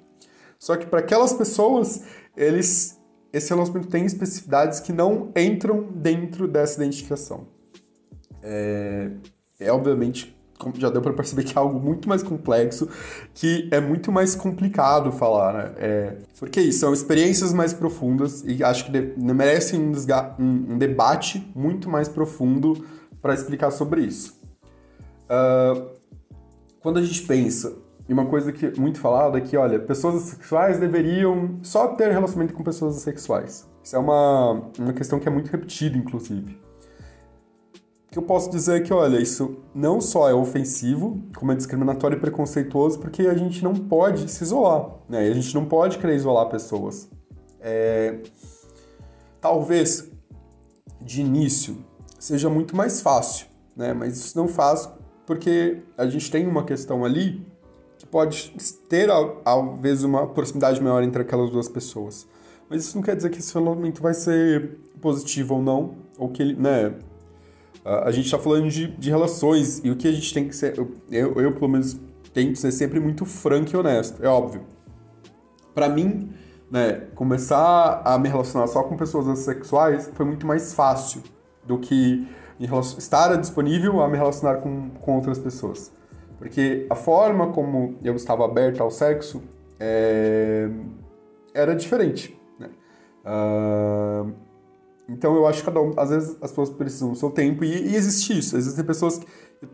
Só 0.58 0.78
que 0.78 0.86
para 0.86 1.00
aquelas 1.00 1.34
pessoas, 1.34 2.04
eles 2.38 2.98
esse 3.36 3.50
relacionamento 3.50 3.92
tem 3.92 4.06
especificidades 4.06 4.80
que 4.80 4.94
não 4.94 5.30
entram 5.36 5.90
dentro 5.94 6.48
dessa 6.48 6.82
identificação. 6.82 7.48
É, 8.42 9.12
é 9.60 9.72
obviamente, 9.72 10.34
como 10.58 10.80
já 10.80 10.90
deu 10.90 11.02
para 11.02 11.12
perceber 11.12 11.44
que 11.44 11.58
é 11.58 11.60
algo 11.60 11.78
muito 11.78 12.08
mais 12.08 12.24
complexo, 12.24 12.88
que 13.34 13.68
é 13.72 13.82
muito 13.82 14.10
mais 14.10 14.36
complicado 14.36 15.12
falar, 15.12 15.54
né? 15.54 15.74
É, 15.78 16.18
porque 16.40 16.62
isso, 16.62 16.80
são 16.80 16.94
experiências 16.94 17.52
mais 17.52 17.74
profundas 17.74 18.42
e 18.46 18.64
acho 18.64 18.86
que 18.86 18.92
de, 18.92 19.14
merecem 19.18 19.82
um, 19.82 19.92
um, 20.40 20.74
um 20.74 20.78
debate 20.78 21.46
muito 21.54 21.90
mais 21.90 22.08
profundo 22.08 22.86
para 23.22 23.34
explicar 23.34 23.70
sobre 23.70 24.06
isso. 24.06 24.40
Uh, 25.26 25.90
quando 26.80 27.00
a 27.00 27.02
gente 27.02 27.24
pensa 27.24 27.85
em 28.08 28.14
uma 28.14 28.26
coisa 28.26 28.52
que 28.52 28.68
é 28.68 28.74
muito 28.78 29.00
falada 29.00 29.38
é 29.38 29.42
que, 29.42 29.58
olha, 29.58 29.80
pessoas 29.80 30.16
assexuais 30.16 30.80
deveriam 30.80 31.58
só 31.64 31.88
ter 31.90 32.12
relacionamento 32.12 32.54
com 32.54 32.64
pessoas 32.64 32.98
assexuais. 32.98 33.68
Isso 33.84 33.96
é 33.96 34.00
uma, 34.00 34.70
uma 34.80 34.94
questão 34.94 35.20
que 35.20 35.28
é 35.28 35.32
muito 35.32 35.50
repetida, 35.50 35.98
inclusive. 35.98 36.60
O 38.08 38.12
que 38.12 38.20
eu 38.20 38.24
posso 38.24 38.50
dizer 38.50 38.78
é 38.78 38.80
que, 38.82 38.94
olha, 38.94 39.20
isso 39.20 39.58
não 39.74 40.00
só 40.00 40.30
é 40.30 40.34
ofensivo, 40.34 41.22
como 41.36 41.52
é 41.52 41.56
discriminatório 41.56 42.16
e 42.16 42.20
preconceituoso, 42.20 43.00
porque 43.00 43.24
a 43.24 43.34
gente 43.34 43.64
não 43.64 43.74
pode 43.74 44.30
se 44.32 44.44
isolar, 44.44 44.88
né? 45.10 45.28
E 45.28 45.32
a 45.32 45.34
gente 45.34 45.54
não 45.56 45.66
pode 45.66 45.98
querer 45.98 46.16
isolar 46.16 46.48
pessoas. 46.48 47.10
É... 47.60 48.20
Talvez, 49.42 50.10
de 51.02 51.22
início, 51.22 51.78
seja 52.20 52.50
muito 52.50 52.76
mais 52.76 53.02
fácil, 53.02 53.48
né? 53.76 53.94
Mas 53.94 54.16
isso 54.16 54.38
não 54.38 54.48
faz 54.48 54.90
porque 55.26 55.82
a 55.98 56.06
gente 56.06 56.30
tem 56.30 56.48
uma 56.48 56.64
questão 56.64 57.04
ali 57.04 57.46
pode 58.16 58.54
ter, 58.88 59.10
talvez, 59.44 60.06
uma 60.06 60.26
proximidade 60.26 60.82
maior 60.82 61.04
entre 61.04 61.22
aquelas 61.22 61.50
duas 61.50 61.68
pessoas. 61.68 62.26
Mas 62.70 62.86
isso 62.86 62.96
não 62.96 63.04
quer 63.04 63.14
dizer 63.14 63.30
que 63.30 63.40
esse 63.40 63.54
relacionamento 63.54 64.02
vai 64.02 64.14
ser 64.14 64.80
positivo 65.02 65.56
ou 65.56 65.62
não, 65.62 65.96
ou 66.18 66.30
que 66.30 66.42
ele, 66.42 66.56
né? 66.56 66.94
A 67.84 68.12
gente 68.12 68.24
está 68.24 68.40
falando 68.40 68.70
de, 68.70 68.88
de 68.88 69.10
relações 69.10 69.82
e 69.84 69.92
o 69.92 69.98
que 69.98 70.08
a 70.08 70.14
gente 70.14 70.34
tem 70.34 70.48
que 70.48 70.56
ser. 70.56 70.78
Eu, 70.78 71.34
eu, 71.42 71.52
pelo 71.52 71.68
menos, 71.68 72.00
tento 72.34 72.58
ser 72.58 72.72
sempre 72.72 73.02
muito 73.02 73.26
franco 73.26 73.72
e 73.74 73.76
honesto, 73.76 74.24
é 74.24 74.30
óbvio. 74.30 74.62
Para 75.74 75.90
mim, 75.90 76.30
né, 76.72 77.08
começar 77.16 78.02
a 78.06 78.18
me 78.18 78.30
relacionar 78.30 78.68
só 78.68 78.82
com 78.84 78.96
pessoas 78.96 79.28
assexuais 79.28 80.10
foi 80.14 80.26
muito 80.26 80.48
mais 80.48 80.74
fácil 80.74 81.22
do 81.66 81.78
que 81.78 82.26
estar 82.98 83.36
disponível 83.36 84.02
a 84.02 84.08
me 84.08 84.16
relacionar 84.16 84.62
com, 84.62 84.90
com 85.02 85.18
outras 85.18 85.38
pessoas. 85.38 85.92
Porque 86.38 86.86
a 86.90 86.96
forma 86.96 87.52
como 87.52 87.96
eu 88.04 88.16
estava 88.16 88.46
aberto 88.46 88.82
ao 88.82 88.92
sexo 88.92 89.42
é, 89.80 90.70
era 91.54 91.76
diferente. 91.76 92.38
Né? 92.60 92.70
Uh, 93.26 94.34
então 95.08 95.36
eu 95.36 95.46
acho 95.48 95.60
que 95.60 95.66
cada 95.66 95.82
um, 95.82 95.94
às 95.98 96.10
vezes 96.10 96.32
as 96.42 96.50
pessoas 96.50 96.70
precisam 96.70 97.12
do 97.12 97.16
seu 97.16 97.30
tempo 97.30 97.64
e, 97.64 97.90
e 97.90 97.96
existe 97.96 98.38
isso. 98.38 98.58
Existem 98.58 98.84
pessoas, 98.84 99.22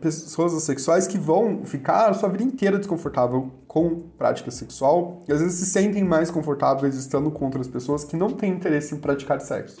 pessoas 0.00 0.52
sexuais 0.62 1.06
que 1.06 1.18
vão 1.18 1.64
ficar 1.64 2.10
a 2.10 2.14
sua 2.14 2.28
vida 2.28 2.44
inteira 2.44 2.78
desconfortável 2.78 3.50
com 3.66 4.00
prática 4.18 4.50
sexual 4.50 5.20
e 5.28 5.32
às 5.32 5.40
vezes 5.40 5.58
se 5.58 5.66
sentem 5.66 6.04
mais 6.04 6.30
confortáveis 6.30 6.94
estando 6.94 7.30
com 7.30 7.46
outras 7.46 7.66
pessoas 7.66 8.04
que 8.04 8.16
não 8.16 8.30
têm 8.30 8.52
interesse 8.52 8.94
em 8.94 8.98
praticar 8.98 9.40
sexo. 9.40 9.80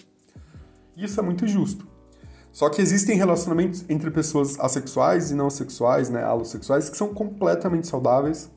Isso 0.96 1.20
é 1.20 1.22
muito 1.22 1.46
justo. 1.46 1.91
Só 2.52 2.68
que 2.68 2.82
existem 2.82 3.16
relacionamentos 3.16 3.84
entre 3.88 4.10
pessoas 4.10 4.60
assexuais 4.60 5.30
e 5.30 5.34
não 5.34 5.48
sexuais, 5.48 6.10
né, 6.10 6.22
alossexuais, 6.22 6.90
que 6.90 6.96
são 6.96 7.14
completamente 7.14 7.86
saudáveis, 7.86 8.50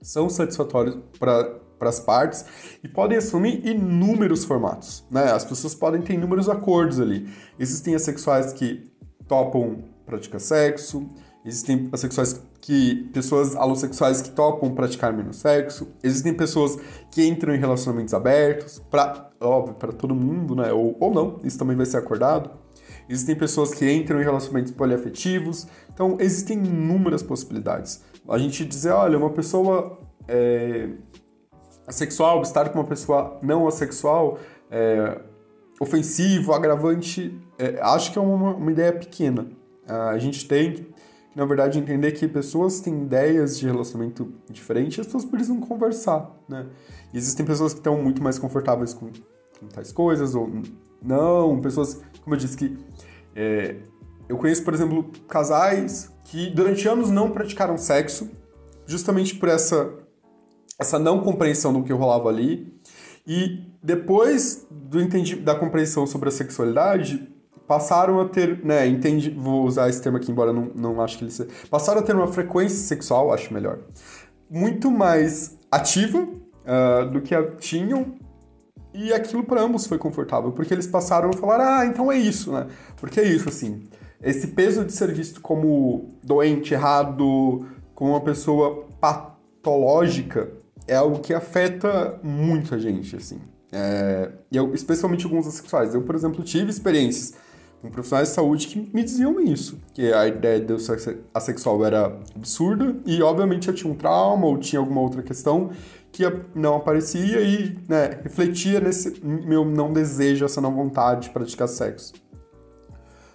são 0.00 0.30
satisfatórios 0.30 0.96
para 1.18 1.60
as 1.80 1.98
partes 1.98 2.44
e 2.82 2.88
podem 2.88 3.18
assumir 3.18 3.66
inúmeros 3.66 4.44
formatos, 4.44 5.04
né? 5.10 5.32
As 5.32 5.44
pessoas 5.44 5.74
podem 5.74 6.00
ter 6.00 6.14
inúmeros 6.14 6.48
acordos 6.48 7.00
ali. 7.00 7.28
Existem 7.58 7.96
assexuais 7.96 8.52
que 8.52 8.88
topam 9.26 9.82
praticar 10.06 10.40
sexo, 10.40 11.08
existem 11.44 11.88
assexuais 11.92 12.40
que 12.60 13.10
pessoas 13.12 13.56
alossexuais 13.56 14.22
que 14.22 14.30
topam 14.30 14.72
praticar 14.74 15.12
menos 15.12 15.36
sexo, 15.38 15.88
existem 16.02 16.34
pessoas 16.34 16.76
que 17.10 17.26
entram 17.26 17.54
em 17.54 17.58
relacionamentos 17.58 18.14
abertos 18.14 18.80
para 18.90 19.28
óbvio 19.40 19.74
para 19.74 19.92
todo 19.92 20.14
mundo, 20.14 20.54
né? 20.54 20.72
Ou, 20.72 20.96
ou 21.00 21.12
não, 21.12 21.40
isso 21.42 21.58
também 21.58 21.76
vai 21.76 21.86
ser 21.86 21.96
acordado. 21.96 22.50
Existem 23.08 23.34
pessoas 23.34 23.72
que 23.72 23.90
entram 23.90 24.20
em 24.20 24.24
relacionamentos 24.24 24.72
poliafetivos. 24.72 25.66
Então, 25.92 26.16
existem 26.20 26.58
inúmeras 26.58 27.22
possibilidades. 27.22 28.02
A 28.28 28.38
gente 28.38 28.64
dizer, 28.64 28.90
olha, 28.90 29.16
uma 29.16 29.30
pessoa 29.30 29.98
é, 30.26 30.90
assexual, 31.86 32.42
estar 32.42 32.68
com 32.68 32.78
uma 32.78 32.86
pessoa 32.86 33.38
não 33.42 33.66
assexual, 33.66 34.38
é, 34.70 35.20
ofensivo, 35.80 36.52
agravante, 36.52 37.40
é, 37.58 37.80
acho 37.80 38.12
que 38.12 38.18
é 38.18 38.22
uma, 38.22 38.54
uma 38.54 38.70
ideia 38.70 38.92
pequena. 38.92 39.46
a 39.86 40.18
gente 40.18 40.46
tem 40.46 40.88
na 41.38 41.44
verdade, 41.44 41.78
entender 41.78 42.10
que 42.10 42.26
pessoas 42.26 42.80
têm 42.80 43.02
ideias 43.02 43.60
de 43.60 43.64
relacionamento 43.64 44.34
diferentes 44.50 44.98
e 44.98 45.00
as 45.02 45.06
pessoas 45.06 45.24
precisam 45.24 45.60
conversar, 45.60 46.36
né? 46.48 46.66
E 47.14 47.16
existem 47.16 47.46
pessoas 47.46 47.72
que 47.72 47.78
estão 47.78 47.96
muito 48.02 48.20
mais 48.20 48.40
confortáveis 48.40 48.92
com, 48.92 49.06
com 49.60 49.66
tais 49.68 49.92
coisas 49.92 50.34
ou 50.34 50.50
não, 51.00 51.60
pessoas, 51.60 52.02
como 52.24 52.34
eu 52.34 52.38
disse, 52.40 52.56
que 52.56 52.76
é, 53.38 53.76
eu 54.28 54.36
conheço, 54.36 54.64
por 54.64 54.74
exemplo, 54.74 55.08
casais 55.28 56.12
que 56.24 56.50
durante 56.50 56.88
anos 56.88 57.08
não 57.08 57.30
praticaram 57.30 57.78
sexo, 57.78 58.28
justamente 58.84 59.36
por 59.36 59.48
essa, 59.48 59.94
essa 60.76 60.98
não 60.98 61.20
compreensão 61.20 61.72
do 61.72 61.84
que 61.84 61.92
rolava 61.92 62.28
ali. 62.28 62.74
E 63.24 63.64
depois 63.80 64.66
do 64.70 65.00
entendi, 65.00 65.36
da 65.36 65.54
compreensão 65.54 66.04
sobre 66.04 66.30
a 66.30 66.32
sexualidade, 66.32 67.28
passaram 67.66 68.20
a 68.20 68.28
ter, 68.28 68.64
né, 68.64 68.88
entendi, 68.88 69.30
vou 69.30 69.64
usar 69.64 69.88
esse 69.88 70.02
termo 70.02 70.18
aqui, 70.18 70.32
embora 70.32 70.52
não, 70.52 70.72
não 70.74 71.00
acho 71.00 71.18
que 71.18 71.24
ele 71.24 71.30
seja, 71.30 71.50
passaram 71.70 72.00
a 72.00 72.02
ter 72.02 72.16
uma 72.16 72.26
frequência 72.26 72.78
sexual, 72.78 73.32
acho 73.32 73.52
melhor, 73.52 73.80
muito 74.50 74.90
mais 74.90 75.58
ativa 75.70 76.18
uh, 76.18 77.10
do 77.10 77.20
que 77.20 77.34
a 77.34 77.50
tinham 77.56 78.16
e 78.92 79.12
aquilo 79.12 79.44
para 79.44 79.62
ambos 79.62 79.86
foi 79.86 79.98
confortável, 79.98 80.52
porque 80.52 80.72
eles 80.72 80.86
passaram 80.86 81.30
a 81.30 81.32
falar, 81.32 81.60
ah, 81.60 81.86
então 81.86 82.10
é 82.10 82.16
isso, 82.18 82.52
né? 82.52 82.66
Porque 82.96 83.20
é 83.20 83.24
isso, 83.24 83.48
assim. 83.48 83.84
Esse 84.22 84.48
peso 84.48 84.84
de 84.84 84.92
ser 84.92 85.12
visto 85.12 85.40
como 85.40 86.08
doente, 86.22 86.74
errado, 86.74 87.66
como 87.94 88.12
uma 88.12 88.20
pessoa 88.20 88.86
patológica, 89.00 90.50
é 90.86 90.96
algo 90.96 91.20
que 91.20 91.32
afeta 91.34 92.18
muito 92.22 92.74
a 92.74 92.78
gente, 92.78 93.14
assim. 93.14 93.38
É, 93.70 94.30
eu, 94.50 94.74
especialmente 94.74 95.24
alguns 95.24 95.46
assexuais. 95.46 95.94
Eu, 95.94 96.02
por 96.02 96.14
exemplo, 96.14 96.42
tive 96.42 96.70
experiências 96.70 97.34
com 97.80 97.90
profissionais 97.90 98.28
de 98.28 98.34
saúde 98.34 98.66
que 98.66 98.90
me 98.92 99.04
diziam 99.04 99.38
isso, 99.40 99.78
que 99.94 100.12
a 100.12 100.26
ideia 100.26 100.58
de 100.58 100.72
eu 100.72 100.78
ser 100.78 101.20
assexual 101.32 101.84
era 101.84 102.06
absurda 102.34 102.96
e, 103.06 103.22
obviamente, 103.22 103.68
eu 103.68 103.74
tinha 103.74 103.92
um 103.92 103.94
trauma 103.94 104.46
ou 104.46 104.58
tinha 104.58 104.80
alguma 104.80 105.00
outra 105.00 105.22
questão 105.22 105.70
que 106.12 106.24
não 106.54 106.76
aparecia 106.76 107.40
e 107.40 107.78
né, 107.88 108.20
refletia 108.22 108.80
nesse 108.80 109.24
meu 109.24 109.64
não 109.64 109.92
desejo, 109.92 110.44
essa 110.44 110.60
não 110.60 110.74
vontade 110.74 111.28
de 111.28 111.30
praticar 111.30 111.68
sexo. 111.68 112.14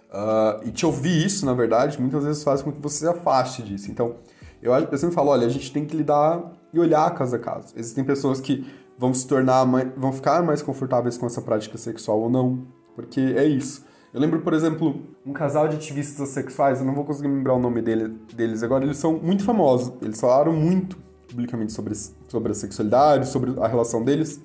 Uh, 0.09 0.67
e 0.67 0.71
te 0.71 0.85
ouvir 0.85 1.25
isso, 1.25 1.45
na 1.45 1.53
verdade, 1.53 1.99
muitas 1.99 2.23
vezes 2.23 2.43
faz 2.43 2.61
com 2.61 2.71
que 2.71 2.79
você 2.79 2.99
se 2.99 3.07
afaste 3.07 3.63
disso. 3.63 3.89
Então, 3.89 4.17
eu, 4.61 4.71
eu 4.73 4.97
sempre 4.97 5.15
falo, 5.15 5.31
olha, 5.31 5.47
a 5.47 5.49
gente 5.49 5.71
tem 5.71 5.85
que 5.85 5.95
lidar 5.95 6.53
e 6.71 6.79
olhar 6.79 7.09
caso 7.15 7.35
a 7.35 7.39
caso. 7.39 7.73
Existem 7.75 8.03
pessoas 8.03 8.39
que 8.39 8.65
vão 8.97 9.13
se 9.13 9.27
tornar, 9.27 9.65
vão 9.97 10.13
ficar 10.13 10.43
mais 10.43 10.61
confortáveis 10.61 11.17
com 11.17 11.25
essa 11.25 11.41
prática 11.41 11.77
sexual 11.77 12.21
ou 12.21 12.29
não, 12.29 12.67
porque 12.95 13.19
é 13.19 13.45
isso. 13.45 13.85
Eu 14.13 14.21
lembro, 14.21 14.41
por 14.41 14.53
exemplo, 14.53 15.01
um 15.25 15.33
casal 15.33 15.67
de 15.67 15.75
ativistas 15.75 16.29
sexuais, 16.29 16.79
eu 16.79 16.85
não 16.85 16.93
vou 16.93 17.03
conseguir 17.03 17.27
lembrar 17.27 17.55
o 17.55 17.59
nome 17.59 17.81
dele, 17.81 18.09
deles 18.35 18.61
agora, 18.61 18.85
eles 18.85 18.97
são 18.97 19.17
muito 19.17 19.43
famosos. 19.43 19.91
Eles 20.01 20.19
falaram 20.19 20.53
muito 20.53 20.95
publicamente 21.27 21.73
sobre, 21.73 21.95
sobre 22.33 22.51
a 22.51 22.55
sexualidade, 22.55 23.27
sobre 23.27 23.53
a 23.61 23.67
relação 23.67 24.03
deles. 24.03 24.41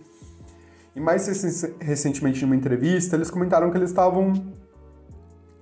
E 0.94 1.00
mais 1.00 1.26
recentemente, 1.80 2.42
em 2.42 2.44
uma 2.44 2.54
entrevista, 2.54 3.16
eles 3.16 3.30
comentaram 3.30 3.70
que 3.70 3.78
eles 3.78 3.88
estavam 3.88 4.34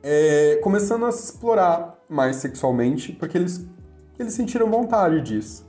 é, 0.03 0.59
começando 0.61 1.07
a 1.07 1.12
se 1.12 1.24
explorar 1.27 2.03
mais 2.09 2.37
sexualmente, 2.37 3.12
porque 3.12 3.39
eles, 3.39 3.64
eles 4.18 4.33
sentiram 4.33 4.68
vontade 4.68 5.20
disso. 5.20 5.64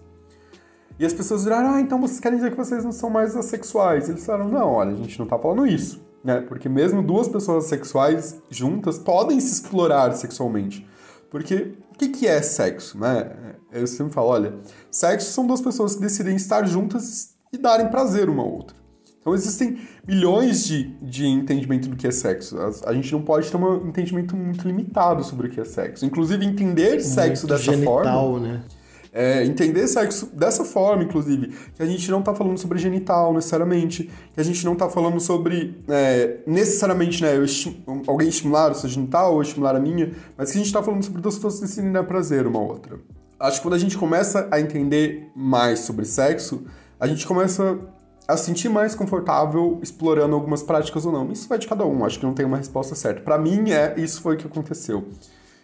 E 0.98 1.06
as 1.06 1.14
pessoas 1.14 1.44
viraram, 1.44 1.76
ah, 1.76 1.82
então 1.82 2.02
vocês 2.02 2.20
querem 2.20 2.40
dizer 2.40 2.50
que 2.50 2.58
vocês 2.58 2.84
não 2.84 2.92
são 2.92 3.08
mais 3.08 3.36
assexuais? 3.36 4.10
Eles 4.10 4.26
falaram, 4.26 4.50
não, 4.50 4.72
olha, 4.72 4.94
a 4.94 4.96
gente 4.96 5.20
não 5.20 5.28
tá 5.28 5.38
falando 5.38 5.68
isso, 5.68 6.04
né? 6.24 6.42
Porque 6.42 6.68
mesmo 6.68 7.04
duas 7.04 7.28
pessoas 7.28 7.66
sexuais 7.66 8.42
juntas 8.50 8.98
podem 8.98 9.40
se 9.40 9.54
explorar 9.54 10.12
sexualmente. 10.14 10.88
Porque 11.30 11.76
o 11.94 11.98
que, 11.98 12.10
que 12.10 12.26
é 12.26 12.42
sexo, 12.42 12.98
né? 12.98 13.32
Eu 13.72 13.86
sempre 13.86 14.14
falo, 14.14 14.30
olha, 14.30 14.56
sexo 14.98 15.32
são 15.32 15.46
duas 15.46 15.62
pessoas 15.62 15.96
que 15.96 16.02
decidem 16.02 16.36
estar 16.36 16.66
juntas 16.66 17.36
e 17.52 17.58
darem 17.58 17.88
prazer 17.90 18.30
uma 18.30 18.44
à 18.44 18.46
outra. 18.46 18.76
Então 19.20 19.36
existem 19.36 19.78
milhões 20.08 20.66
de, 20.66 20.84
de 21.02 21.28
entendimento 21.28 21.90
do 21.90 21.98
que 21.98 22.08
é 22.08 22.12
sexo. 22.12 22.58
A, 22.58 22.90
a, 22.90 22.94
gente 22.94 23.12
não 23.12 23.22
pode 23.22 23.52
ter 23.52 23.58
um 23.58 23.88
entendimento 23.88 24.38
muito 24.38 24.66
limitado 24.66 25.22
sobre 25.24 25.48
o 25.48 25.50
que 25.50 25.60
é 25.60 25.66
sexo. 25.66 26.06
Inclusive, 26.06 26.46
entender 26.46 26.92
muito 26.92 27.04
sexo 27.04 27.46
dessa 27.46 27.64
genital, 27.64 28.32
forma. 28.32 28.40
Né? 28.40 28.64
É, 29.12 29.44
entender 29.44 29.86
sexo 29.88 30.28
dessa 30.28 30.64
forma, 30.64 31.04
inclusive, 31.04 31.54
que 31.76 31.84
a 31.84 31.86
gente 31.86 32.10
não 32.10 32.20
está 32.20 32.34
falando 32.34 32.58
sobre 32.58 32.78
genital 32.78 33.34
necessariamente, 33.34 34.10
que 34.34 34.40
a 34.40 34.44
gente 34.44 34.64
não 34.64 34.74
está 34.74 34.88
falando 34.90 35.20
sobre 35.20 35.84
é, 35.90 36.38
necessariamente 36.48 37.22
né, 37.22 37.36
esti 37.44 37.84
alguém 38.08 38.30
estimular 38.30 38.72
o 38.72 38.76
seu 38.76 38.90
genital 38.90 39.34
ou 39.34 39.42
estimular 39.42 39.76
a 39.76 39.80
minha, 39.80 40.14
mas 40.38 40.52
que 40.52 40.58
a 40.58 40.60
gente 40.60 40.68
está 40.68 40.82
falando 40.82 41.04
sobre 41.04 41.22
duas 41.22 41.36
pessoas 41.36 41.60
decidirem 41.60 41.92
dar 41.92 42.04
prazer 42.04 42.48
uma 42.48 42.62
outra. 42.62 42.98
Acho 43.40 43.58
que 43.58 43.64
quando 43.64 43.76
a 43.76 43.80
gente 43.80 43.98
começa 43.98 44.48
a 44.52 44.60
entender 44.60 45.32
mais 45.36 45.80
sobre 45.80 46.06
sexo, 46.06 46.66
a 47.00 47.06
gente 47.06 47.26
começa 47.28 47.80
a 48.28 48.36
sentir 48.36 48.68
mais 48.68 48.94
confortável 48.94 49.80
explorando 49.82 50.36
algumas 50.36 50.62
práticas 50.62 51.06
ou 51.06 51.12
não. 51.12 51.32
Isso 51.32 51.48
vai 51.48 51.58
de 51.58 51.68
cada 51.68 51.86
um, 51.86 52.04
acho 52.04 52.20
que 52.20 52.26
não 52.26 52.34
tem 52.34 52.46
uma 52.46 52.58
resposta 52.58 52.96
certa. 52.96 53.22
Para 53.22 53.38
mim, 53.38 53.72
é 53.72 53.94
isso 53.98 54.22
foi 54.22 54.36
o 54.36 54.38
que 54.38 54.48
aconteceu. 54.48 55.08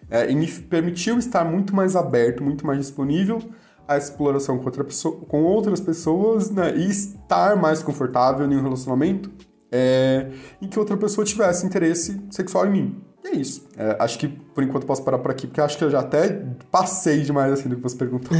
É, 0.09 0.29
e 0.29 0.35
me 0.35 0.47
permitiu 0.47 1.17
estar 1.17 1.43
muito 1.43 1.75
mais 1.75 1.95
aberto, 1.95 2.43
muito 2.43 2.65
mais 2.65 2.79
disponível 2.79 3.41
à 3.87 3.97
exploração 3.97 4.57
com, 4.59 4.65
outra 4.65 4.83
pessoa, 4.83 5.17
com 5.27 5.43
outras 5.43 5.81
pessoas 5.81 6.49
né, 6.49 6.75
e 6.75 6.89
estar 6.89 7.55
mais 7.55 7.81
confortável 7.81 8.49
em 8.49 8.55
um 8.55 8.61
relacionamento 8.61 9.31
é, 9.71 10.29
em 10.61 10.67
que 10.67 10.77
outra 10.77 10.95
pessoa 10.95 11.25
tivesse 11.25 11.65
interesse 11.65 12.21
sexual 12.29 12.67
em 12.67 12.71
mim. 12.71 13.01
E 13.23 13.27
é 13.27 13.35
isso. 13.35 13.65
É, 13.77 13.95
acho 13.99 14.19
que 14.19 14.27
por 14.27 14.63
enquanto 14.63 14.85
posso 14.85 15.03
parar 15.03 15.19
por 15.19 15.31
aqui, 15.31 15.47
porque 15.47 15.61
acho 15.61 15.77
que 15.77 15.83
eu 15.83 15.89
já 15.89 16.01
até 16.01 16.43
passei 16.69 17.21
demais 17.21 17.53
assim 17.53 17.69
do 17.69 17.75
que 17.77 17.81
você 17.81 17.95
perguntou. 17.95 18.37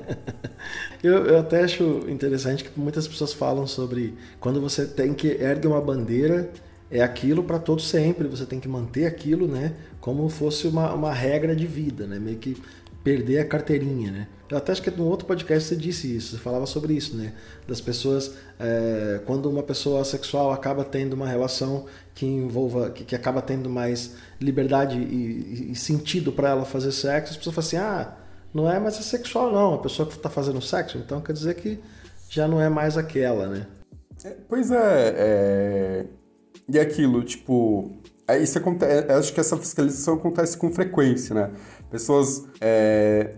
eu, 1.02 1.26
eu 1.26 1.38
até 1.38 1.64
acho 1.64 2.04
interessante 2.08 2.64
que 2.64 2.78
muitas 2.78 3.08
pessoas 3.08 3.32
falam 3.32 3.66
sobre 3.66 4.14
quando 4.38 4.60
você 4.60 4.86
tem 4.86 5.14
que 5.14 5.28
erguer 5.28 5.68
uma 5.68 5.80
bandeira, 5.80 6.50
é 6.90 7.02
aquilo 7.02 7.42
para 7.42 7.58
todo 7.58 7.82
sempre, 7.82 8.28
você 8.28 8.46
tem 8.46 8.60
que 8.60 8.68
manter 8.68 9.06
aquilo, 9.06 9.46
né? 9.46 9.74
Como 10.00 10.28
fosse 10.28 10.66
uma, 10.66 10.92
uma 10.92 11.12
regra 11.12 11.54
de 11.54 11.66
vida, 11.66 12.06
né? 12.06 12.18
Meio 12.18 12.38
que 12.38 12.56
perder 13.04 13.38
a 13.38 13.44
carteirinha, 13.44 14.10
né? 14.10 14.28
Eu 14.50 14.56
até 14.56 14.72
acho 14.72 14.82
que 14.82 14.90
no 14.90 15.04
outro 15.04 15.26
podcast 15.26 15.68
você 15.68 15.76
disse 15.76 16.16
isso, 16.16 16.36
você 16.36 16.42
falava 16.42 16.64
sobre 16.64 16.94
isso, 16.94 17.16
né? 17.16 17.34
Das 17.66 17.80
pessoas, 17.80 18.34
é, 18.58 19.20
quando 19.26 19.48
uma 19.50 19.62
pessoa 19.62 20.02
sexual 20.04 20.52
acaba 20.52 20.84
tendo 20.84 21.12
uma 21.12 21.28
relação 21.28 21.84
que 22.18 22.26
envolva, 22.26 22.90
que, 22.90 23.04
que 23.04 23.14
acaba 23.14 23.40
tendo 23.40 23.70
mais 23.70 24.16
liberdade 24.40 24.98
e, 24.98 25.70
e 25.70 25.74
sentido 25.76 26.32
para 26.32 26.48
ela 26.48 26.64
fazer 26.64 26.90
sexo, 26.90 27.30
as 27.30 27.36
pessoas 27.36 27.54
falam 27.54 27.66
assim, 27.68 27.76
ah, 27.76 28.16
não 28.52 28.68
é 28.68 28.80
mais 28.80 28.96
sexual 28.96 29.52
não, 29.52 29.74
a 29.74 29.78
pessoa 29.78 30.08
que 30.08 30.16
está 30.16 30.28
fazendo 30.28 30.60
sexo, 30.60 30.98
então 30.98 31.20
quer 31.20 31.32
dizer 31.32 31.54
que 31.54 31.78
já 32.28 32.48
não 32.48 32.60
é 32.60 32.68
mais 32.68 32.98
aquela, 32.98 33.46
né? 33.46 33.68
É, 34.24 34.34
pois 34.48 34.72
é, 34.72 35.14
é, 35.16 36.06
e 36.68 36.80
aquilo, 36.80 37.22
tipo, 37.22 37.92
é, 38.26 38.36
isso 38.42 38.58
acontece, 38.58 39.12
acho 39.12 39.32
que 39.32 39.38
essa 39.38 39.56
fiscalização 39.56 40.14
acontece 40.14 40.58
com 40.58 40.72
frequência, 40.72 41.36
né? 41.36 41.52
Pessoas 41.88 42.48
é, 42.60 43.30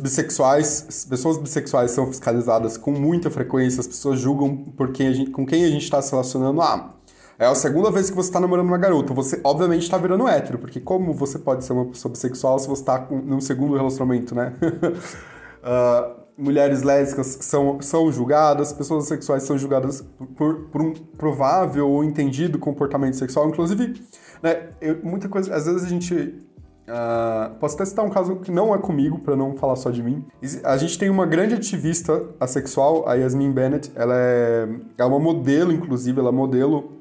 bissexuais, 0.00 1.04
pessoas 1.10 1.36
bissexuais 1.36 1.90
são 1.90 2.06
fiscalizadas 2.06 2.78
com 2.78 2.90
muita 2.90 3.30
frequência, 3.30 3.80
as 3.80 3.86
pessoas 3.86 4.18
julgam 4.18 4.56
por 4.56 4.92
quem 4.92 5.08
a 5.08 5.12
gente, 5.12 5.30
com 5.30 5.44
quem 5.44 5.62
a 5.62 5.68
gente 5.68 5.82
está 5.82 6.00
se 6.00 6.10
relacionando. 6.10 6.62
Ah, 6.62 6.97
é 7.38 7.46
a 7.46 7.54
segunda 7.54 7.90
vez 7.90 8.10
que 8.10 8.16
você 8.16 8.28
está 8.28 8.40
namorando 8.40 8.66
uma 8.66 8.78
garota. 8.78 9.14
Você, 9.14 9.40
obviamente, 9.44 9.82
está 9.82 9.96
virando 9.96 10.26
hétero, 10.26 10.58
porque 10.58 10.80
como 10.80 11.12
você 11.12 11.38
pode 11.38 11.64
ser 11.64 11.72
uma 11.72 11.86
pessoa 11.86 12.10
bissexual 12.10 12.58
se 12.58 12.66
você 12.66 12.82
está 12.82 13.06
num 13.10 13.40
segundo 13.40 13.76
relacionamento, 13.76 14.34
né? 14.34 14.54
uh, 14.62 16.18
mulheres 16.36 16.82
lésbicas 16.82 17.38
são, 17.40 17.80
são 17.80 18.10
julgadas, 18.10 18.72
pessoas 18.72 19.06
sexuais 19.06 19.44
são 19.44 19.56
julgadas 19.56 20.04
por, 20.36 20.64
por 20.70 20.82
um 20.82 20.92
provável 20.92 21.88
ou 21.88 22.02
entendido 22.02 22.58
comportamento 22.58 23.14
sexual. 23.14 23.48
Inclusive, 23.48 24.02
né, 24.42 24.70
eu, 24.80 24.98
muita 25.04 25.28
coisa, 25.28 25.54
às 25.54 25.66
vezes 25.66 25.84
a 25.84 25.88
gente 25.88 26.44
Uh, 26.88 27.54
posso 27.56 27.74
até 27.74 27.84
citar 27.84 28.02
um 28.02 28.08
caso 28.08 28.36
que 28.36 28.50
não 28.50 28.74
é 28.74 28.78
comigo, 28.78 29.18
para 29.18 29.36
não 29.36 29.54
falar 29.58 29.76
só 29.76 29.90
de 29.90 30.02
mim. 30.02 30.24
A 30.64 30.74
gente 30.78 30.98
tem 30.98 31.10
uma 31.10 31.26
grande 31.26 31.52
ativista 31.52 32.24
assexual, 32.40 33.06
a 33.06 33.12
Yasmin 33.12 33.52
Bennett. 33.52 33.92
Ela 33.94 34.14
é, 34.16 34.68
é 34.96 35.04
uma 35.04 35.18
modelo, 35.18 35.70
inclusive, 35.70 36.18
ela 36.18 36.30
é 36.30 36.32
modelo. 36.32 36.97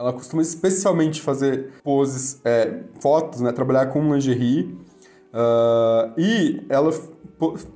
Ela 0.00 0.14
costuma 0.14 0.40
especialmente 0.40 1.20
fazer 1.20 1.74
poses, 1.84 2.40
é, 2.42 2.84
fotos, 3.00 3.42
né, 3.42 3.52
trabalhar 3.52 3.84
com 3.88 4.14
lingerie. 4.14 4.74
Uh, 5.30 6.18
e 6.18 6.64
ela, 6.70 6.90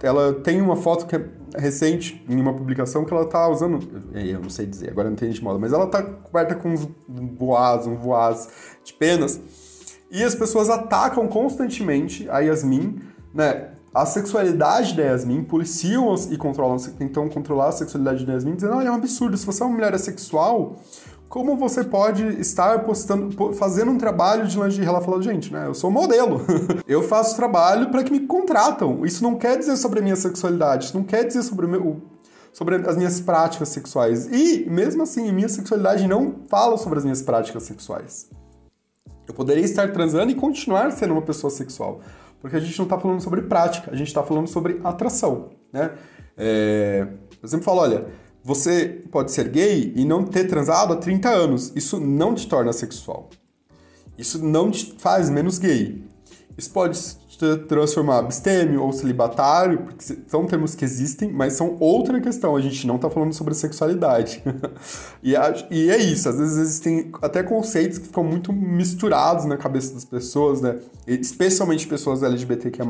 ela 0.03 0.33
tem 0.33 0.63
uma 0.63 0.75
foto 0.75 1.07
que 1.07 1.17
é 1.17 1.29
recente, 1.55 2.25
em 2.27 2.41
uma 2.41 2.55
publicação, 2.55 3.05
que 3.05 3.13
ela 3.13 3.27
tá 3.27 3.47
usando. 3.47 3.79
Eu 4.15 4.41
não 4.41 4.49
sei 4.49 4.65
dizer, 4.65 4.89
agora 4.89 5.09
não 5.09 5.13
entendo 5.13 5.35
de 5.35 5.45
moda, 5.45 5.59
mas 5.59 5.75
ela 5.75 5.87
tá 5.87 6.03
coberta 6.03 6.55
com 6.55 6.71
uns 6.71 6.89
voaz, 7.39 7.87
um 7.87 7.97
voaz 7.97 8.49
de 8.83 8.95
penas. 8.95 9.39
E 10.11 10.25
as 10.25 10.35
pessoas 10.35 10.71
atacam 10.71 11.29
constantemente 11.29 12.27
a 12.31 12.39
Yasmin, 12.39 13.03
né? 13.35 13.69
a 13.95 14.05
sexualidade 14.05 14.97
da 14.97 15.05
Yasmin, 15.05 15.45
policiam 15.45 16.13
e 16.29 16.37
controlam, 16.37 16.77
tentam 16.99 17.29
controlar 17.29 17.69
a 17.69 17.73
sexualidade 17.73 18.27
da 18.27 18.33
Yasmin, 18.33 18.57
dizendo, 18.57 18.75
olha, 18.75 18.89
é 18.89 18.91
um 18.91 18.95
absurdo, 18.95 19.37
se 19.37 19.47
você 19.47 19.63
é 19.63 19.67
uma 19.67 19.75
mulher 19.75 19.97
sexual, 20.01 20.83
como 21.35 21.57
você 21.57 21.83
pode 21.83 22.25
estar 22.41 22.85
postando, 22.85 23.53
fazendo 23.55 23.91
um 23.91 23.99
trabalho 23.99 24.47
de 24.47 24.57
lingerie? 24.57 24.87
Ela 24.87 25.01
falou, 25.01 25.21
gente, 25.21 25.53
né, 25.53 25.67
eu 25.67 25.75
sou 25.75 25.91
modelo, 25.91 26.41
eu 26.87 27.03
faço 27.03 27.35
trabalho 27.35 27.91
para 27.91 28.05
que 28.05 28.13
me 28.13 28.21
contratam, 28.21 29.05
isso 29.05 29.21
não 29.21 29.35
quer 29.35 29.59
dizer 29.59 29.77
sobre 29.77 29.99
a 29.99 30.03
minha 30.03 30.15
sexualidade, 30.15 30.85
isso 30.85 30.97
não 30.97 31.03
quer 31.03 31.25
dizer 31.25 31.43
sobre, 31.43 31.67
meu, 31.67 32.01
sobre 32.53 32.77
as 32.77 32.97
minhas 32.97 33.21
práticas 33.21 33.71
sexuais, 33.71 34.29
e 34.31 34.65
mesmo 34.71 35.03
assim, 35.03 35.29
a 35.29 35.33
minha 35.33 35.49
sexualidade 35.49 36.07
não 36.07 36.37
fala 36.47 36.79
sobre 36.79 36.99
as 37.01 37.05
minhas 37.05 37.21
práticas 37.21 37.65
sexuais. 37.65 38.31
Eu 39.27 39.35
poderia 39.35 39.65
estar 39.65 39.91
transando 39.91 40.31
e 40.31 40.37
continuar 40.37 40.93
sendo 40.93 41.15
uma 41.15 41.23
pessoa 41.23 41.51
sexual. 41.51 42.01
Porque 42.41 42.57
a 42.57 42.61
gente 42.61 42.79
não 42.79 42.85
está 42.85 42.97
falando 42.97 43.21
sobre 43.21 43.43
prática, 43.43 43.91
a 43.91 43.97
gente 43.97 44.07
está 44.07 44.23
falando 44.23 44.47
sobre 44.47 44.81
atração, 44.85 45.49
né? 45.73 45.95
É, 46.37 47.09
eu 47.43 47.49
sempre 47.49 47.65
falo, 47.65 47.81
olha, 47.81 48.07
você 48.45 49.03
pode 49.11 49.33
ser 49.33 49.49
gay 49.49 49.91
e 49.97 50.05
não 50.05 50.23
ter 50.23 50.45
transado 50.45 50.93
há 50.93 50.97
30 50.97 51.31
anos. 51.31 51.73
Isso 51.75 51.99
não 51.99 52.35
te 52.35 52.47
torna 52.47 52.75
sexual. 52.75 53.31
Isso 54.19 54.45
não 54.45 54.71
te 54.71 54.95
faz 54.99 55.31
menos 55.31 55.59
gay. 55.59 56.05
Isso 56.57 56.71
pode 56.71 56.99
transformar 57.67 58.19
abstêmio 58.19 58.83
ou 58.83 58.93
celibatário, 58.93 59.81
porque 59.81 60.19
são 60.29 60.47
termos 60.47 60.75
que 60.75 60.85
existem, 60.85 61.33
mas 61.33 61.55
são 61.55 61.77
outra 61.81 62.21
questão. 62.21 62.55
A 62.55 62.61
gente 62.61 62.87
não 62.87 62.97
está 62.97 63.11
falando 63.11 63.33
sobre 63.33 63.55
sexualidade. 63.55 64.43
e, 65.23 65.35
e, 65.71 65.91
é 65.91 65.97
isso, 65.97 66.29
às 66.29 66.39
vezes 66.39 66.59
existem 66.59 67.11
até 67.23 67.43
conceitos 67.43 67.99
que 67.99 68.07
ficam 68.07 68.23
muito 68.23 68.53
misturados 68.53 69.47
na 69.47 69.57
cabeça 69.57 69.95
das 69.95 70.05
pessoas, 70.05 70.61
né? 70.61 70.79
Especialmente 71.07 71.89
pessoas 71.89 72.23
LGBTQIA. 72.23 72.85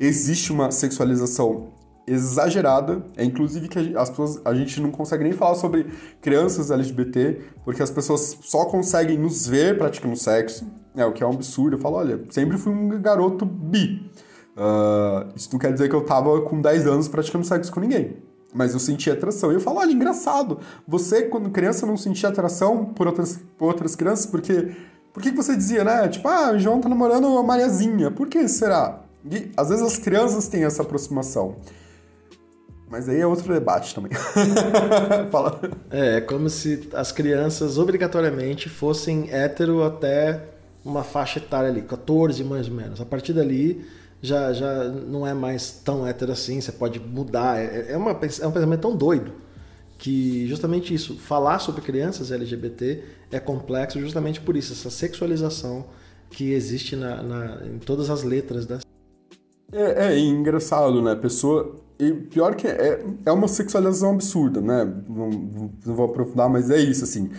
Existe 0.00 0.52
uma 0.52 0.70
sexualização 0.70 1.68
exagerada, 2.06 3.04
é 3.16 3.24
inclusive 3.24 3.68
que 3.68 3.96
as 3.96 4.10
pessoas, 4.10 4.40
a 4.44 4.54
gente 4.54 4.80
não 4.80 4.90
consegue 4.90 5.24
nem 5.24 5.32
falar 5.32 5.54
sobre 5.54 5.86
crianças 6.20 6.70
LGBT, 6.70 7.40
porque 7.64 7.82
as 7.82 7.90
pessoas 7.90 8.38
só 8.42 8.66
conseguem 8.66 9.18
nos 9.18 9.46
ver 9.46 9.78
praticando 9.78 10.16
sexo, 10.16 10.66
é 10.96 11.04
o 11.04 11.12
que 11.12 11.22
é 11.22 11.26
um 11.26 11.32
absurdo. 11.32 11.76
Eu 11.76 11.80
falo, 11.80 11.96
olha, 11.96 12.20
sempre 12.30 12.56
fui 12.56 12.72
um 12.72 12.88
garoto 13.00 13.44
bi. 13.44 14.10
Uh, 14.56 15.32
isso 15.34 15.48
não 15.52 15.58
quer 15.58 15.72
dizer 15.72 15.88
que 15.88 15.94
eu 15.94 16.04
tava 16.04 16.40
com 16.42 16.60
10 16.60 16.86
anos 16.86 17.08
praticando 17.08 17.44
sexo 17.44 17.72
com 17.72 17.80
ninguém. 17.80 18.16
Mas 18.54 18.72
eu 18.72 18.78
sentia 18.78 19.14
atração. 19.14 19.50
E 19.50 19.54
eu 19.54 19.60
falo, 19.60 19.80
olha, 19.80 19.90
engraçado. 19.90 20.60
Você, 20.86 21.22
quando 21.22 21.50
criança, 21.50 21.84
não 21.86 21.96
sentia 21.96 22.28
atração 22.28 22.84
por 22.84 23.08
outras, 23.08 23.40
por 23.58 23.66
outras 23.66 23.96
crianças, 23.96 24.26
porque... 24.26 24.76
Por 25.12 25.22
que, 25.22 25.30
que 25.30 25.36
você 25.36 25.56
dizia, 25.56 25.84
né? 25.84 26.08
Tipo, 26.08 26.26
ah, 26.26 26.52
o 26.52 26.58
João 26.58 26.80
tá 26.80 26.88
namorando 26.88 27.38
a 27.38 27.42
Mariazinha. 27.42 28.10
Por 28.10 28.26
que 28.26 28.48
será? 28.48 29.00
E, 29.30 29.50
às 29.56 29.68
vezes 29.68 29.84
as 29.84 29.96
crianças 29.96 30.48
têm 30.48 30.64
essa 30.64 30.82
aproximação. 30.82 31.56
Mas 32.94 33.08
aí 33.08 33.20
é 33.20 33.26
outro 33.26 33.52
debate 33.52 33.92
também. 33.92 34.12
Fala. 35.28 35.60
É, 35.90 36.18
é 36.18 36.20
como 36.20 36.48
se 36.48 36.88
as 36.92 37.10
crianças 37.10 37.76
obrigatoriamente 37.76 38.68
fossem 38.68 39.28
hétero 39.32 39.82
até 39.82 40.40
uma 40.84 41.02
faixa 41.02 41.40
etária 41.40 41.68
ali, 41.68 41.82
14 41.82 42.44
mais 42.44 42.68
ou 42.68 42.74
menos. 42.74 43.00
A 43.00 43.04
partir 43.04 43.32
dali 43.32 43.84
já, 44.22 44.52
já 44.52 44.84
não 44.84 45.26
é 45.26 45.34
mais 45.34 45.72
tão 45.72 46.06
hétero 46.06 46.30
assim, 46.30 46.60
você 46.60 46.70
pode 46.70 47.00
mudar. 47.00 47.58
É, 47.58 47.86
é, 47.88 47.96
uma, 47.96 48.12
é 48.12 48.46
um 48.46 48.52
pensamento 48.52 48.82
tão 48.82 48.94
doido 48.94 49.32
que 49.98 50.46
justamente 50.46 50.94
isso, 50.94 51.16
falar 51.16 51.58
sobre 51.58 51.80
crianças 51.80 52.30
LGBT 52.30 53.02
é 53.32 53.40
complexo 53.40 53.98
justamente 53.98 54.40
por 54.40 54.56
isso, 54.56 54.72
essa 54.72 54.88
sexualização 54.88 55.86
que 56.30 56.52
existe 56.52 56.94
na, 56.94 57.20
na 57.24 57.66
em 57.66 57.80
todas 57.80 58.08
as 58.08 58.22
letras 58.22 58.66
da. 58.66 58.78
É, 59.72 60.12
é 60.12 60.18
engraçado, 60.20 61.02
né? 61.02 61.10
A 61.10 61.16
pessoa. 61.16 61.82
E 61.98 62.12
pior 62.12 62.54
que 62.54 62.66
é, 62.66 63.04
é 63.24 63.32
uma 63.32 63.46
sexualização 63.46 64.10
absurda, 64.10 64.60
né? 64.60 64.84
Não, 65.08 65.30
não 65.86 65.94
vou 65.94 66.06
aprofundar, 66.06 66.50
mas 66.50 66.70
é 66.70 66.78
isso, 66.78 67.04
assim 67.04 67.30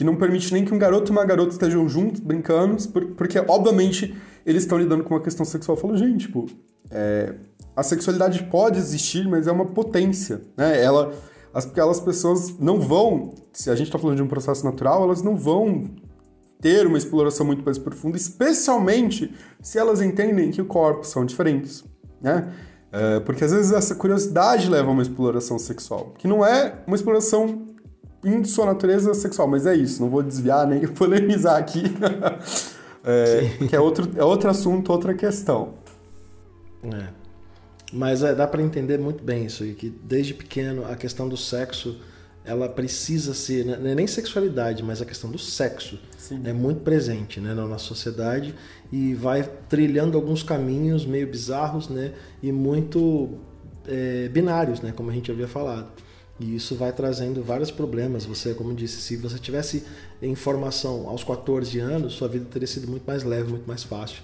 que 0.00 0.04
não 0.04 0.16
permite 0.16 0.50
nem 0.52 0.64
que 0.64 0.72
um 0.72 0.78
garoto 0.78 1.10
e 1.10 1.12
uma 1.12 1.24
garota 1.26 1.52
estejam 1.52 1.86
juntos, 1.88 2.20
brincando, 2.20 2.76
porque, 3.16 3.38
obviamente, 3.38 4.16
eles 4.46 4.62
estão 4.62 4.78
lidando 4.78 5.04
com 5.04 5.14
uma 5.14 5.20
questão 5.20 5.44
sexual. 5.44 5.76
Eu 5.76 5.82
falo, 5.82 5.96
gente, 5.96 6.26
tipo, 6.26 6.46
é, 6.90 7.34
a 7.76 7.82
sexualidade 7.82 8.42
pode 8.44 8.78
existir, 8.78 9.28
mas 9.28 9.46
é 9.46 9.52
uma 9.52 9.66
potência, 9.66 10.40
né? 10.56 10.82
Ela, 10.82 11.12
as, 11.52 11.66
aquelas 11.66 12.00
pessoas 12.00 12.58
não 12.58 12.80
vão, 12.80 13.34
se 13.52 13.68
a 13.70 13.74
gente 13.74 13.88
está 13.88 13.98
falando 13.98 14.16
de 14.16 14.22
um 14.22 14.26
processo 14.26 14.64
natural, 14.64 15.02
elas 15.04 15.22
não 15.22 15.36
vão 15.36 15.90
ter 16.62 16.86
uma 16.86 16.96
exploração 16.96 17.44
muito 17.44 17.62
mais 17.62 17.76
profunda, 17.76 18.16
especialmente 18.16 19.34
se 19.60 19.78
elas 19.78 20.00
entendem 20.00 20.50
que 20.50 20.62
os 20.62 20.68
corpos 20.68 21.08
são 21.08 21.26
diferentes, 21.26 21.84
né? 22.22 22.50
É, 22.92 23.20
porque 23.20 23.44
às 23.44 23.52
vezes 23.52 23.72
essa 23.72 23.94
curiosidade 23.94 24.68
leva 24.68 24.88
a 24.88 24.92
uma 24.92 25.02
exploração 25.02 25.58
sexual, 25.58 26.12
que 26.18 26.26
não 26.26 26.44
é 26.44 26.74
uma 26.86 26.96
exploração 26.96 27.66
em 28.24 28.44
sua 28.44 28.66
natureza 28.66 29.14
sexual, 29.14 29.46
mas 29.48 29.64
é 29.64 29.74
isso, 29.74 30.02
não 30.02 30.10
vou 30.10 30.22
desviar 30.22 30.66
nem 30.66 30.86
polemizar 30.88 31.56
aqui, 31.56 31.82
é, 33.04 33.66
que 33.68 33.74
é 33.74 33.80
outro, 33.80 34.10
é 34.16 34.24
outro 34.24 34.50
assunto, 34.50 34.90
outra 34.90 35.14
questão. 35.14 35.74
É. 36.82 37.08
Mas 37.92 38.22
é, 38.22 38.34
dá 38.34 38.46
para 38.46 38.62
entender 38.62 38.98
muito 38.98 39.22
bem 39.22 39.46
isso 39.46 39.62
aí, 39.62 39.74
que 39.74 39.88
desde 39.88 40.34
pequeno 40.34 40.84
a 40.90 40.96
questão 40.96 41.28
do 41.28 41.36
sexo 41.36 41.96
ela 42.44 42.68
precisa 42.68 43.34
ser, 43.34 43.64
né, 43.64 43.92
é 43.92 43.94
nem 43.94 44.06
sexualidade, 44.06 44.82
mas 44.82 45.00
a 45.02 45.04
questão 45.04 45.30
do 45.30 45.38
sexo 45.38 45.98
Sim. 46.16 46.40
é 46.44 46.52
muito 46.52 46.80
presente 46.80 47.38
né, 47.40 47.54
na 47.54 47.66
nossa 47.66 47.84
sociedade 47.84 48.54
e 48.92 49.14
vai 49.14 49.42
trilhando 49.68 50.16
alguns 50.16 50.42
caminhos 50.42 51.06
meio 51.06 51.26
bizarros 51.26 51.88
né, 51.88 52.12
e 52.42 52.50
muito 52.50 53.38
é, 53.86 54.28
binários, 54.28 54.80
né, 54.80 54.92
como 54.94 55.10
a 55.10 55.12
gente 55.12 55.30
havia 55.30 55.46
falado. 55.46 55.90
E 56.40 56.56
isso 56.56 56.74
vai 56.74 56.90
trazendo 56.90 57.42
vários 57.42 57.70
problemas. 57.70 58.24
Você, 58.24 58.54
como 58.54 58.74
disse, 58.74 59.02
se 59.02 59.16
você 59.16 59.38
tivesse 59.38 59.84
informação 60.22 61.06
aos 61.06 61.22
14 61.22 61.78
anos, 61.78 62.14
sua 62.14 62.28
vida 62.28 62.46
teria 62.46 62.66
sido 62.66 62.88
muito 62.88 63.04
mais 63.04 63.22
leve, 63.22 63.50
muito 63.50 63.66
mais 63.66 63.84
fácil. 63.84 64.22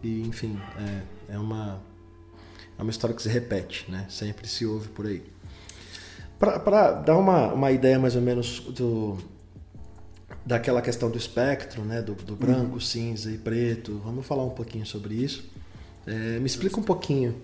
E, 0.00 0.22
enfim, 0.22 0.56
é, 0.78 1.34
é 1.34 1.38
uma, 1.38 1.82
é 2.78 2.82
uma 2.82 2.90
história 2.90 3.16
que 3.16 3.20
se 3.20 3.28
repete, 3.28 3.90
né? 3.90 4.06
Sempre 4.08 4.46
se 4.46 4.64
ouve 4.64 4.88
por 4.90 5.06
aí. 5.06 5.24
Para 6.38 6.92
dar 6.92 7.16
uma, 7.16 7.52
uma 7.52 7.72
ideia 7.72 7.98
mais 7.98 8.14
ou 8.14 8.22
menos 8.22 8.60
do, 8.60 9.18
daquela 10.46 10.80
questão 10.80 11.10
do 11.10 11.18
espectro, 11.18 11.82
né? 11.82 12.00
Do, 12.00 12.14
do 12.14 12.36
branco, 12.36 12.74
uhum. 12.74 12.80
cinza 12.80 13.30
e 13.30 13.36
preto, 13.36 14.00
vamos 14.04 14.24
falar 14.24 14.44
um 14.44 14.50
pouquinho 14.50 14.86
sobre 14.86 15.14
isso. 15.14 15.44
É, 16.06 16.38
me 16.38 16.46
explica 16.46 16.78
um 16.78 16.84
pouquinho 16.84 17.34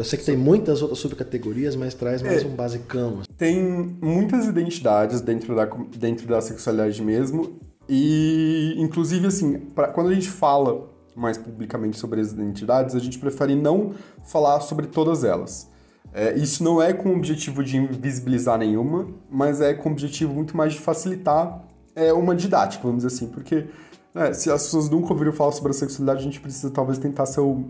eu 0.00 0.04
sei 0.04 0.18
que 0.18 0.24
tem 0.24 0.36
muitas 0.36 0.80
outras 0.80 0.98
subcategorias, 0.98 1.76
mas 1.76 1.92
traz 1.92 2.22
mais 2.22 2.42
é, 2.42 2.46
um 2.46 2.54
basicão. 2.54 3.20
Assim. 3.20 3.32
Tem 3.36 3.62
muitas 4.00 4.46
identidades 4.46 5.20
dentro 5.20 5.54
da, 5.54 5.66
dentro 5.94 6.26
da 6.26 6.40
sexualidade 6.40 7.02
mesmo. 7.02 7.60
E, 7.86 8.74
inclusive, 8.78 9.26
assim, 9.26 9.58
pra, 9.58 9.88
quando 9.88 10.08
a 10.08 10.14
gente 10.14 10.30
fala 10.30 10.88
mais 11.14 11.36
publicamente 11.36 11.98
sobre 11.98 12.18
as 12.18 12.32
identidades, 12.32 12.94
a 12.94 12.98
gente 12.98 13.18
prefere 13.18 13.54
não 13.54 13.92
falar 14.24 14.60
sobre 14.60 14.86
todas 14.86 15.22
elas. 15.22 15.68
É, 16.14 16.34
isso 16.34 16.64
não 16.64 16.80
é 16.80 16.94
com 16.94 17.10
o 17.10 17.16
objetivo 17.16 17.62
de 17.62 17.76
invisibilizar 17.76 18.58
nenhuma, 18.58 19.08
mas 19.30 19.60
é 19.60 19.74
com 19.74 19.90
o 19.90 19.92
objetivo 19.92 20.32
muito 20.32 20.56
mais 20.56 20.72
de 20.72 20.80
facilitar 20.80 21.62
é, 22.06 22.12
uma 22.12 22.34
didática, 22.34 22.82
vamos 22.82 23.02
dizer 23.02 23.14
assim. 23.14 23.28
Porque 23.28 23.66
é, 24.14 24.32
se 24.32 24.50
as 24.50 24.64
pessoas 24.64 24.88
nunca 24.88 25.12
ouviram 25.12 25.32
falar 25.32 25.52
sobre 25.52 25.70
a 25.70 25.74
sexualidade, 25.74 26.20
a 26.20 26.22
gente 26.22 26.40
precisa 26.40 26.70
talvez 26.70 26.98
tentar 26.98 27.26
ser 27.26 27.40
o 27.40 27.64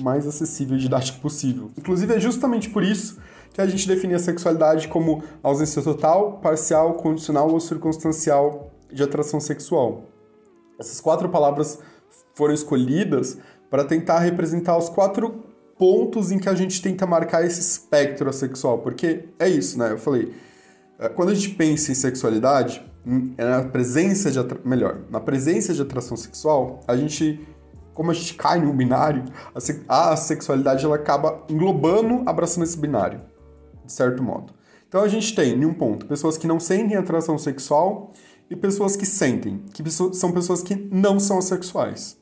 mais 0.00 0.26
acessível 0.26 0.76
e 0.76 0.80
didático 0.80 1.20
possível. 1.20 1.70
Inclusive, 1.76 2.14
é 2.14 2.20
justamente 2.20 2.68
por 2.70 2.82
isso 2.82 3.18
que 3.52 3.60
a 3.60 3.66
gente 3.66 3.88
define 3.88 4.14
a 4.14 4.18
sexualidade 4.18 4.88
como 4.88 5.22
ausência 5.42 5.80
total, 5.82 6.38
parcial, 6.42 6.94
condicional 6.94 7.50
ou 7.50 7.58
circunstancial 7.58 8.70
de 8.92 9.02
atração 9.02 9.40
sexual. 9.40 10.04
Essas 10.78 11.00
quatro 11.00 11.28
palavras 11.28 11.78
foram 12.34 12.52
escolhidas 12.52 13.38
para 13.70 13.84
tentar 13.84 14.18
representar 14.18 14.76
os 14.76 14.90
quatro 14.90 15.42
pontos 15.78 16.30
em 16.30 16.38
que 16.38 16.48
a 16.48 16.54
gente 16.54 16.80
tenta 16.80 17.06
marcar 17.06 17.44
esse 17.44 17.60
espectro 17.60 18.30
sexual, 18.32 18.78
porque 18.78 19.28
é 19.38 19.48
isso, 19.48 19.78
né? 19.78 19.92
Eu 19.92 19.98
falei, 19.98 20.34
é, 20.98 21.08
quando 21.08 21.30
a 21.30 21.34
gente 21.34 21.50
pensa 21.50 21.92
em 21.92 21.94
sexualidade, 21.94 22.84
na 23.06 23.62
presença 23.62 24.32
de 24.32 24.38
melhor, 24.64 25.02
na 25.08 25.20
presença 25.20 25.72
de 25.72 25.80
atração 25.80 26.16
sexual, 26.16 26.80
a 26.88 26.96
gente 26.96 27.46
como 27.94 28.10
a 28.10 28.14
gente 28.14 28.34
cai 28.34 28.60
no 28.60 28.74
binário, 28.74 29.24
a, 29.88 30.12
a 30.12 30.16
sexualidade 30.16 30.84
ela 30.84 30.96
acaba 30.96 31.42
englobando, 31.48 32.22
abraçando 32.26 32.64
esse 32.64 32.76
binário, 32.76 33.22
de 33.86 33.90
certo 33.90 34.22
modo. 34.22 34.52
Então 34.86 35.02
a 35.02 35.08
gente 35.08 35.34
tem, 35.34 35.54
em 35.54 35.64
um 35.64 35.72
ponto, 35.72 36.04
pessoas 36.04 36.36
que 36.36 36.46
não 36.46 36.60
sentem 36.60 36.94
atração 36.94 37.38
sexual 37.38 38.12
e 38.50 38.54
pessoas 38.54 38.96
que 38.96 39.06
sentem, 39.06 39.64
que 39.72 39.82
são 39.90 40.30
pessoas 40.30 40.62
que 40.62 40.74
não 40.74 41.18
são 41.18 41.38
assexuais. 41.38 42.18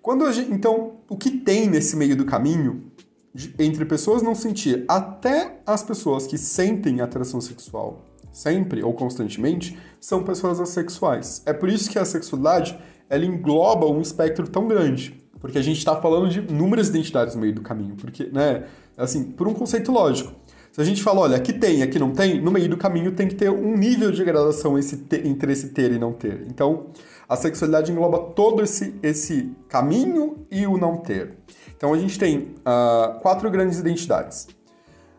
Quando 0.00 0.30
gente, 0.32 0.52
então, 0.52 1.00
o 1.10 1.16
que 1.16 1.30
tem 1.32 1.68
nesse 1.68 1.96
meio 1.96 2.14
do 2.14 2.24
caminho 2.24 2.92
de, 3.34 3.52
entre 3.58 3.84
pessoas 3.84 4.22
não 4.22 4.36
sentir 4.36 4.84
até 4.86 5.60
as 5.66 5.82
pessoas 5.82 6.24
que 6.24 6.38
sentem 6.38 7.00
atração 7.00 7.40
sexual 7.40 8.04
sempre 8.36 8.82
ou 8.82 8.92
constantemente 8.92 9.78
são 9.98 10.22
pessoas 10.22 10.60
assexuais. 10.60 11.42
É 11.46 11.54
por 11.54 11.70
isso 11.70 11.88
que 11.88 11.98
a 11.98 12.04
sexualidade 12.04 12.78
ela 13.08 13.24
engloba 13.24 13.86
um 13.86 14.00
espectro 14.00 14.46
tão 14.46 14.68
grande. 14.68 15.18
Porque 15.40 15.56
a 15.56 15.62
gente 15.62 15.78
está 15.78 15.96
falando 15.96 16.28
de 16.28 16.40
inúmeras 16.40 16.88
identidades 16.88 17.34
no 17.34 17.40
meio 17.40 17.54
do 17.54 17.62
caminho. 17.62 17.96
Porque, 17.96 18.24
né, 18.24 18.64
assim, 18.96 19.24
por 19.24 19.48
um 19.48 19.54
conceito 19.54 19.90
lógico. 19.90 20.32
Se 20.70 20.80
a 20.82 20.84
gente 20.84 21.02
fala, 21.02 21.20
olha, 21.20 21.36
aqui 21.36 21.54
tem, 21.54 21.82
aqui 21.82 21.98
não 21.98 22.10
tem, 22.10 22.38
no 22.38 22.50
meio 22.50 22.68
do 22.68 22.76
caminho 22.76 23.12
tem 23.12 23.26
que 23.26 23.34
ter 23.34 23.48
um 23.48 23.74
nível 23.74 24.10
de 24.10 24.22
gradação 24.22 24.78
esse 24.78 25.02
entre 25.24 25.52
esse 25.52 25.70
ter 25.70 25.90
e 25.92 25.98
não 25.98 26.12
ter. 26.12 26.44
Então, 26.50 26.88
a 27.26 27.36
sexualidade 27.36 27.90
engloba 27.90 28.18
todo 28.18 28.62
esse, 28.62 28.94
esse 29.02 29.50
caminho 29.68 30.46
e 30.50 30.66
o 30.66 30.76
não 30.76 30.98
ter. 30.98 31.38
Então, 31.74 31.94
a 31.94 31.98
gente 31.98 32.18
tem 32.18 32.54
uh, 32.60 33.18
quatro 33.20 33.50
grandes 33.50 33.78
identidades. 33.78 34.48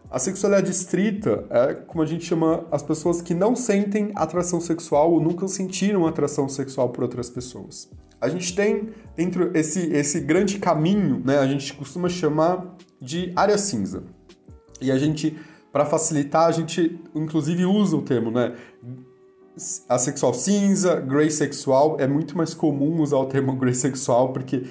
A 0.10 0.20
sexualidade 0.20 0.72
estrita 0.72 1.45
é 1.49 1.74
como 1.74 2.01
a 2.01 2.05
gente 2.05 2.24
chama 2.24 2.66
as 2.72 2.82
pessoas 2.82 3.22
que 3.22 3.34
não 3.34 3.55
sentem 3.55 4.12
atração 4.16 4.62
sexual 4.62 5.12
ou 5.12 5.20
nunca 5.20 5.47
sentiram 5.49 6.08
atração 6.08 6.47
sexual 6.47 6.89
por 6.89 7.03
outras 7.03 7.30
pessoas. 7.30 7.89
A 8.20 8.30
gente 8.30 8.55
tem 8.55 8.89
dentro 9.18 9.51
esse, 9.55 9.91
esse 9.91 10.22
grande 10.22 10.60
caminho, 10.60 11.22
né, 11.24 11.38
a 11.38 11.45
gente 11.45 11.74
costuma 11.74 12.08
chamar 12.08 12.78
de 13.01 13.34
área 13.36 13.58
cinza. 13.58 14.03
E 14.80 14.91
a 14.91 14.97
gente, 14.97 15.38
para 15.74 15.86
facilitar, 15.86 16.47
a 16.47 16.51
gente 16.51 16.99
inclusive 17.14 17.66
usa 17.66 17.97
o 17.97 18.01
termo, 18.01 18.32
né? 18.32 18.55
Asexual 19.89 20.34
cinza, 20.34 20.99
grey 21.01 21.30
sexual. 21.30 21.97
É 21.99 22.08
muito 22.08 22.38
mais 22.38 22.53
comum 22.53 23.01
usar 23.01 23.18
o 23.18 23.26
termo 23.26 23.55
grey 23.55 23.74
sexual 23.74 24.32
porque 24.32 24.64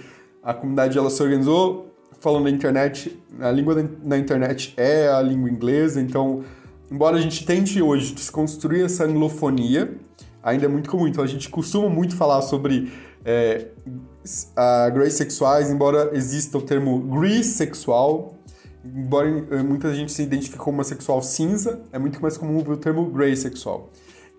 a 0.43 0.55
comunidade 0.55 0.97
ela 0.97 1.11
se 1.11 1.23
organizou 1.23 1.93
falando 2.27 2.43
na 2.43 2.51
internet, 2.51 3.17
a 3.39 3.53
língua 3.53 3.89
da 4.03 4.19
internet 4.19 4.75
é 4.77 5.07
a 5.07 5.23
língua 5.23 5.49
inglesa, 5.49 6.01
então, 6.01 6.43
embora 6.91 7.19
a 7.19 7.21
gente 7.21 7.47
tente 7.47 7.81
hoje 7.81 8.13
desconstruir 8.13 8.85
essa 8.85 9.05
anglofonia, 9.05 9.97
ainda 10.43 10.65
é 10.65 10.69
muito 10.69 10.91
comum. 10.91 11.07
Então, 11.07 11.23
a 11.23 11.27
gente 11.29 11.49
costuma 11.49 11.89
muito 11.89 12.17
falar 12.17 12.43
sobre 12.43 12.93
é, 13.25 13.69
a 14.57 14.91
grey 14.91 15.09
sexuais, 15.09 15.71
embora 15.71 16.11
exista 16.15 16.59
o 16.59 16.63
termo 16.63 16.99
gris 16.99 17.47
sexual, 17.47 18.35
embora 18.85 19.29
eh, 19.53 19.63
muita 19.63 19.95
gente 19.95 20.11
se 20.11 20.25
identifique 20.25 20.59
como 20.59 20.79
uma 20.79 20.85
sexual 20.85 21.23
cinza, 21.23 21.81
é 21.93 21.99
muito 21.99 22.21
mais 22.21 22.37
comum 22.37 22.59
ver 22.59 22.73
o 22.73 22.77
termo 22.77 23.05
grey 23.05 23.37
sexual. 23.37 23.93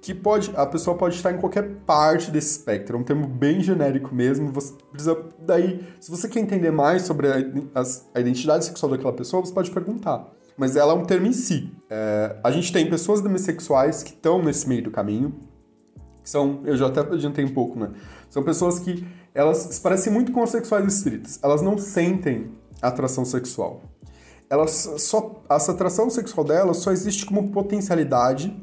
Que 0.07 0.15
pode, 0.15 0.53
a 0.55 0.65
pessoa 0.65 0.95
pode 0.95 1.15
estar 1.17 1.33
em 1.33 1.37
qualquer 1.37 1.69
parte 1.85 2.31
desse 2.31 2.51
espectro, 2.51 2.95
é 2.95 2.99
um 3.01 3.03
termo 3.03 3.27
bem 3.27 3.59
genérico 3.59 4.15
mesmo. 4.15 4.53
Você 4.53 4.73
precisa, 4.89 5.21
daí, 5.37 5.85
se 5.99 6.09
você 6.09 6.29
quer 6.29 6.39
entender 6.39 6.71
mais 6.71 7.01
sobre 7.01 7.27
a, 7.27 7.33
a, 8.15 8.19
identidade 8.21 8.63
sexual 8.63 8.93
daquela 8.93 9.11
pessoa, 9.11 9.45
você 9.45 9.53
pode 9.53 9.69
perguntar. 9.69 10.25
Mas 10.55 10.77
ela 10.77 10.93
é 10.93 10.95
um 10.95 11.03
termo 11.03 11.27
em 11.27 11.33
si. 11.33 11.73
É, 11.89 12.37
a 12.41 12.49
gente 12.51 12.71
tem 12.71 12.89
pessoas 12.89 13.19
demissexuais 13.19 14.01
que 14.01 14.11
estão 14.11 14.41
nesse 14.41 14.69
meio 14.69 14.81
do 14.81 14.91
caminho, 14.91 15.35
que 16.23 16.29
são, 16.29 16.61
eu 16.63 16.77
já 16.77 16.87
até 16.87 17.01
adiantei 17.01 17.43
um 17.43 17.53
pouco, 17.53 17.77
né? 17.77 17.89
São 18.29 18.43
pessoas 18.43 18.79
que 18.79 19.05
elas 19.35 19.57
se 19.57 19.81
parecem 19.81 20.13
muito 20.13 20.31
com 20.31 20.41
as 20.41 20.51
sexuais 20.51 20.85
estritas. 20.85 21.37
Elas 21.43 21.61
não 21.61 21.77
sentem 21.77 22.53
atração 22.81 23.25
sexual 23.25 23.81
ela 24.49 24.65
só 24.67 25.43
essa 25.49 25.73
atração 25.73 26.09
sexual 26.09 26.45
dela 26.45 26.73
só 26.73 26.91
existe 26.91 27.25
como 27.25 27.51
potencialidade 27.51 28.55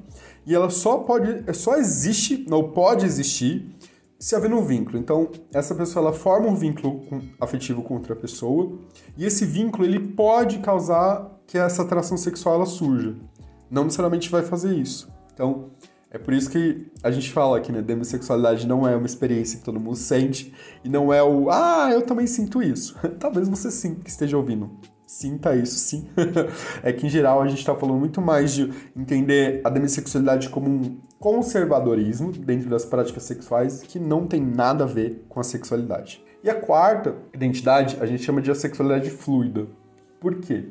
e 0.46 0.54
ela 0.54 0.70
só 0.70 0.98
pode 0.98 1.54
só 1.54 1.76
existe 1.76 2.44
não 2.48 2.70
pode 2.70 3.04
existir 3.04 3.74
se 4.18 4.34
haver 4.34 4.52
um 4.54 4.64
vínculo. 4.64 4.96
Então, 4.96 5.30
essa 5.52 5.74
pessoa 5.74 6.06
ela 6.06 6.14
forma 6.14 6.48
um 6.48 6.54
vínculo 6.54 7.00
com, 7.06 7.20
afetivo 7.38 7.82
com 7.82 7.94
outra 7.94 8.16
pessoa 8.16 8.78
e 9.18 9.24
esse 9.24 9.44
vínculo 9.44 9.84
ele 9.84 10.00
pode 10.00 10.60
causar 10.60 11.30
que 11.46 11.58
essa 11.58 11.82
atração 11.82 12.16
sexual 12.16 12.54
ela 12.54 12.66
surja. 12.66 13.14
Não 13.70 13.84
necessariamente 13.84 14.30
vai 14.30 14.42
fazer 14.42 14.74
isso. 14.74 15.12
Então, 15.34 15.70
é 16.10 16.16
por 16.18 16.32
isso 16.32 16.48
que 16.48 16.86
a 17.02 17.10
gente 17.10 17.30
fala 17.32 17.60
que 17.60 17.72
né, 17.72 17.82
demissexualidade 17.82 18.66
não 18.66 18.88
é 18.88 18.94
uma 18.96 19.04
experiência 19.04 19.58
que 19.58 19.64
todo 19.64 19.80
mundo 19.80 19.96
sente 19.96 20.54
e 20.82 20.88
não 20.88 21.12
é 21.12 21.22
o 21.22 21.50
ah, 21.50 21.90
eu 21.92 22.02
também 22.02 22.26
sinto 22.26 22.62
isso. 22.62 22.96
Talvez 23.18 23.48
você 23.48 23.70
sim 23.70 23.96
que 23.96 24.08
esteja 24.08 24.36
ouvindo 24.36 24.70
sinta 25.06 25.54
isso, 25.54 25.76
sim. 25.78 26.08
é 26.82 26.92
que 26.92 27.06
em 27.06 27.10
geral 27.10 27.40
a 27.40 27.48
gente 27.48 27.58
está 27.58 27.74
falando 27.74 27.98
muito 27.98 28.20
mais 28.20 28.52
de 28.54 28.72
entender 28.96 29.60
a 29.64 29.70
demissexualidade 29.70 30.48
como 30.48 30.68
um 30.68 30.98
conservadorismo 31.18 32.32
dentro 32.32 32.68
das 32.68 32.84
práticas 32.84 33.22
sexuais 33.22 33.82
que 33.82 33.98
não 33.98 34.26
tem 34.26 34.40
nada 34.40 34.84
a 34.84 34.86
ver 34.86 35.24
com 35.28 35.40
a 35.40 35.44
sexualidade. 35.44 36.22
E 36.42 36.50
a 36.50 36.54
quarta 36.54 37.16
identidade 37.32 37.96
a 38.00 38.06
gente 38.06 38.22
chama 38.22 38.42
de 38.42 38.54
sexualidade 38.54 39.10
fluida. 39.10 39.66
Por 40.20 40.36
quê? 40.36 40.68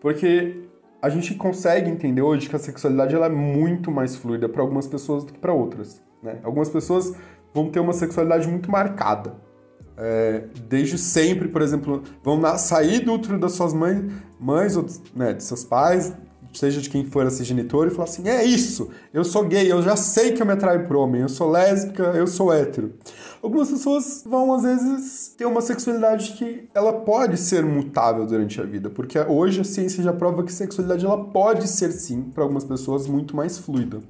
Porque 0.00 0.66
a 1.00 1.08
gente 1.08 1.34
consegue 1.34 1.90
entender 1.90 2.22
hoje 2.22 2.48
que 2.48 2.56
a 2.56 2.58
sexualidade 2.58 3.14
ela 3.14 3.26
é 3.26 3.30
muito 3.30 3.90
mais 3.90 4.16
fluida 4.16 4.48
para 4.48 4.60
algumas 4.60 4.86
pessoas 4.86 5.24
do 5.24 5.32
que 5.32 5.38
para 5.38 5.52
outras. 5.52 6.02
Né? 6.22 6.38
Algumas 6.42 6.68
pessoas 6.68 7.14
vão 7.54 7.70
ter 7.70 7.80
uma 7.80 7.92
sexualidade 7.92 8.48
muito 8.48 8.70
marcada, 8.70 9.34
é, 9.96 10.44
desde 10.68 10.98
sempre, 10.98 11.48
por 11.48 11.62
exemplo, 11.62 12.02
vão 12.22 12.38
na, 12.38 12.58
sair 12.58 13.00
do 13.04 13.14
útero 13.14 13.38
das 13.38 13.52
suas 13.52 13.72
mães, 13.72 14.04
mães 14.38 14.76
ou 14.76 14.86
né, 15.14 15.32
de 15.32 15.42
seus 15.42 15.64
pais, 15.64 16.12
seja 16.52 16.80
de 16.80 16.88
quem 16.88 17.04
for 17.04 17.26
esse 17.26 17.44
genitor, 17.44 17.86
e 17.86 17.90
falar 17.90 18.04
assim: 18.04 18.28
é 18.28 18.44
isso, 18.44 18.90
eu 19.12 19.24
sou 19.24 19.44
gay, 19.44 19.70
eu 19.70 19.82
já 19.82 19.96
sei 19.96 20.32
que 20.32 20.42
eu 20.42 20.46
me 20.46 20.52
atraio 20.52 20.86
por 20.86 20.96
homem, 20.96 21.22
eu 21.22 21.28
sou 21.28 21.50
lésbica, 21.50 22.02
eu 22.02 22.26
sou 22.26 22.52
hétero. 22.52 22.94
Algumas 23.42 23.70
pessoas 23.70 24.24
vão, 24.26 24.52
às 24.52 24.62
vezes, 24.62 25.34
ter 25.36 25.44
uma 25.44 25.60
sexualidade 25.60 26.32
que 26.32 26.68
ela 26.74 26.92
pode 26.92 27.36
ser 27.36 27.64
mutável 27.64 28.26
durante 28.26 28.60
a 28.60 28.64
vida, 28.64 28.90
porque 28.90 29.18
hoje 29.18 29.60
a 29.60 29.64
ciência 29.64 30.02
já 30.02 30.12
prova 30.12 30.42
que 30.42 30.52
sexualidade 30.52 31.04
ela 31.04 31.24
pode 31.24 31.68
ser, 31.68 31.92
sim, 31.92 32.22
para 32.22 32.42
algumas 32.42 32.64
pessoas, 32.64 33.06
muito 33.06 33.36
mais 33.36 33.58
fluida. 33.58 34.00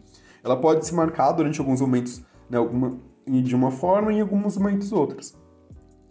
Ela 0.43 0.57
pode 0.57 0.87
se 0.87 0.95
marcar 0.95 1.33
durante 1.33 1.59
alguns 1.59 1.81
momentos 1.81 2.23
né, 2.49 2.57
alguma, 2.57 2.99
de 3.27 3.55
uma 3.55 3.71
forma 3.71 4.13
e 4.13 4.17
em 4.17 4.21
alguns 4.21 4.57
momentos 4.57 4.93
outras. 4.93 5.35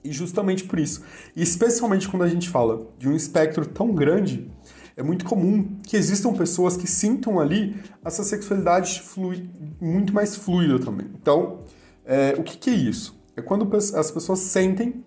E 0.06 0.12
justamente 0.12 0.64
por 0.64 0.80
isso, 0.80 1.04
especialmente 1.36 2.08
quando 2.08 2.22
a 2.22 2.28
gente 2.28 2.48
fala 2.48 2.88
de 3.00 3.10
um 3.10 3.16
espectro 3.16 3.66
tão 3.66 3.94
grande, 3.94 4.52
é 4.96 5.02
muito 5.04 5.26
comum 5.26 5.78
que 5.84 5.98
existam 5.98 6.34
pessoas 6.34 6.78
que 6.78 6.88
sintam 6.88 7.40
ali 7.40 7.76
essa 8.04 8.24
sexualidade 8.24 9.02
flui, 9.02 9.50
muito 9.82 10.14
mais 10.14 10.36
fluida 10.36 10.80
também. 10.80 11.08
Então, 11.20 11.62
é, 12.06 12.36
o 12.38 12.44
que, 12.44 12.58
que 12.58 12.70
é 12.70 12.74
isso? 12.74 13.20
É 13.36 13.42
quando 13.42 13.70
as 13.76 14.12
pessoas 14.12 14.40
sentem 14.40 15.04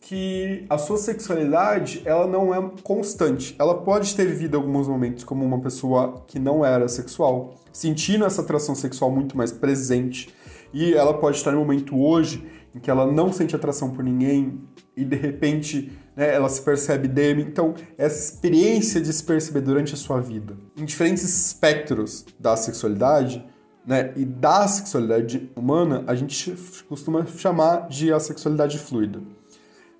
que 0.00 0.64
a 0.70 0.78
sua 0.78 0.96
sexualidade 0.96 2.02
ela 2.04 2.26
não 2.26 2.54
é 2.54 2.70
constante. 2.82 3.54
Ela 3.58 3.82
pode 3.82 4.16
ter 4.16 4.26
vivido 4.26 4.56
alguns 4.56 4.88
momentos 4.88 5.24
como 5.24 5.44
uma 5.44 5.60
pessoa 5.60 6.24
que 6.26 6.38
não 6.38 6.64
era 6.64 6.88
sexual, 6.88 7.54
sentindo 7.72 8.24
essa 8.24 8.40
atração 8.40 8.74
sexual 8.74 9.10
muito 9.10 9.36
mais 9.36 9.52
presente, 9.52 10.32
e 10.72 10.94
ela 10.94 11.14
pode 11.14 11.36
estar 11.36 11.52
no 11.52 11.58
momento 11.58 11.98
hoje 11.98 12.44
em 12.78 12.80
que 12.80 12.90
ela 12.90 13.10
não 13.10 13.32
sente 13.32 13.54
atração 13.54 13.90
por 13.90 14.04
ninguém 14.04 14.60
e 14.96 15.04
de 15.04 15.16
repente 15.16 15.92
né, 16.16 16.32
ela 16.32 16.48
se 16.48 16.62
percebe 16.62 17.08
demi. 17.08 17.42
Então, 17.42 17.74
essa 17.98 18.18
experiência 18.18 19.00
de 19.00 19.12
se 19.12 19.22
perceber 19.22 19.60
durante 19.60 19.94
a 19.94 19.96
sua 19.96 20.20
vida, 20.20 20.56
em 20.76 20.84
diferentes 20.84 21.24
espectros 21.24 22.24
da 22.38 22.56
sexualidade, 22.56 23.44
né, 23.84 24.12
e 24.16 24.24
da 24.24 24.68
sexualidade 24.68 25.50
humana, 25.56 26.04
a 26.06 26.14
gente 26.14 26.54
costuma 26.88 27.26
chamar 27.26 27.88
de 27.88 28.12
assexualidade 28.12 28.78
fluida. 28.78 29.20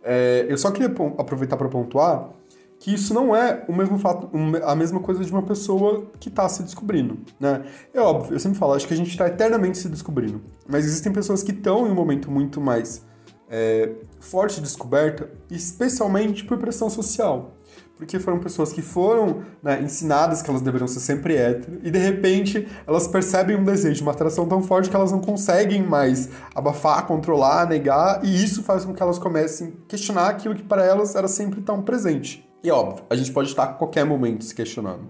É, 0.03 0.47
eu 0.49 0.57
só 0.57 0.71
queria 0.71 0.95
aproveitar 1.19 1.57
para 1.57 1.69
pontuar 1.69 2.31
que 2.79 2.95
isso 2.95 3.13
não 3.13 3.35
é 3.35 3.65
o 3.69 3.73
mesmo 3.73 3.99
fato, 3.99 4.31
a 4.65 4.75
mesma 4.75 5.01
coisa 5.01 5.25
de 5.25 5.33
uma 5.33 5.43
pessoa 5.43 6.07
que 6.21 6.29
está 6.29 6.49
se 6.49 6.63
descobrindo, 6.63 7.19
né? 7.39 7.65
É 7.93 8.01
óbvio, 8.01 8.35
eu 8.35 8.39
sempre 8.39 8.59
falo, 8.59 8.75
acho 8.75 8.87
que 8.87 8.95
a 8.95 8.97
gente 8.97 9.11
está 9.11 9.27
eternamente 9.27 9.79
se 9.79 9.89
descobrindo, 9.89 10.41
mas 10.69 10.85
existem 10.85 11.13
pessoas 11.13 11.43
que 11.43 11.51
estão 11.51 11.87
em 11.87 11.91
um 11.91 11.95
momento 11.95 12.31
muito 12.31 12.61
mais 12.61 13.05
é, 13.51 13.91
forte 14.21 14.57
de 14.57 14.63
descoberta, 14.63 15.29
especialmente 15.51 16.45
por 16.45 16.57
pressão 16.59 16.89
social, 16.89 17.57
porque 17.97 18.21
foram 18.21 18.39
pessoas 18.39 18.73
que 18.73 18.81
foram 18.81 19.43
né, 19.61 19.83
ensinadas 19.83 20.41
que 20.41 20.49
elas 20.49 20.63
deveriam 20.63 20.87
ser 20.87 21.01
sempre 21.01 21.35
hétero, 21.35 21.81
e 21.83 21.91
de 21.91 21.99
repente 21.99 22.69
elas 22.87 23.09
percebem 23.09 23.57
um 23.57 23.65
desejo, 23.65 24.03
uma 24.03 24.13
atração 24.13 24.47
tão 24.47 24.63
forte 24.63 24.89
que 24.89 24.95
elas 24.95 25.11
não 25.11 25.21
conseguem 25.21 25.83
mais 25.83 26.29
abafar, 26.55 27.05
controlar, 27.09 27.69
negar, 27.69 28.25
e 28.25 28.45
isso 28.45 28.63
faz 28.63 28.85
com 28.85 28.95
que 28.95 29.03
elas 29.03 29.19
comecem 29.19 29.75
a 29.85 29.89
questionar 29.89 30.29
aquilo 30.29 30.55
que 30.55 30.63
para 30.63 30.85
elas 30.85 31.17
era 31.17 31.27
sempre 31.27 31.61
tão 31.61 31.83
presente. 31.83 32.48
E 32.63 32.71
óbvio, 32.71 33.05
a 33.09 33.17
gente 33.17 33.33
pode 33.33 33.49
estar 33.49 33.65
a 33.65 33.67
qualquer 33.69 34.05
momento 34.05 34.45
se 34.45 34.55
questionando. 34.55 35.09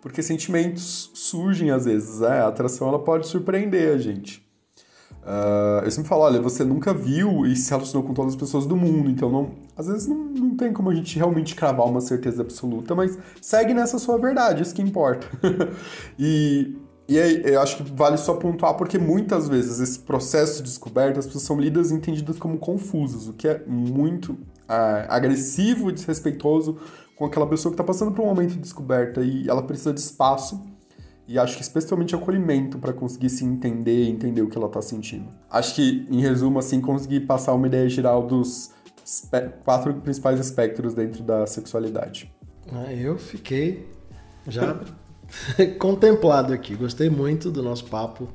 Porque 0.00 0.22
sentimentos 0.22 1.10
surgem 1.14 1.70
às 1.70 1.84
vezes, 1.84 2.20
né? 2.20 2.40
A 2.40 2.48
atração 2.48 2.88
ela 2.88 2.98
pode 2.98 3.26
surpreender 3.26 3.94
a 3.94 3.98
gente. 3.98 4.48
Uh, 5.22 5.84
eu 5.84 5.90
sempre 5.90 6.08
falo, 6.08 6.22
olha, 6.22 6.40
você 6.40 6.64
nunca 6.64 6.94
viu 6.94 7.44
e 7.44 7.54
se 7.54 7.70
relacionou 7.70 8.06
com 8.06 8.14
todas 8.14 8.32
as 8.32 8.40
pessoas 8.40 8.64
do 8.64 8.74
mundo, 8.74 9.10
então 9.10 9.30
não, 9.30 9.50
às 9.76 9.86
vezes 9.86 10.06
não, 10.06 10.16
não 10.16 10.56
tem 10.56 10.72
como 10.72 10.88
a 10.88 10.94
gente 10.94 11.18
realmente 11.18 11.54
cravar 11.54 11.86
uma 11.86 12.00
certeza 12.00 12.40
absoluta, 12.40 12.94
mas 12.94 13.18
segue 13.40 13.74
nessa 13.74 13.98
sua 13.98 14.16
verdade, 14.16 14.62
isso 14.62 14.74
que 14.74 14.80
importa. 14.80 15.26
e, 16.18 16.74
e 17.06 17.18
aí, 17.18 17.42
eu 17.44 17.60
acho 17.60 17.76
que 17.76 17.92
vale 17.92 18.16
só 18.16 18.34
pontuar, 18.34 18.74
porque 18.74 18.98
muitas 18.98 19.46
vezes 19.46 19.78
esse 19.78 19.98
processo 19.98 20.62
de 20.62 20.70
descoberta, 20.70 21.20
as 21.20 21.26
pessoas 21.26 21.44
são 21.44 21.60
lidas 21.60 21.90
e 21.90 21.94
entendidas 21.94 22.38
como 22.38 22.56
confusas, 22.56 23.28
o 23.28 23.34
que 23.34 23.46
é 23.46 23.62
muito 23.66 24.38
agressivo 25.08 25.90
e 25.90 25.92
desrespeitoso 25.92 26.78
com 27.16 27.26
aquela 27.26 27.46
pessoa 27.46 27.70
que 27.70 27.74
está 27.74 27.84
passando 27.84 28.12
por 28.12 28.22
um 28.22 28.26
momento 28.26 28.50
de 28.50 28.58
descoberta 28.58 29.20
e 29.20 29.48
ela 29.48 29.62
precisa 29.62 29.92
de 29.92 30.00
espaço 30.00 30.64
e 31.30 31.38
acho 31.38 31.56
que 31.56 31.62
especialmente 31.62 32.12
acolhimento 32.14 32.78
para 32.78 32.92
conseguir 32.92 33.30
se 33.30 33.44
entender 33.44 34.04
e 34.04 34.10
entender 34.10 34.42
o 34.42 34.48
que 34.48 34.58
ela 34.58 34.66
está 34.66 34.82
sentindo. 34.82 35.28
Acho 35.48 35.76
que, 35.76 36.04
em 36.10 36.20
resumo, 36.20 36.58
assim, 36.58 36.80
conseguir 36.80 37.20
passar 37.20 37.52
uma 37.54 37.68
ideia 37.68 37.88
geral 37.88 38.26
dos 38.26 38.72
quatro 39.64 39.94
principais 39.94 40.40
espectros 40.40 40.92
dentro 40.92 41.22
da 41.22 41.46
sexualidade. 41.46 42.32
Ah, 42.72 42.92
eu 42.92 43.16
fiquei 43.16 43.88
já 44.48 44.80
contemplado 45.78 46.52
aqui. 46.52 46.74
Gostei 46.74 47.08
muito 47.08 47.48
do 47.48 47.62
nosso 47.62 47.84
papo. 47.84 48.28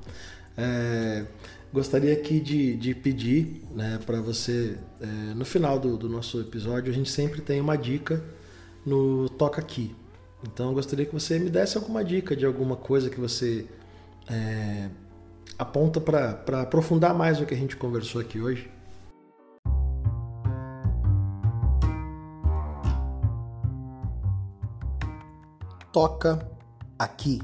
É, 0.58 1.26
gostaria 1.76 2.14
aqui 2.14 2.40
de, 2.40 2.78
de 2.78 2.96
pedir 2.96 3.62
né, 3.76 4.00
para 4.06 4.22
você, 4.22 4.78
é, 5.02 5.06
no 5.36 5.44
final 5.44 5.78
do, 5.78 5.98
do, 5.98 6.08
nosso 6.08 6.40
episódio, 6.40 6.90
a 6.90 6.96
gente 6.96 7.12
sempre 7.12 7.42
tem 7.42 7.60
uma 7.60 7.78
dica 7.78 8.24
no 8.86 9.28
Toca 9.28 9.60
Aqui. 9.60 9.94
Então, 10.42 10.74
gostaria 10.74 11.06
que 11.06 11.14
você 11.14 11.38
me 11.38 11.50
desse 11.50 11.78
alguma 11.78 12.02
dica 12.02 12.34
de 12.34 12.46
alguma 12.46 12.78
coisa 12.78 13.10
que 13.10 13.20
você 13.20 13.66
é, 14.30 14.90
aponta 15.60 16.00
para 16.00 16.62
aprofundar 16.62 17.14
mais 17.14 17.42
o 17.42 17.46
que 17.46 17.54
a 17.54 17.58
gente 17.58 17.76
conversou 17.76 18.22
aqui 18.22 18.40
hoje. 18.40 18.72
Toca 25.92 26.50
aqui. 26.98 27.42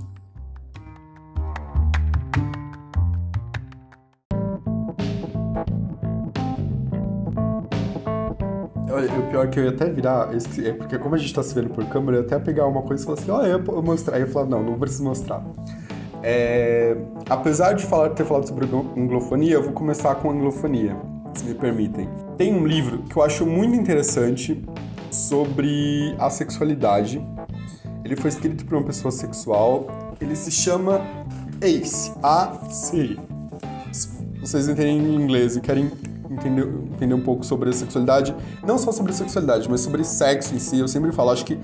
Pior 9.31 9.49
que 9.49 9.59
eu 9.59 9.63
ia 9.63 9.69
até 9.69 9.89
virar, 9.89 10.35
esse, 10.35 10.67
é 10.67 10.73
porque 10.73 10.97
como 10.99 11.15
a 11.15 11.17
gente 11.17 11.33
tá 11.33 11.41
se 11.41 11.55
vendo 11.55 11.69
por 11.69 11.85
câmera, 11.85 12.17
eu 12.17 12.21
ia 12.21 12.27
até 12.27 12.37
pegar 12.37 12.67
uma 12.67 12.81
coisa 12.81 13.01
e 13.01 13.05
falar 13.05 13.19
assim, 13.19 13.31
olha, 13.31 13.47
eu, 13.47 13.63
eu 13.65 13.81
mostrar. 13.81 14.17
Aí 14.17 14.21
eu 14.21 14.27
falar, 14.27 14.45
não, 14.45 14.61
não 14.61 14.77
preciso 14.77 15.03
mostrar. 15.03 15.43
É, 16.21 16.95
apesar 17.29 17.73
de 17.73 17.85
falar, 17.85 18.09
ter 18.09 18.25
falado 18.25 18.47
sobre 18.47 18.67
anglofonia, 18.97 19.53
eu 19.53 19.63
vou 19.63 19.71
começar 19.71 20.13
com 20.15 20.29
anglofonia, 20.29 20.95
se 21.33 21.45
me 21.45 21.55
permitem. 21.55 22.09
Tem 22.37 22.53
um 22.53 22.67
livro 22.67 23.03
que 23.03 23.17
eu 23.17 23.23
acho 23.23 23.45
muito 23.45 23.75
interessante 23.75 24.63
sobre 25.09 26.13
a 26.19 26.29
sexualidade. 26.29 27.25
Ele 28.03 28.15
foi 28.15 28.29
escrito 28.29 28.65
por 28.65 28.77
uma 28.77 28.85
pessoa 28.85 29.11
sexual. 29.11 29.87
Ele 30.19 30.35
se 30.35 30.51
chama 30.51 31.01
ACE. 31.61 32.11
A-C. 32.21 33.17
Vocês 34.41 34.67
entendem 34.67 34.97
em 34.97 35.15
inglês 35.15 35.55
e 35.55 35.61
querem 35.61 35.91
entender, 36.31 36.67
entender 36.93 37.13
um 37.13 37.21
pouco 37.21 37.45
sobre 37.45 37.69
a 37.69 37.73
sexualidade, 37.73 38.35
não 38.65 38.77
só 38.77 38.91
sobre 38.91 39.11
a 39.11 39.15
sexualidade, 39.15 39.69
mas 39.69 39.81
sobre 39.81 40.03
sexo 40.03 40.55
em 40.55 40.59
si, 40.59 40.79
eu 40.79 40.87
sempre 40.87 41.11
falo, 41.11 41.31
acho 41.31 41.45
que 41.45 41.59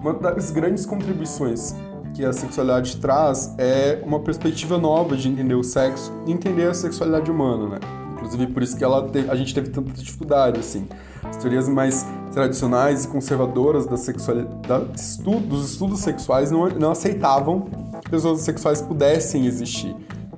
uma 0.00 0.14
das 0.14 0.50
grandes 0.50 0.86
contribuições 0.86 1.74
que 2.14 2.24
a 2.24 2.32
sexualidade 2.32 2.96
traz 2.98 3.54
é 3.58 4.00
uma 4.04 4.20
perspectiva 4.20 4.78
nova 4.78 5.16
de 5.16 5.28
entender 5.28 5.54
o 5.54 5.64
sexo 5.64 6.12
e 6.26 6.32
entender 6.32 6.68
a 6.68 6.74
sexualidade 6.74 7.30
humana, 7.30 7.68
né? 7.70 7.78
Inclusive 8.14 8.46
por 8.46 8.62
isso 8.62 8.76
que 8.76 8.84
ela 8.84 9.08
te, 9.08 9.28
a 9.28 9.34
gente 9.34 9.52
teve 9.52 9.68
tanta 9.70 9.92
dificuldade, 9.92 10.60
assim. 10.60 10.86
As 11.22 11.36
teorias 11.36 11.68
mais 11.68 12.06
tradicionais 12.32 13.04
e 13.04 13.08
conservadoras 13.08 13.86
da 13.86 13.96
sexualidade, 13.96 14.86
estudo, 14.94 15.46
dos 15.46 15.72
estudos 15.72 16.00
sexuais 16.00 16.50
não, 16.50 16.68
não 16.68 16.90
aceitavam 16.92 17.62
que 18.02 18.10
pessoas 18.10 18.40
sexuais 18.40 18.80
pudessem 18.80 19.46
existir. 19.46 19.94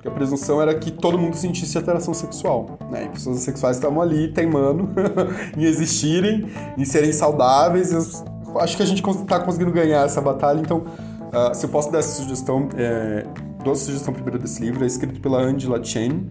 A 0.07 0.11
presunção 0.11 0.61
era 0.61 0.73
que 0.75 0.91
todo 0.91 1.17
mundo 1.17 1.35
sentisse 1.35 1.77
atração 1.77 2.13
sexual, 2.13 2.77
né? 2.89 3.05
E 3.05 3.09
pessoas 3.09 3.39
sexuais 3.39 3.77
estavam 3.77 4.01
ali 4.01 4.29
teimando 4.29 4.89
em 5.57 5.63
existirem, 5.63 6.49
em 6.77 6.85
serem 6.85 7.11
saudáveis. 7.11 7.93
acho 8.59 8.77
que 8.77 8.83
a 8.83 8.85
gente 8.85 9.07
está 9.07 9.39
conseguindo 9.39 9.71
ganhar 9.71 10.05
essa 10.05 10.21
batalha, 10.21 10.59
então 10.59 10.83
Uh, 11.27 11.53
se 11.53 11.65
eu 11.65 11.69
posso 11.69 11.91
dar 11.91 11.99
essa 11.99 12.21
sugestão, 12.21 12.69
é, 12.77 13.25
dou 13.61 13.73
a 13.73 13.75
sugestão 13.75 14.13
primeiro 14.13 14.39
desse 14.39 14.61
livro, 14.61 14.83
é 14.83 14.87
escrito 14.87 15.19
pela 15.19 15.39
Angela 15.39 15.83
Chen, 15.83 16.25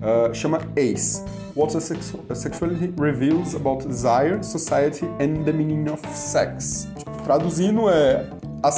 uh, 0.00 0.34
chama 0.34 0.60
Ace. 0.76 1.22
What 1.54 1.76
a, 1.76 1.80
Sexu 1.80 2.20
a 2.28 2.34
Sexuality 2.34 2.94
Reveals 2.98 3.54
About 3.54 3.86
Desire, 3.86 4.42
Society 4.42 5.04
and 5.20 5.44
the 5.44 5.52
Meaning 5.52 5.90
of 5.90 6.00
Sex. 6.14 6.88
Tipo, 6.96 7.10
traduzindo 7.22 7.90
é 7.90 8.30
a 8.62 8.68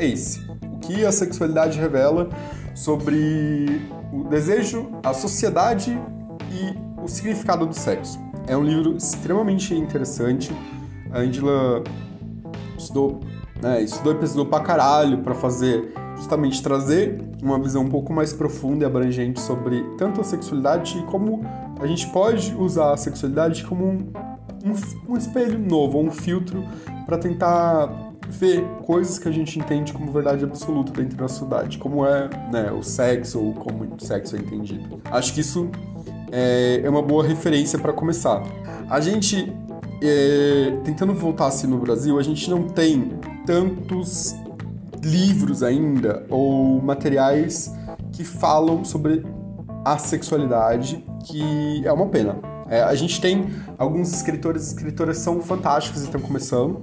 Ace. 0.00 0.40
O 0.72 0.78
que 0.78 1.04
a 1.04 1.12
sexualidade 1.12 1.78
revela 1.78 2.28
sobre 2.74 3.82
o 4.12 4.24
desejo, 4.24 4.90
a 5.02 5.12
sociedade 5.12 5.98
e 6.50 7.00
o 7.02 7.08
significado 7.08 7.66
do 7.66 7.74
sexo. 7.74 8.18
É 8.46 8.56
um 8.56 8.62
livro 8.62 8.96
extremamente 8.96 9.74
interessante. 9.74 10.50
A 11.10 11.20
Angela 11.20 11.82
estudou 12.76 13.20
né? 13.62 13.80
Estudou 13.80 14.12
e 14.12 14.16
pesquisou 14.16 14.44
pra 14.44 14.60
caralho 14.60 15.18
para 15.18 15.34
fazer 15.34 15.94
justamente 16.16 16.60
trazer 16.62 17.22
uma 17.40 17.58
visão 17.58 17.82
um 17.82 17.88
pouco 17.88 18.12
mais 18.12 18.32
profunda 18.32 18.84
e 18.84 18.86
abrangente 18.86 19.40
sobre 19.40 19.82
tanto 19.96 20.20
a 20.20 20.24
sexualidade 20.24 20.98
e 20.98 21.02
como 21.04 21.44
a 21.80 21.86
gente 21.86 22.08
pode 22.08 22.54
usar 22.54 22.92
a 22.92 22.96
sexualidade 22.96 23.64
como 23.64 23.86
um, 23.86 24.12
um, 24.64 25.12
um 25.12 25.16
espelho 25.16 25.58
novo, 25.58 25.98
um 25.98 26.10
filtro 26.10 26.64
para 27.06 27.16
tentar 27.18 28.11
ver 28.32 28.64
coisas 28.84 29.18
que 29.18 29.28
a 29.28 29.32
gente 29.32 29.58
entende 29.58 29.92
como 29.92 30.10
verdade 30.10 30.44
absoluta 30.44 30.92
dentro 30.92 31.16
da 31.16 31.28
sociedade, 31.28 31.78
como 31.78 32.04
é 32.06 32.28
né, 32.50 32.72
o 32.72 32.82
sexo 32.82 33.40
ou 33.40 33.54
como 33.54 33.84
o 33.84 34.00
sexo 34.00 34.34
é 34.36 34.38
entendido. 34.38 35.00
Acho 35.04 35.34
que 35.34 35.40
isso 35.40 35.70
é, 36.30 36.80
é 36.82 36.90
uma 36.90 37.02
boa 37.02 37.24
referência 37.24 37.78
para 37.78 37.92
começar. 37.92 38.42
A 38.88 39.00
gente 39.00 39.52
é, 40.02 40.78
tentando 40.82 41.14
voltar 41.14 41.46
assim 41.46 41.66
no 41.66 41.78
Brasil, 41.78 42.18
a 42.18 42.22
gente 42.22 42.48
não 42.50 42.64
tem 42.64 43.12
tantos 43.46 44.34
livros 45.02 45.62
ainda 45.62 46.24
ou 46.30 46.80
materiais 46.80 47.72
que 48.12 48.24
falam 48.24 48.84
sobre 48.84 49.24
a 49.84 49.98
sexualidade, 49.98 51.04
que 51.26 51.86
é 51.86 51.92
uma 51.92 52.06
pena. 52.06 52.36
É, 52.68 52.82
a 52.82 52.94
gente 52.94 53.20
tem 53.20 53.50
alguns 53.76 54.12
escritores 54.12 54.64
e 54.64 54.74
escritoras 54.74 55.18
são 55.18 55.40
fantásticos 55.40 56.02
e 56.02 56.04
estão 56.06 56.20
começando 56.20 56.82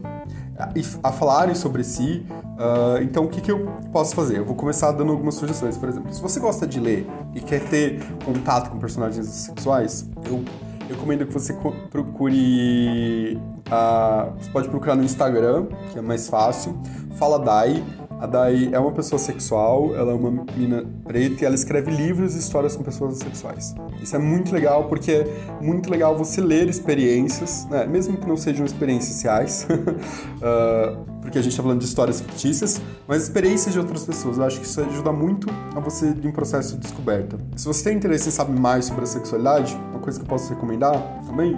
a, 1.03 1.11
falarem 1.11 1.55
sobre 1.55 1.83
si. 1.83 2.25
Uh, 2.31 3.01
então, 3.01 3.23
o 3.23 3.29
que, 3.29 3.39
que 3.39 3.51
eu 3.51 3.65
posso 3.91 4.13
fazer? 4.13 4.39
Eu 4.39 4.45
vou 4.45 4.55
começar 4.55 4.91
dando 4.91 5.11
algumas 5.11 5.35
sugestões. 5.35 5.77
Por 5.77 5.87
exemplo, 5.87 6.13
se 6.13 6.21
você 6.21 6.39
gosta 6.39 6.67
de 6.67 6.79
ler 6.79 7.07
e 7.33 7.39
quer 7.39 7.61
ter 7.61 8.01
contato 8.25 8.69
com 8.69 8.77
personagens 8.77 9.25
sexuais, 9.25 10.09
eu 10.25 10.43
recomendo 10.89 11.25
que 11.25 11.33
você 11.33 11.53
procure. 11.89 13.37
Uh, 13.67 14.33
você 14.37 14.49
pode 14.51 14.67
procurar 14.67 14.95
no 14.95 15.03
Instagram, 15.03 15.67
que 15.91 15.99
é 15.99 16.01
mais 16.01 16.27
fácil. 16.27 16.77
Fala 17.15 17.39
Dai. 17.39 17.83
A 18.19 18.25
Dai 18.25 18.69
é 18.73 18.77
uma 18.77 18.91
pessoa 18.91 19.17
sexual, 19.17 19.95
ela 19.95 20.11
é 20.11 20.13
uma 20.13 20.29
menina 20.29 20.83
preta 21.05 21.41
e 21.41 21.45
ela 21.45 21.55
escreve 21.55 21.89
livros 21.89 22.35
e 22.35 22.39
histórias 22.39 22.75
com 22.75 22.83
pessoas 22.83 23.17
sexuais. 23.17 23.73
Isso 24.01 24.13
é 24.13 24.19
muito 24.19 24.53
legal 24.53 24.89
porque 24.89 25.11
é 25.11 25.61
muito 25.61 25.89
legal 25.89 26.17
você 26.17 26.41
ler 26.41 26.67
experiências, 26.67 27.65
né? 27.71 27.85
mesmo 27.85 28.17
que 28.17 28.27
não 28.27 28.35
sejam 28.35 28.65
experiências 28.65 29.21
reais, 29.21 29.65
uh, 29.69 30.99
porque 31.23 31.37
a 31.37 31.41
gente 31.41 31.51
está 31.51 31.63
falando 31.63 31.79
de 31.79 31.85
histórias 31.85 32.19
fictícias, 32.19 32.81
mas 33.07 33.23
experiências 33.23 33.71
de 33.71 33.79
outras 33.79 34.03
pessoas. 34.03 34.37
Eu 34.37 34.43
acho 34.43 34.59
que 34.59 34.65
isso 34.65 34.81
ajuda 34.81 35.13
muito 35.13 35.47
a 35.73 35.79
você 35.79 36.11
de 36.13 36.27
um 36.27 36.33
processo 36.33 36.73
de 36.73 36.81
descoberta. 36.81 37.37
Se 37.55 37.65
você 37.65 37.85
tem 37.85 37.95
interesse 37.95 38.27
em 38.27 38.31
saber 38.31 38.59
mais 38.59 38.83
sobre 38.83 39.03
a 39.03 39.07
sexualidade, 39.07 39.79
uma 39.91 39.99
coisa 39.99 40.19
que 40.19 40.25
eu 40.25 40.29
posso 40.29 40.53
recomendar 40.53 41.21
também 41.25 41.57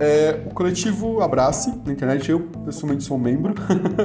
é, 0.00 0.40
o 0.46 0.54
coletivo 0.54 1.20
Abrace, 1.20 1.72
na 1.84 1.92
internet, 1.92 2.30
eu 2.30 2.40
pessoalmente 2.64 3.04
sou 3.04 3.16
um 3.16 3.20
membro. 3.20 3.54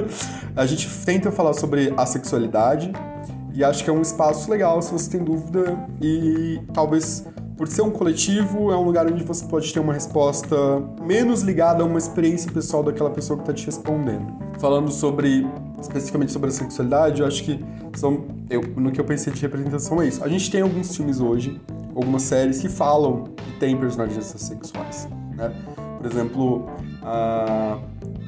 a 0.54 0.66
gente 0.66 0.88
tenta 1.04 1.30
falar 1.32 1.52
sobre 1.52 1.92
a 1.96 2.06
sexualidade 2.06 2.92
e 3.52 3.64
acho 3.64 3.82
que 3.82 3.90
é 3.90 3.92
um 3.92 4.00
espaço 4.00 4.50
legal 4.50 4.80
se 4.80 4.92
você 4.92 5.10
tem 5.10 5.24
dúvida 5.24 5.76
e 6.00 6.60
talvez 6.72 7.26
por 7.60 7.68
ser 7.68 7.82
um 7.82 7.90
coletivo, 7.90 8.72
é 8.72 8.76
um 8.76 8.84
lugar 8.84 9.06
onde 9.06 9.22
você 9.22 9.44
pode 9.44 9.70
ter 9.70 9.80
uma 9.80 9.92
resposta 9.92 10.56
menos 11.02 11.42
ligada 11.42 11.82
a 11.82 11.86
uma 11.86 11.98
experiência 11.98 12.50
pessoal 12.50 12.82
daquela 12.82 13.10
pessoa 13.10 13.36
que 13.36 13.42
está 13.42 13.52
te 13.52 13.66
respondendo. 13.66 14.32
Falando 14.58 14.90
sobre, 14.90 15.46
especificamente 15.78 16.32
sobre 16.32 16.48
a 16.48 16.52
sexualidade, 16.52 17.20
eu 17.20 17.26
acho 17.26 17.44
que 17.44 17.62
são, 17.94 18.24
eu, 18.48 18.62
no 18.62 18.90
que 18.90 18.98
eu 18.98 19.04
pensei 19.04 19.30
de 19.30 19.42
representação 19.42 20.00
é 20.00 20.08
isso. 20.08 20.24
A 20.24 20.28
gente 20.28 20.50
tem 20.50 20.62
alguns 20.62 20.96
filmes 20.96 21.20
hoje, 21.20 21.60
algumas 21.94 22.22
séries 22.22 22.60
que 22.60 22.68
falam 22.70 23.24
e 23.46 23.58
tem 23.58 23.76
personagens 23.76 24.24
sexuais, 24.24 25.06
né? 25.36 25.52
Por 26.00 26.10
exemplo, 26.10 26.66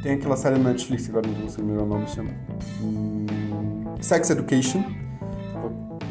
tem 0.02 0.12
aquela 0.12 0.36
série 0.36 0.58
na 0.58 0.70
Netflix, 0.70 1.08
agora 1.08 1.26
não 1.26 1.48
sei 1.48 1.64
o 1.64 1.86
nome, 1.86 2.06
chama 2.06 2.30
hum, 2.82 3.24
Sex 3.98 4.28
Education, 4.28 4.84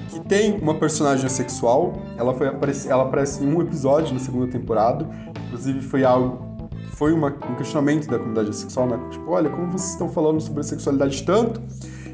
que 0.09 0.20
tem 0.22 0.57
uma 0.59 0.74
personagem 0.74 1.30
sexual. 1.30 1.93
Ela, 2.18 2.34
foi, 2.34 2.47
ela 2.89 3.03
aparece 3.03 3.43
em 3.43 3.53
um 3.53 3.62
episódio 3.62 4.12
na 4.12 4.20
segunda 4.20 4.47
temporada. 4.47 5.07
Inclusive, 5.47 5.82
foi 5.82 6.03
algo 6.03 6.49
foi 6.93 7.14
uma, 7.14 7.30
um 7.30 7.55
questionamento 7.55 8.07
da 8.07 8.18
comunidade 8.18 8.55
sexual, 8.55 8.88
né? 8.88 8.99
Tipo, 9.12 9.32
olha, 9.32 9.49
como 9.49 9.72
vocês 9.72 9.91
estão 9.91 10.09
falando 10.09 10.39
sobre 10.41 10.64
sexualidade 10.64 11.24
tanto 11.24 11.62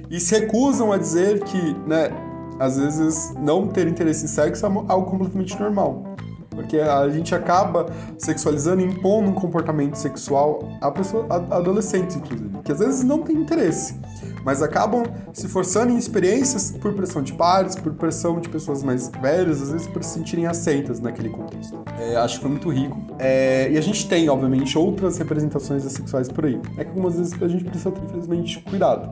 e 0.09 0.19
se 0.19 0.37
recusam 0.39 0.91
a 0.91 0.97
dizer 0.97 1.43
que, 1.43 1.73
né, 1.85 2.09
às 2.59 2.77
vezes 2.77 3.33
não 3.35 3.67
ter 3.67 3.87
interesse 3.87 4.25
em 4.25 4.27
sexo 4.27 4.65
é 4.65 4.69
algo 4.69 5.09
completamente 5.09 5.59
normal. 5.59 6.16
Porque 6.57 6.79
a 6.79 7.07
gente 7.09 7.35
acaba 7.35 7.85
sexualizando 8.17 8.81
e 8.81 8.85
impondo 8.85 9.29
um 9.29 9.33
comportamento 9.33 9.93
sexual 9.93 10.67
a 10.81 10.89
pessoa, 10.89 11.27
a 11.29 11.57
adolescentes, 11.57 12.15
inclusive. 12.15 12.49
que 12.63 12.71
às 12.71 12.79
vezes 12.79 13.03
não 13.03 13.21
tem 13.21 13.35
interesse, 13.35 13.95
mas 14.43 14.63
acabam 14.63 15.03
se 15.31 15.47
forçando 15.47 15.93
em 15.93 15.97
experiências 15.97 16.71
por 16.71 16.93
pressão 16.93 17.21
de 17.21 17.33
pares, 17.33 17.75
por 17.75 17.93
pressão 17.93 18.39
de 18.39 18.49
pessoas 18.49 18.81
mais 18.81 19.07
velhas, 19.21 19.61
às 19.61 19.71
vezes 19.71 19.87
por 19.87 20.03
se 20.03 20.15
sentirem 20.15 20.47
aceitas 20.47 20.99
naquele 20.99 21.29
contexto. 21.29 21.77
É, 21.99 22.15
acho 22.15 22.37
que 22.37 22.41
foi 22.41 22.49
muito 22.49 22.69
rico. 22.69 22.99
É, 23.19 23.69
e 23.71 23.77
a 23.77 23.81
gente 23.81 24.09
tem, 24.09 24.27
obviamente, 24.27 24.75
outras 24.77 25.19
representações 25.19 25.83
sexuais 25.83 26.27
por 26.27 26.45
aí. 26.45 26.59
É 26.75 26.83
que 26.83 26.89
algumas 26.89 27.15
vezes 27.17 27.39
a 27.39 27.47
gente 27.47 27.65
precisa 27.65 27.91
ter, 27.91 28.03
infelizmente, 28.03 28.59
cuidado. 28.61 29.09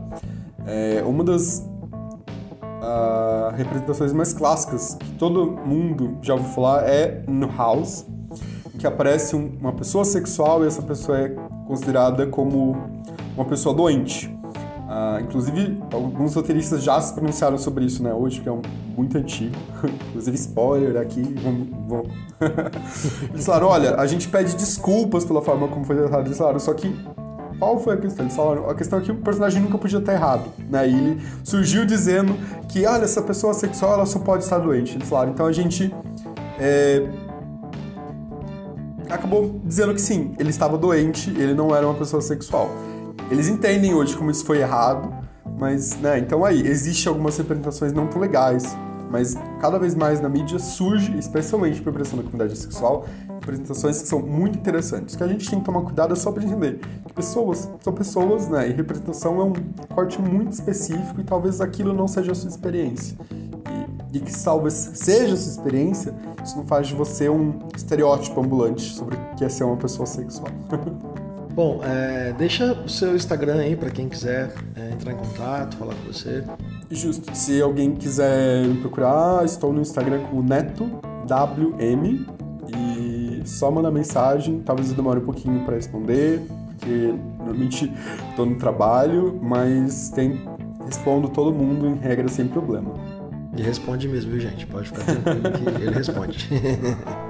É, 0.65 1.03
uma 1.05 1.23
das 1.23 1.63
uh, 2.81 3.55
representações 3.55 4.13
mais 4.13 4.33
clássicas 4.33 4.95
que 4.95 5.11
todo 5.13 5.51
mundo 5.65 6.17
já 6.21 6.33
ouviu 6.33 6.49
falar 6.49 6.87
é 6.87 7.23
no 7.27 7.47
House, 7.55 8.05
que 8.77 8.85
aparece 8.85 9.35
um, 9.35 9.57
uma 9.59 9.73
pessoa 9.73 10.05
sexual 10.05 10.63
e 10.63 10.67
essa 10.67 10.81
pessoa 10.81 11.19
é 11.19 11.29
considerada 11.67 12.27
como 12.27 12.77
uma 13.35 13.45
pessoa 13.45 13.73
doente. 13.73 14.27
Uh, 14.27 15.19
inclusive, 15.21 15.81
alguns 15.91 16.35
roteiristas 16.35 16.83
já 16.83 17.01
se 17.01 17.13
pronunciaram 17.13 17.57
sobre 17.57 17.85
isso, 17.85 18.03
né, 18.03 18.13
hoje, 18.13 18.39
que 18.39 18.47
é 18.47 18.51
um, 18.51 18.61
muito 18.95 19.17
antigo. 19.17 19.55
inclusive, 20.09 20.37
spoiler 20.37 21.01
aqui, 21.01 21.21
vamos... 21.41 21.67
vamos. 21.87 22.09
Eles 23.33 23.45
falaram, 23.45 23.67
olha, 23.67 23.95
a 23.95 24.05
gente 24.05 24.27
pede 24.29 24.55
desculpas 24.55 25.25
pela 25.25 25.41
forma 25.41 25.67
como 25.67 25.83
foi 25.83 25.95
tratado. 25.95 26.27
Eles 26.27 26.37
falaram, 26.37 26.59
só 26.59 26.73
que 26.73 26.95
qual 27.59 27.79
foi 27.79 27.95
a 27.95 27.97
questão? 27.97 28.25
Eles 28.25 28.35
falaram, 28.35 28.69
a 28.69 28.75
questão 28.75 28.99
é 28.99 29.01
que 29.01 29.11
o 29.11 29.15
personagem 29.15 29.61
nunca 29.61 29.77
podia 29.77 29.99
estar 29.99 30.13
errado, 30.13 30.51
né? 30.69 30.87
E 30.87 30.93
ele 30.93 31.21
surgiu 31.43 31.85
dizendo 31.85 32.35
que, 32.69 32.85
olha, 32.85 33.03
essa 33.03 33.21
pessoa 33.21 33.53
sexual, 33.53 33.93
ela 33.93 34.05
só 34.05 34.19
pode 34.19 34.43
estar 34.43 34.57
doente. 34.57 34.95
Eles 34.95 35.07
falaram, 35.07 35.31
então 35.31 35.45
a 35.45 35.51
gente 35.51 35.93
é... 36.59 37.07
acabou 39.09 39.59
dizendo 39.63 39.93
que 39.93 40.01
sim, 40.01 40.33
ele 40.37 40.49
estava 40.49 40.77
doente, 40.77 41.29
ele 41.29 41.53
não 41.53 41.75
era 41.75 41.85
uma 41.87 41.95
pessoa 41.95 42.21
sexual. 42.21 42.69
Eles 43.31 43.47
entendem 43.47 43.93
hoje 43.93 44.15
como 44.15 44.29
isso 44.29 44.45
foi 44.45 44.59
errado, 44.59 45.13
mas, 45.57 45.97
né, 45.99 46.19
então 46.19 46.43
aí, 46.43 46.61
existem 46.67 47.09
algumas 47.09 47.37
representações 47.37 47.93
não 47.93 48.07
tão 48.07 48.19
legais, 48.19 48.75
mas 49.09 49.35
cada 49.65 49.79
vez 49.79 49.95
mais 49.95 50.21
na 50.21 50.29
mídia 50.29 50.59
surge, 50.59 51.17
especialmente 51.17 51.81
por 51.81 51.91
pressão 51.91 52.17
da 52.17 52.23
comunidade 52.23 52.55
sexual, 52.55 53.07
representações 53.41 53.99
que 53.99 54.07
são 54.07 54.21
muito 54.21 54.59
interessantes. 54.59 55.15
O 55.15 55.17
que 55.17 55.23
a 55.23 55.27
gente 55.27 55.49
tem 55.49 55.57
que 55.57 55.65
tomar 55.65 55.81
cuidado 55.81 56.13
é 56.13 56.15
só 56.15 56.31
para 56.31 56.43
entender 56.43 56.79
que 57.03 57.13
pessoas 57.13 57.67
são 57.81 57.91
pessoas, 57.91 58.47
né? 58.47 58.69
E 58.69 58.73
representação 58.73 59.41
é 59.41 59.43
um 59.43 59.53
corte 59.95 60.21
muito 60.21 60.51
específico 60.51 61.19
e 61.19 61.23
talvez 61.23 61.61
aquilo 61.61 61.95
não 61.95 62.07
seja 62.07 62.33
a 62.33 62.35
sua 62.35 62.49
experiência. 62.49 63.17
E, 64.13 64.17
e 64.17 64.19
que 64.19 64.43
talvez 64.43 64.73
seja 64.93 65.33
a 65.33 65.37
sua 65.37 65.53
experiência, 65.53 66.13
isso 66.43 66.55
não 66.57 66.65
faz 66.65 66.85
de 66.85 66.93
você 66.93 67.27
um 67.27 67.57
estereótipo 67.75 68.39
ambulante 68.39 68.93
sobre 68.93 69.15
o 69.15 69.35
que 69.35 69.43
é 69.43 69.49
ser 69.49 69.63
uma 69.63 69.77
pessoa 69.77 70.05
sexual. 70.05 70.49
Bom, 71.55 71.79
é, 71.85 72.33
deixa 72.33 72.73
o 72.73 72.89
seu 72.89 73.15
Instagram 73.15 73.61
aí 73.61 73.77
para 73.77 73.89
quem 73.89 74.09
quiser 74.09 74.53
é, 74.75 74.91
entrar 74.91 75.13
em 75.13 75.15
contato, 75.15 75.77
falar 75.77 75.95
com 75.95 76.11
você. 76.11 76.43
Justo. 76.91 77.33
Se 77.33 77.61
alguém 77.61 77.95
quiser 77.95 78.67
me 78.67 78.81
procurar, 78.81 79.45
estou 79.45 79.71
no 79.71 79.79
Instagram 79.79 80.23
com 80.23 80.41
Neto 80.41 80.83
WM 81.25 82.25
e 82.77 83.41
só 83.45 83.71
manda 83.71 83.89
mensagem. 83.89 84.59
Talvez 84.65 84.89
eu 84.89 84.97
demore 84.97 85.21
um 85.21 85.25
pouquinho 85.25 85.63
para 85.63 85.75
responder, 85.75 86.41
porque 86.77 87.13
normalmente 87.37 87.89
estou 88.31 88.45
no 88.45 88.57
trabalho, 88.57 89.39
mas 89.41 90.09
tem 90.09 90.41
respondo 90.83 91.29
todo 91.29 91.53
mundo 91.53 91.87
em 91.87 91.95
regra 91.95 92.27
sem 92.27 92.49
problema. 92.49 92.91
E 93.55 93.61
responde 93.61 94.09
mesmo, 94.09 94.31
viu, 94.31 94.41
gente? 94.41 94.67
Pode 94.67 94.89
ficar 94.89 95.05
tranquilo 95.05 95.71
que 95.71 95.83
ele 95.83 95.95
responde. 95.95 96.49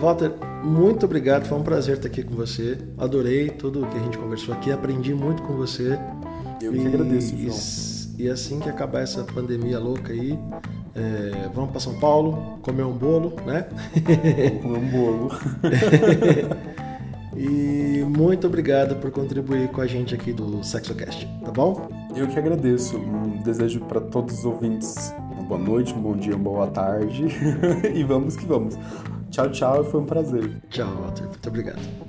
Walter, 0.00 0.32
muito 0.66 1.06
obrigado, 1.06 1.46
foi 1.46 1.56
um 1.58 1.62
prazer 1.62 1.96
estar 1.96 2.08
aqui 2.08 2.22
com 2.22 2.34
você. 2.34 2.76
Adorei 2.98 3.48
tudo 3.50 3.86
que 3.86 3.96
a 3.96 4.00
gente 4.00 4.18
conversou 4.18 4.52
aqui, 4.52 4.72
aprendi 4.72 5.14
muito 5.14 5.42
com 5.42 5.54
você. 5.54 5.98
Eu 6.60 6.72
que 6.72 6.78
e, 6.78 6.86
agradeço, 6.86 7.36
João. 7.36 7.56
E, 8.18 8.24
e 8.24 8.28
assim 8.28 8.58
que 8.58 8.68
acabar 8.68 9.00
essa 9.00 9.22
pandemia 9.22 9.78
louca 9.78 10.12
aí, 10.12 10.38
é, 10.94 11.48
vamos 11.54 11.70
para 11.70 11.80
São 11.80 11.94
Paulo, 12.00 12.58
comer 12.62 12.84
um 12.84 12.92
bolo, 12.92 13.34
né? 13.46 13.68
Comer 14.60 14.78
um 14.78 14.88
bolo. 14.88 15.30
e 17.36 18.04
muito 18.04 18.46
obrigado 18.46 18.96
por 18.96 19.10
contribuir 19.10 19.68
com 19.68 19.80
a 19.80 19.86
gente 19.86 20.14
aqui 20.14 20.32
do 20.32 20.64
SexoCast, 20.64 21.28
tá 21.44 21.52
bom? 21.52 21.88
Eu 22.16 22.26
que 22.26 22.38
agradeço. 22.38 22.98
Um 22.98 23.42
desejo 23.42 23.80
para 23.80 24.00
todos 24.00 24.38
os 24.38 24.44
ouvintes 24.44 25.14
uma 25.30 25.42
boa 25.42 25.60
noite, 25.60 25.94
um 25.94 26.00
bom 26.00 26.16
dia, 26.16 26.34
uma 26.34 26.44
boa 26.44 26.66
tarde. 26.66 27.26
e 27.94 28.02
vamos 28.02 28.36
que 28.36 28.46
vamos. 28.46 28.76
Tchau, 29.36 29.50
tchau, 29.50 29.84
foi 29.84 30.00
um 30.00 30.06
prazer. 30.06 30.50
Tchau, 30.70 30.88
Walter. 30.96 31.26
Muito 31.26 31.46
obrigado. 31.46 32.05